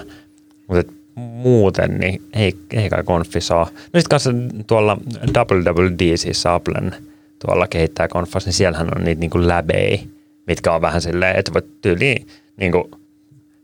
Mutta 0.68 0.94
muuten, 1.16 2.00
niin 2.00 2.22
ei, 2.34 2.54
ei 2.74 2.90
kai 2.90 3.04
konfi 3.04 3.42
saa. 3.42 3.64
No 3.64 4.00
sitten 4.00 4.10
kanssa 4.10 4.32
tuolla 4.68 4.98
WWDCissä 5.38 6.54
Applen 6.54 6.96
tuolla 7.46 7.68
kehittää 7.68 8.08
konfas, 8.08 8.46
niin 8.46 8.54
siellähän 8.54 8.90
on 8.96 9.04
niitä 9.04 9.20
niinku 9.20 9.48
läbei, 9.48 10.04
mitkä 10.48 10.74
on 10.74 10.82
vähän 10.82 11.02
silleen, 11.02 11.40
että 11.40 11.54
voit 11.54 11.82
tyyliin 11.82 12.28
niinku, 12.58 12.92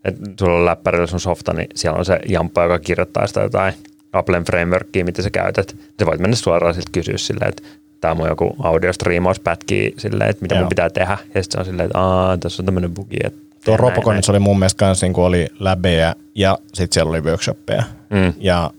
että 0.06 0.22
sulla 0.40 0.56
on 0.58 0.66
läppärillä 0.66 1.08
sun 1.08 1.20
softa, 1.20 1.54
niin 1.54 1.68
siellä 1.76 2.00
on 2.00 2.06
se 2.06 2.20
jamppa, 2.30 2.64
joka 2.64 2.80
kirjoittaa 2.80 3.28
sitä 3.28 3.42
jotain 3.42 3.74
Applen 4.14 4.44
frameworkia, 4.44 5.06
mitä 5.06 5.22
sä 5.22 5.30
käytät. 5.30 5.76
Sä 6.00 6.06
voit 6.06 6.20
mennä 6.20 6.36
suoraan 6.36 6.74
siltä 6.74 6.90
kysyä 6.92 7.18
silleen, 7.18 7.50
että 7.50 7.64
tämä 8.02 8.12
on 8.12 8.18
mun 8.18 8.28
joku 8.28 8.56
audiostriimaus 8.60 9.40
pätkii 9.40 9.94
silleen, 9.98 10.30
että 10.30 10.42
mitä 10.42 10.56
Joo. 10.56 10.62
mun 10.62 10.70
pitää 10.70 10.90
tehdä. 10.90 11.18
Ja 11.36 11.44
sitten 11.44 11.52
se 11.52 11.60
on 11.60 11.66
silleen, 11.66 11.86
että 11.86 12.00
Aa, 12.00 12.38
tässä 12.38 12.62
on 12.62 12.66
tämmöinen 12.66 12.94
bugi, 12.94 13.18
että 13.24 13.40
Tuo 13.66 13.78
Roboconissa 13.78 14.32
oli 14.32 14.40
mun 14.40 14.60
mielestä 14.60 14.80
kans 14.80 15.02
niin 15.02 15.14
oli 15.16 15.48
läbejä 15.60 16.16
ja 16.36 16.58
sitten 16.74 16.94
siellä 16.94 17.10
oli 17.10 17.24
workshoppeja. 17.24 17.84
Mm. 18.10 18.34
Ja 18.38 18.72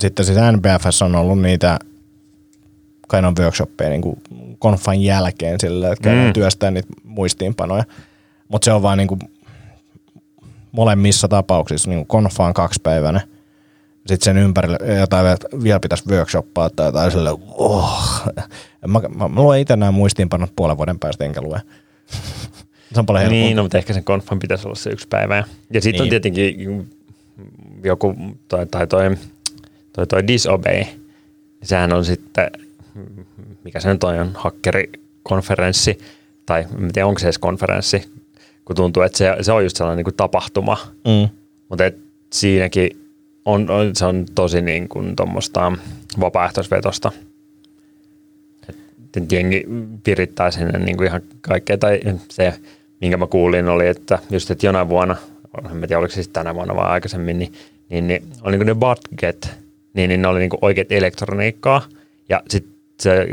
sitten 0.00 0.24
siis 0.26 0.38
NBFS 0.56 1.02
on 1.02 1.14
ollut 1.14 1.40
niitä 1.42 1.78
kai 3.08 3.24
on 3.24 3.34
workshoppeja 3.40 3.90
niin 3.90 4.02
konfan 4.58 5.00
jälkeen 5.02 5.60
sillä, 5.60 5.92
että 5.92 6.02
käydään 6.04 6.26
Mm. 6.26 6.32
työstää 6.32 6.70
niitä 6.70 6.88
muistiinpanoja. 7.04 7.84
Mutta 8.48 8.64
se 8.64 8.72
on 8.72 8.82
vaan 8.82 8.98
niin 8.98 9.08
kuin 9.08 9.20
molemmissa 10.72 11.28
tapauksissa, 11.28 11.90
niin 11.90 11.98
kuin 11.98 12.06
konfa 12.06 12.46
on 12.46 12.54
kaksipäiväinen. 12.54 13.22
Sitten 14.06 14.24
sen 14.24 14.38
ympärille 14.38 14.78
jotain 14.98 15.36
vielä, 15.62 15.80
pitäisi 15.80 16.08
workshoppaa 16.08 16.70
tai 16.70 16.86
jotain 16.86 17.10
sille, 17.10 17.30
oh. 17.48 18.22
Mä, 18.86 19.00
mä, 19.16 19.28
mä 19.28 19.40
luen 19.40 19.60
itse 19.60 19.76
nämä 19.76 19.92
muistiinpanot 19.92 20.50
puolen 20.56 20.76
vuoden 20.76 20.98
päästä 20.98 21.24
enkä 21.24 21.42
lue. 21.42 21.62
se 22.94 23.00
on 23.00 23.06
paljon 23.06 23.22
helpompaa. 23.22 23.44
Niin, 23.46 23.56
no, 23.56 23.62
mutta 23.62 23.78
ehkä 23.78 23.92
sen 23.92 24.04
konfan 24.04 24.38
pitäisi 24.38 24.66
olla 24.68 24.74
se 24.74 24.90
yksi 24.90 25.08
päivä. 25.08 25.44
Ja 25.72 25.80
sitten 25.80 26.00
on 26.00 26.04
Niin. 26.04 26.10
tietenkin 26.10 26.90
joku, 27.84 28.14
tai, 28.48 28.66
tai 28.66 28.86
toi, 28.86 29.16
toi, 29.92 30.06
toi 30.06 30.26
disobey, 30.26 30.84
sehän 31.62 31.92
on 31.92 32.04
sitten, 32.04 32.50
mikä 33.64 33.80
se 33.80 33.92
nyt 33.92 34.04
on, 34.04 34.18
on 34.18 34.30
hakkerikonferenssi, 34.34 35.98
tai 36.46 36.66
en 36.82 36.92
tiedä 36.92 37.06
onko 37.06 37.18
se 37.18 37.26
edes 37.26 37.38
konferenssi, 37.38 38.12
kun 38.70 38.76
tuntuu, 38.76 39.02
että 39.02 39.18
se, 39.18 39.36
se 39.40 39.52
on 39.52 39.62
just 39.62 39.76
sellainen 39.76 39.96
niin 39.96 40.04
kuin 40.04 40.14
tapahtuma, 40.14 40.76
Mm. 40.94 41.28
mutta 41.68 41.84
siinäkin 42.32 42.90
on, 43.44 43.70
on, 43.70 43.96
se 43.96 44.04
on 44.04 44.26
tosi 44.34 44.62
niin 44.62 44.88
kuin 44.88 45.16
tuommoista 45.16 45.72
vapaaehtoisvetosta. 46.20 47.12
Et 49.16 49.32
jengi 49.32 49.64
virittää 50.06 50.50
sinne 50.50 50.78
niin 50.78 50.96
kuin 50.96 51.06
ihan 51.06 51.22
kaikkea. 51.40 51.78
Tai 51.78 52.00
se, 52.28 52.54
minkä 53.00 53.16
mä 53.16 53.26
kuulin, 53.26 53.68
oli, 53.68 53.86
että 53.86 54.18
just 54.30 54.50
että 54.50 54.66
jonain 54.66 54.88
vuonna, 54.88 55.16
en 55.72 55.80
tiedä 55.80 55.98
oliko 55.98 56.10
se 56.10 56.14
siis 56.14 56.28
tänä 56.28 56.54
vuonna 56.54 56.76
vai 56.76 56.86
aikaisemmin, 56.86 57.38
niin, 57.38 57.52
niin, 57.88 58.08
niin 58.08 58.22
oli 58.42 58.58
niin 58.58 58.66
kuin 58.66 58.66
ne 58.66 58.74
budget, 58.74 59.50
niin, 59.94 60.08
niin 60.08 60.22
ne 60.22 60.28
oli 60.28 60.38
niin 60.38 60.50
kuin 60.50 60.60
oikeat 60.62 60.92
elektroniikkaa. 60.92 61.82
Ja 62.28 62.42
sitten 62.50 62.72
se, 63.00 63.26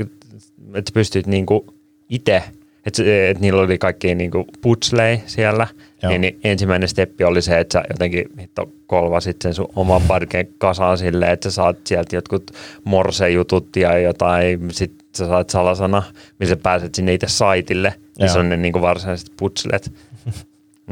että 0.73 0.91
pystyt 0.93 1.27
niin 1.27 1.45
kuin 1.45 1.61
itse, 2.09 2.43
että, 2.87 2.97
se- 2.97 3.29
että 3.29 3.41
niillä 3.41 3.61
oli 3.61 3.77
kaikki 3.77 4.15
niin 4.15 4.31
kuin 4.31 4.45
putsleja 4.61 5.17
siellä, 5.25 5.67
Joo. 6.03 6.09
niin, 6.09 6.21
niin 6.21 6.39
ensimmäinen 6.43 6.89
steppi 6.89 7.23
oli 7.23 7.41
se, 7.41 7.59
että 7.59 7.73
sä 7.73 7.83
jotenkin 7.89 8.25
hitto 8.41 8.71
kolvasit 8.87 9.41
sen 9.41 9.53
sun 9.53 9.69
oman 9.75 10.01
parkeen 10.07 10.47
kasaan 10.57 10.97
silleen, 10.97 11.31
että 11.31 11.49
sä 11.49 11.53
saat 11.55 11.77
sieltä 11.85 12.15
jotkut 12.15 12.51
morse-jutut 12.83 13.75
ja 13.75 13.99
jotain, 13.99 14.59
sit 14.71 14.91
sä 15.17 15.27
saat 15.27 15.49
salasana, 15.49 16.03
missä 16.39 16.55
sä 16.55 16.61
pääset 16.63 16.95
sinne 16.95 17.13
itse 17.13 17.27
saitille, 17.27 17.93
missä 18.19 18.37
Joo. 18.37 18.43
on 18.43 18.49
ne 18.49 18.57
niin 18.67 18.73
kuin 18.73 18.81
varsinaiset 18.81 19.31
putslet. 19.37 19.91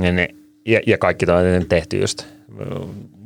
ja, 0.02 0.12
ne, 0.12 0.28
ja, 0.66 0.80
ja 0.88 0.98
kaikki 0.98 1.26
toi 1.26 1.56
on 1.58 1.66
tehty 1.66 2.00
just 2.00 2.22
ö, 2.62 2.66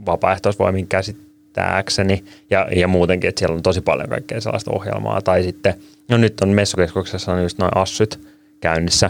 vapaaehtoisvoimin 0.06 0.88
käsittääkseni 0.88 2.24
ja, 2.50 2.68
ja 2.76 2.88
muutenkin, 2.88 3.28
että 3.28 3.40
siellä 3.40 3.56
on 3.56 3.64
tosi 3.64 3.82
paljon 3.82 4.10
kaikkea 4.10 4.42
sellaista 4.42 4.72
ohjelmaa. 4.72 5.22
Tai 5.22 5.44
sitten, 5.44 5.74
no 6.10 6.18
nyt 6.18 6.42
on 6.42 6.50
messukeskuksessa 6.50 7.32
on 7.34 7.44
just 7.44 7.58
noin 7.58 7.78
assyt 7.78 8.20
käynnissä, 8.60 9.10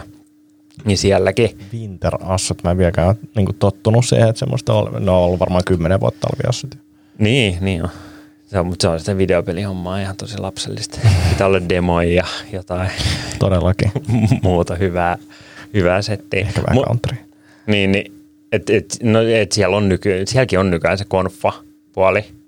niin 0.84 0.98
sielläkin 0.98 1.58
Winter 1.72 2.12
Assot, 2.20 2.64
mä 2.64 2.70
en 2.70 2.78
vieläkään 2.78 3.08
ole 3.08 3.16
niin 3.36 3.46
kuin 3.46 3.56
tottunut 3.58 4.06
siihen, 4.06 4.28
että 4.28 4.38
semmoista 4.38 4.74
on, 4.74 5.04
ne 5.04 5.10
on 5.10 5.16
ollut 5.16 5.40
varmaan 5.40 5.62
kymmenen 5.66 6.00
vuotta 6.00 6.28
talviassot. 6.28 6.78
Niin, 7.18 7.58
niin 7.60 7.82
on. 7.82 7.90
Se 8.46 8.58
on, 8.58 8.66
mutta 8.66 8.82
se 8.82 8.88
on 8.88 8.98
sitä 8.98 9.18
videopelihommaa 9.18 10.00
ihan 10.00 10.16
tosi 10.16 10.38
lapsellista. 10.38 11.00
Pitää 11.30 11.46
olla 11.46 11.68
demoja 11.68 12.12
ja 12.12 12.24
jotain 12.52 12.90
Todellakin. 13.38 13.92
muuta 14.42 14.74
hyvää, 14.74 15.18
hyvää 15.74 16.02
settiä. 16.02 16.40
Ehkä 16.40 16.62
vähän 16.62 16.78
Mu- 16.78 16.86
country. 16.86 17.16
Niin, 17.66 17.92
niin 17.92 18.12
et, 18.52 18.70
et, 18.70 18.96
no, 19.02 19.20
et 19.22 19.52
siellä 19.52 19.76
on 19.76 19.88
nyky, 19.88 20.22
sielläkin 20.26 20.58
on 20.58 20.70
nykyään 20.70 20.98
se 20.98 21.04
konfa-puoli. 21.04 22.18
Et, 22.18 22.39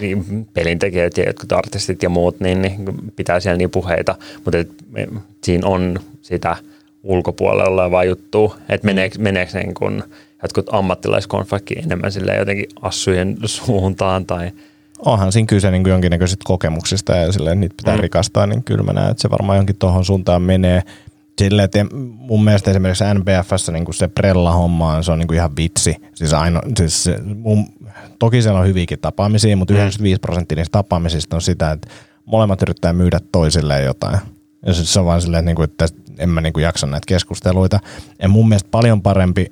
niin, 0.00 0.48
pelintekijät 0.54 1.16
ja 1.16 1.24
jotkut 1.26 1.52
artistit 1.52 2.02
ja 2.02 2.08
muut, 2.08 2.40
niin, 2.40 2.62
niin 2.62 2.84
pitää 3.16 3.40
siellä 3.40 3.58
niin 3.58 3.70
puheita, 3.70 4.14
mutta 4.44 4.58
et, 4.58 4.70
siinä 5.44 5.66
on 5.66 6.00
sitä 6.22 6.56
ulkopuolella 7.02 7.82
olevaa 7.82 8.04
juttua, 8.04 8.56
että 8.68 8.84
meneekö, 8.84 9.18
meneekö 9.18 9.58
niin 9.58 9.74
kun 9.74 10.02
jotkut 10.42 10.66
ammattilaiskonfakin 10.72 11.78
enemmän 11.84 12.12
sille 12.12 12.36
jotenkin 12.36 12.66
assujen 12.82 13.36
suuntaan 13.44 14.26
tai 14.26 14.50
Onhan 14.98 15.32
siinä 15.32 15.46
kyse 15.46 15.70
niin 15.70 15.82
kuin 15.82 15.90
jonkinnäköisistä 15.90 16.42
kokemuksista 16.44 17.16
ja 17.16 17.32
silleen, 17.32 17.60
niitä 17.60 17.74
pitää 17.76 17.94
Mm. 17.94 17.98
mm. 17.98 18.02
rikastaa, 18.02 18.46
niin 18.46 18.64
kyllä 18.64 18.82
mä 18.82 18.92
näen, 18.92 19.10
että 19.10 19.22
se 19.22 19.30
varmaan 19.30 19.56
jonkin 19.56 19.76
tuohon 19.76 20.04
suuntaan 20.04 20.42
menee. 20.42 20.82
Silleen, 21.38 21.64
että 21.64 21.78
mun 22.16 22.44
mielestä 22.44 22.70
esimerkiksi 22.70 23.04
NBFssä 23.14 23.72
niin 23.72 23.84
kuin 23.84 23.94
se 23.94 24.08
prella-homma 24.08 24.94
on, 24.94 25.04
se 25.04 25.12
on 25.12 25.18
niin 25.18 25.26
kuin 25.28 25.36
ihan 25.36 25.56
vitsi. 25.56 25.96
Siis 26.14 26.34
aino, 26.34 26.60
siis 26.76 27.04
se, 27.04 27.18
mun, 27.34 27.66
toki 28.18 28.42
siellä 28.42 28.60
on 28.60 28.66
hyviäkin 28.66 28.98
tapaamisia, 28.98 29.56
mutta 29.56 29.74
Mm. 29.74 29.78
95 29.78 30.20
prosenttia 30.20 30.56
niistä 30.56 30.72
tapaamisista 30.72 31.36
on 31.36 31.42
sitä, 31.42 31.70
että 31.70 31.88
molemmat 32.24 32.62
yrittää 32.62 32.92
myydä 32.92 33.20
toisilleen 33.32 33.84
jotain. 33.84 34.18
Ja 34.66 34.74
se 34.74 34.84
se 34.84 35.00
on 35.00 35.06
vaan 35.06 35.22
silleen, 35.22 35.38
että, 35.38 35.46
niin 35.46 35.56
kuin, 35.56 35.64
että 35.64 35.76
tästä 35.76 35.98
en 36.18 36.28
mä 36.28 36.40
niin 36.40 36.52
kuin 36.52 36.64
jaksa 36.64 36.86
näitä 36.86 37.04
keskusteluita. 37.06 37.80
Ja 38.22 38.28
mun 38.28 38.48
mielestä 38.48 38.68
paljon 38.70 39.02
parempi 39.02 39.46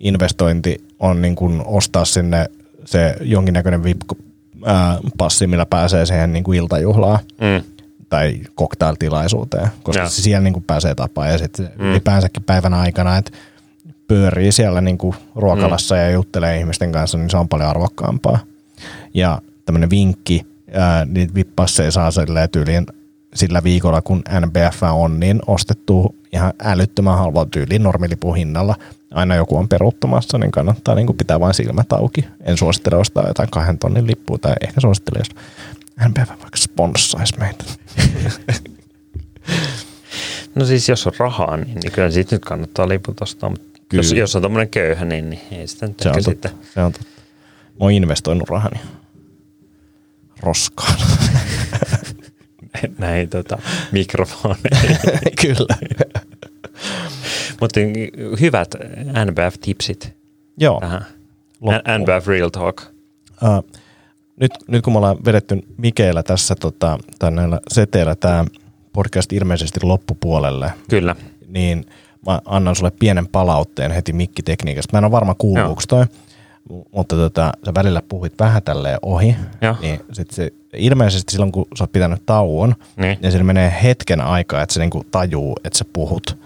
investointi 0.00 0.84
on 0.98 1.22
niin 1.22 1.36
kuin 1.36 1.62
ostaa 1.66 2.04
sinne 2.04 2.46
se 2.84 3.16
jonkinnäköinen 3.20 3.82
VIP-passi, 3.84 5.46
millä 5.46 5.66
pääsee 5.66 6.06
siihen 6.06 6.32
niin 6.32 6.44
kuin 6.44 6.58
iltajuhlaan 6.58 7.18
mm, 7.40 7.62
tai 8.10 8.40
cocktailtilaisuuteen, 8.58 9.68
koska 9.82 10.08
se 10.08 10.22
siellä 10.22 10.40
niin 10.40 10.52
kuin 10.52 10.64
pääsee 10.64 10.94
tapaan 10.94 11.30
ja 11.30 11.38
sitten 11.38 11.70
mm. 11.78 11.90
ylipäänsäkin 11.90 12.42
päivän 12.42 12.74
aikana, 12.74 13.16
että 13.16 13.30
pyörii 14.08 14.52
siellä 14.52 14.80
niin 14.80 14.98
kuin 14.98 15.14
ruokalassa 15.34 15.94
mm. 15.94 16.00
ja 16.00 16.10
juttelee 16.10 16.58
ihmisten 16.58 16.92
kanssa, 16.92 17.18
niin 17.18 17.30
se 17.30 17.36
on 17.36 17.48
paljon 17.48 17.70
arvokkaampaa. 17.70 18.38
Ja 19.14 19.42
tämmöinen 19.64 19.90
vinkki, 19.90 20.46
ää, 20.72 21.04
niitä 21.04 21.34
vippasseja 21.34 21.90
saa 21.90 22.10
silleen 22.10 22.50
tyyliin 22.50 22.86
sillä 23.34 23.62
viikolla, 23.62 24.02
kun 24.02 24.22
NBF 24.46 24.82
on, 24.82 25.20
niin 25.20 25.40
ostettu 25.46 26.14
ihan 26.32 26.52
älyttömän 26.62 27.18
halvalla 27.18 27.48
tyyliin 27.50 27.82
normilipun 27.82 28.36
hinnalla. 28.36 28.76
Aina 29.10 29.34
joku 29.34 29.56
on 29.56 29.68
peruuttamassa, 29.68 30.38
niin 30.38 30.50
kannattaa 30.50 30.94
niin 30.94 31.06
kuin 31.06 31.16
pitää 31.16 31.40
vain 31.40 31.54
silmät 31.54 31.92
auki. 31.92 32.24
En 32.40 32.56
suosittele 32.56 32.96
ostaa 32.96 33.28
jotain 33.28 33.50
kahden 33.50 33.78
tonnin 33.78 34.06
lippua, 34.06 34.38
tai 34.38 34.54
ehkä 34.60 34.80
suosittele, 34.80 35.18
jos 35.18 35.30
NBF 36.08 36.28
vaikka 36.28 36.56
sponssaisi 36.56 37.38
meitä. 37.38 37.64
No 40.54 40.64
siis 40.64 40.88
jos 40.88 41.06
on 41.06 41.12
rahaa, 41.18 41.56
niin, 41.56 41.74
niin 41.74 41.92
kyllä 41.92 42.10
siitä 42.10 42.34
nyt 42.34 42.44
kannattaa 42.44 42.88
liput 42.88 43.22
ostaa, 43.22 43.50
mutta 43.50 43.80
Kyllä. 43.88 44.02
jos, 44.02 44.12
jos 44.12 44.36
on 44.36 44.42
tämmöinen 44.42 44.68
köyhä, 44.68 45.04
niin, 45.04 45.30
niin 45.30 45.42
ei 45.50 45.66
sitä 45.66 45.86
nyt 45.86 46.00
Se 46.00 46.08
on, 46.08 46.22
sitten. 46.24 46.50
se 46.74 46.80
on 46.80 46.92
totta. 46.92 47.06
Mä 47.46 47.76
oon 47.80 47.92
investoinut 47.92 48.48
rahani 48.48 48.80
roskaan. 50.40 50.94
näin 52.98 53.28
tota, 53.28 53.58
mikrofoneihin. 53.92 54.98
Kyllä. 55.42 55.76
Mutta 57.60 57.80
hyvät 58.40 58.74
NBF-tipsit 59.24 60.12
Joo. 60.58 60.80
tähän. 60.80 61.06
Loppuun. 61.60 62.00
NBF 62.00 62.26
Real 62.26 62.48
Talk. 62.48 62.82
Uh, 63.42 63.79
nyt, 64.40 64.52
nyt 64.68 64.84
kun 64.84 64.92
me 64.92 64.96
ollaan 64.96 65.16
vedetty 65.24 65.58
Mikeillä 65.76 66.22
tässä 66.22 66.54
tota, 66.54 66.98
tai 67.18 67.30
näillä 67.30 67.60
seteillä 67.68 68.14
tämä 68.14 68.44
podcast 68.92 69.32
ilmeisesti 69.32 69.80
loppupuolelle, 69.82 70.72
Kyllä. 70.90 71.16
niin 71.48 71.86
mä 72.26 72.40
annan 72.44 72.76
sulle 72.76 72.90
pienen 72.98 73.26
palautteen 73.28 73.90
heti 73.90 74.12
mikkitekniikasta. 74.12 74.92
Mä 74.92 74.98
en 74.98 75.04
ole 75.04 75.12
varma 75.12 75.34
kuuluuko 75.34 75.82
toi, 75.88 76.04
mutta 76.92 77.16
tota, 77.16 77.52
sä 77.66 77.74
välillä 77.74 78.02
puhuit 78.08 78.32
vähän 78.38 78.62
tälleen 78.62 78.98
ohi. 79.02 79.36
Joo. 79.62 79.76
Niin 79.80 80.00
sit 80.12 80.30
se, 80.30 80.50
ilmeisesti 80.72 81.32
silloin, 81.32 81.52
kun 81.52 81.66
sä 81.78 81.84
oot 81.84 81.92
pitänyt 81.92 82.22
tauon, 82.26 82.74
Niin. 82.96 83.18
niin 83.22 83.32
sillä 83.32 83.44
menee 83.44 83.74
hetken 83.82 84.20
aikaa, 84.20 84.62
että 84.62 84.72
se 84.72 84.80
niinku 84.80 85.04
tajuu, 85.10 85.56
että 85.64 85.78
sä 85.78 85.84
puhut 85.92 86.38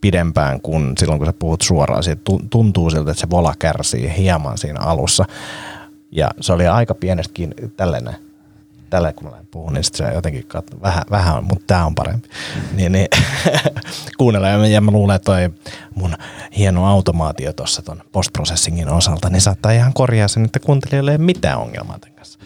pidempään 0.00 0.60
kuin 0.60 0.92
silloin, 0.98 1.18
kun 1.18 1.26
sä 1.26 1.32
puhut 1.38 1.62
suoraan. 1.62 2.02
Siitä 2.04 2.20
tu- 2.24 2.40
tuntuu 2.50 2.90
siltä, 2.90 3.10
että 3.10 3.20
se 3.20 3.30
vola 3.30 3.54
kärsii 3.58 4.12
hieman 4.18 4.58
siinä 4.58 4.80
alussa. 4.80 5.24
Ja 6.10 6.30
se 6.40 6.52
oli 6.52 6.66
aika 6.66 6.94
pienestäkin 6.94 7.54
tällainen. 7.76 8.14
tällä 8.90 9.12
kun 9.12 9.30
mä 9.30 9.36
puhun, 9.50 9.72
niin 9.72 9.84
sit 9.84 9.94
se 9.94 10.04
jotenkin 10.14 10.46
kat- 10.56 10.82
vähän, 10.82 11.02
vähän 11.10 11.36
on, 11.36 11.44
mutta 11.44 11.64
tämä 11.66 11.86
on 11.86 11.94
parempi. 11.94 12.28
Niin, 12.72 12.92
niin 12.92 13.08
kuunnella 14.18 14.48
ja, 14.48 14.80
mä- 14.80 14.90
luulen, 14.90 15.16
että 15.16 15.24
toi 15.24 15.50
mun 15.94 16.14
hieno 16.56 16.86
automaatio 16.86 17.52
tuossa 17.52 17.82
ton 17.82 18.02
postprocessingin 18.12 18.88
osalta, 18.88 19.30
niin 19.30 19.40
saattaa 19.40 19.72
ihan 19.72 19.92
korjaa 19.92 20.28
sen, 20.28 20.44
että 20.44 20.58
kuuntelijoille 20.58 21.10
ei 21.10 21.16
ole 21.16 21.24
mitään 21.24 21.58
ongelmaa 21.58 21.98
tämän 21.98 22.16
kanssa. 22.16 22.38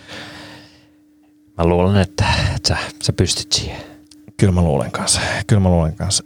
Mä 1.58 1.64
luulen, 1.64 1.96
että, 1.96 2.24
että 2.56 2.68
sä, 2.68 2.76
sä 3.02 3.12
pystyt 3.12 3.52
siihen. 3.52 3.80
Kyllä 4.36 4.52
mä 4.52 4.62
luulen 4.62 4.90
kanssa. 4.90 5.20
Kyllä 5.46 5.60
mä 5.60 5.68
luulen 5.68 5.94
kanssa. 5.96 6.24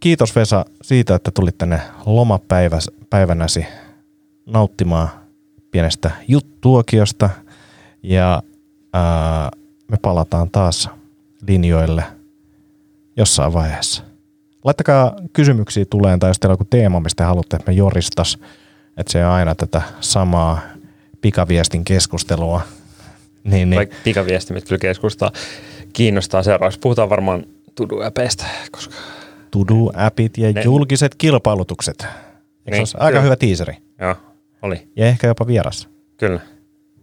Kiitos 0.00 0.36
Vesa 0.36 0.64
siitä, 0.82 1.14
että 1.14 1.30
tulit 1.30 1.58
tänne 1.58 1.80
lomapäivänäsi 2.06 3.66
nauttimaan 4.46 5.08
pienestä 5.74 6.10
juttuokiosta. 6.28 7.30
Ja 8.02 8.42
ää, 8.92 9.50
me 9.90 9.96
palataan 10.02 10.50
taas 10.50 10.88
linjoille 11.48 12.04
jossain 13.16 13.52
vaiheessa. 13.52 14.02
Laittakaa 14.64 15.16
kysymyksiä 15.32 15.84
tuleen 15.90 16.18
tai 16.18 16.30
jos 16.30 16.38
teillä 16.40 16.52
on 16.52 16.54
joku 16.54 16.64
teema, 16.70 17.00
mistä 17.00 17.26
haluatte, 17.26 17.56
että 17.56 17.70
me 17.70 17.76
joristas. 17.76 18.38
Että 18.96 19.12
se 19.12 19.26
on 19.26 19.32
aina 19.32 19.54
tätä 19.54 19.82
samaa 20.00 20.60
pikaviestin 21.20 21.84
keskustelua. 21.84 22.60
Niin, 23.44 23.70
niin. 23.70 23.76
Vaikka 23.78 23.96
pikaviestimit 24.04 24.64
kyllä 24.68 24.78
keskustaa 24.78 25.30
kiinnostaa 25.92 26.42
seuraavaksi. 26.42 26.78
Puhutaan 26.80 27.10
varmaan 27.10 27.44
tuduäpeistä, 27.74 28.44
koska 28.72 28.94
To-do-appit 29.50 30.38
ja 30.38 30.52
Ne- 30.52 30.62
julkiset 30.62 31.14
kilpailutukset. 31.14 32.02
Eikö 32.02 32.70
Niin, 32.70 32.86
se 32.86 32.98
aika 32.98 33.10
kyllä. 33.10 33.22
hyvä 33.22 33.36
tiiseri? 33.36 33.76
joo, 34.00 34.14
oli, 34.64 34.88
Ja 34.96 35.06
ehkä 35.06 35.26
jopa 35.26 35.46
vieras. 35.46 35.88
kyllä. 36.16 36.40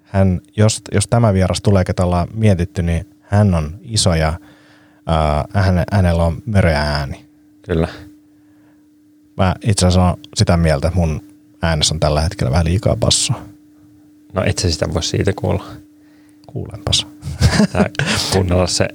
Hän, 0.03 0.41
jos, 0.57 0.82
jos 0.91 1.07
tämä 1.09 1.34
vieras 1.34 1.62
tulee, 1.62 1.84
ketä 1.84 2.03
ollaan 2.03 2.28
mietitty, 2.34 2.82
niin 2.84 3.07
hän 3.20 3.53
on 3.55 3.80
iso 3.82 4.14
ja 4.16 4.34
ää, 5.05 5.45
häne, 5.53 5.84
hänellä 5.91 6.24
on 6.24 6.41
möröä 6.45 6.80
ääni. 6.82 7.26
Kyllä. 7.62 7.88
Mä 9.38 9.55
itse 9.62 9.88
asiassa 9.88 10.03
olen 10.09 10.18
sitä 10.36 10.57
mieltä, 10.57 10.88
että 10.88 10.99
mun 10.99 11.22
äänessä 11.62 11.93
on 11.95 11.99
tällä 11.99 12.22
hetkellä 12.22 12.51
vähän 12.51 12.66
liikaa 12.66 12.95
bassoa. 12.95 13.41
No 14.34 14.43
et 14.45 14.57
sä 14.57 14.72
sitä 14.72 14.93
voi 14.93 15.03
siitä 15.03 15.34
kuulla. 15.36 15.66
Kuulenpas. 16.47 17.07
Tää 17.72 17.89
kuunnella 18.34 18.68
se 18.68 18.88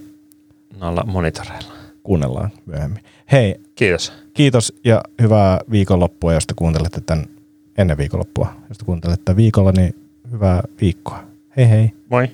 noilla 0.81 1.05
monitoreilla. 1.07 1.73
Kuunnellaan 2.03 2.51
myöhemmin. 2.67 3.03
Hei, 3.33 3.61
Kiitos. 3.75 4.12
kiitos 4.35 4.73
ja 4.85 5.03
hyvää 5.23 5.61
viikonloppua, 5.71 6.33
jos 6.33 6.47
te 6.47 6.55
kuuntelette 6.57 7.01
tämän 7.01 7.27
ennen 7.79 7.97
viikonloppua. 7.99 8.55
Jos 8.68 8.79
te 8.79 8.85
kuuntelette 8.85 9.37
viikolla, 9.37 9.72
niin 9.72 9.95
hyvää 10.33 10.62
viikkoa. 10.81 11.24
Hei 11.57 11.68
hei. 11.70 11.91
Moi. 12.11 12.29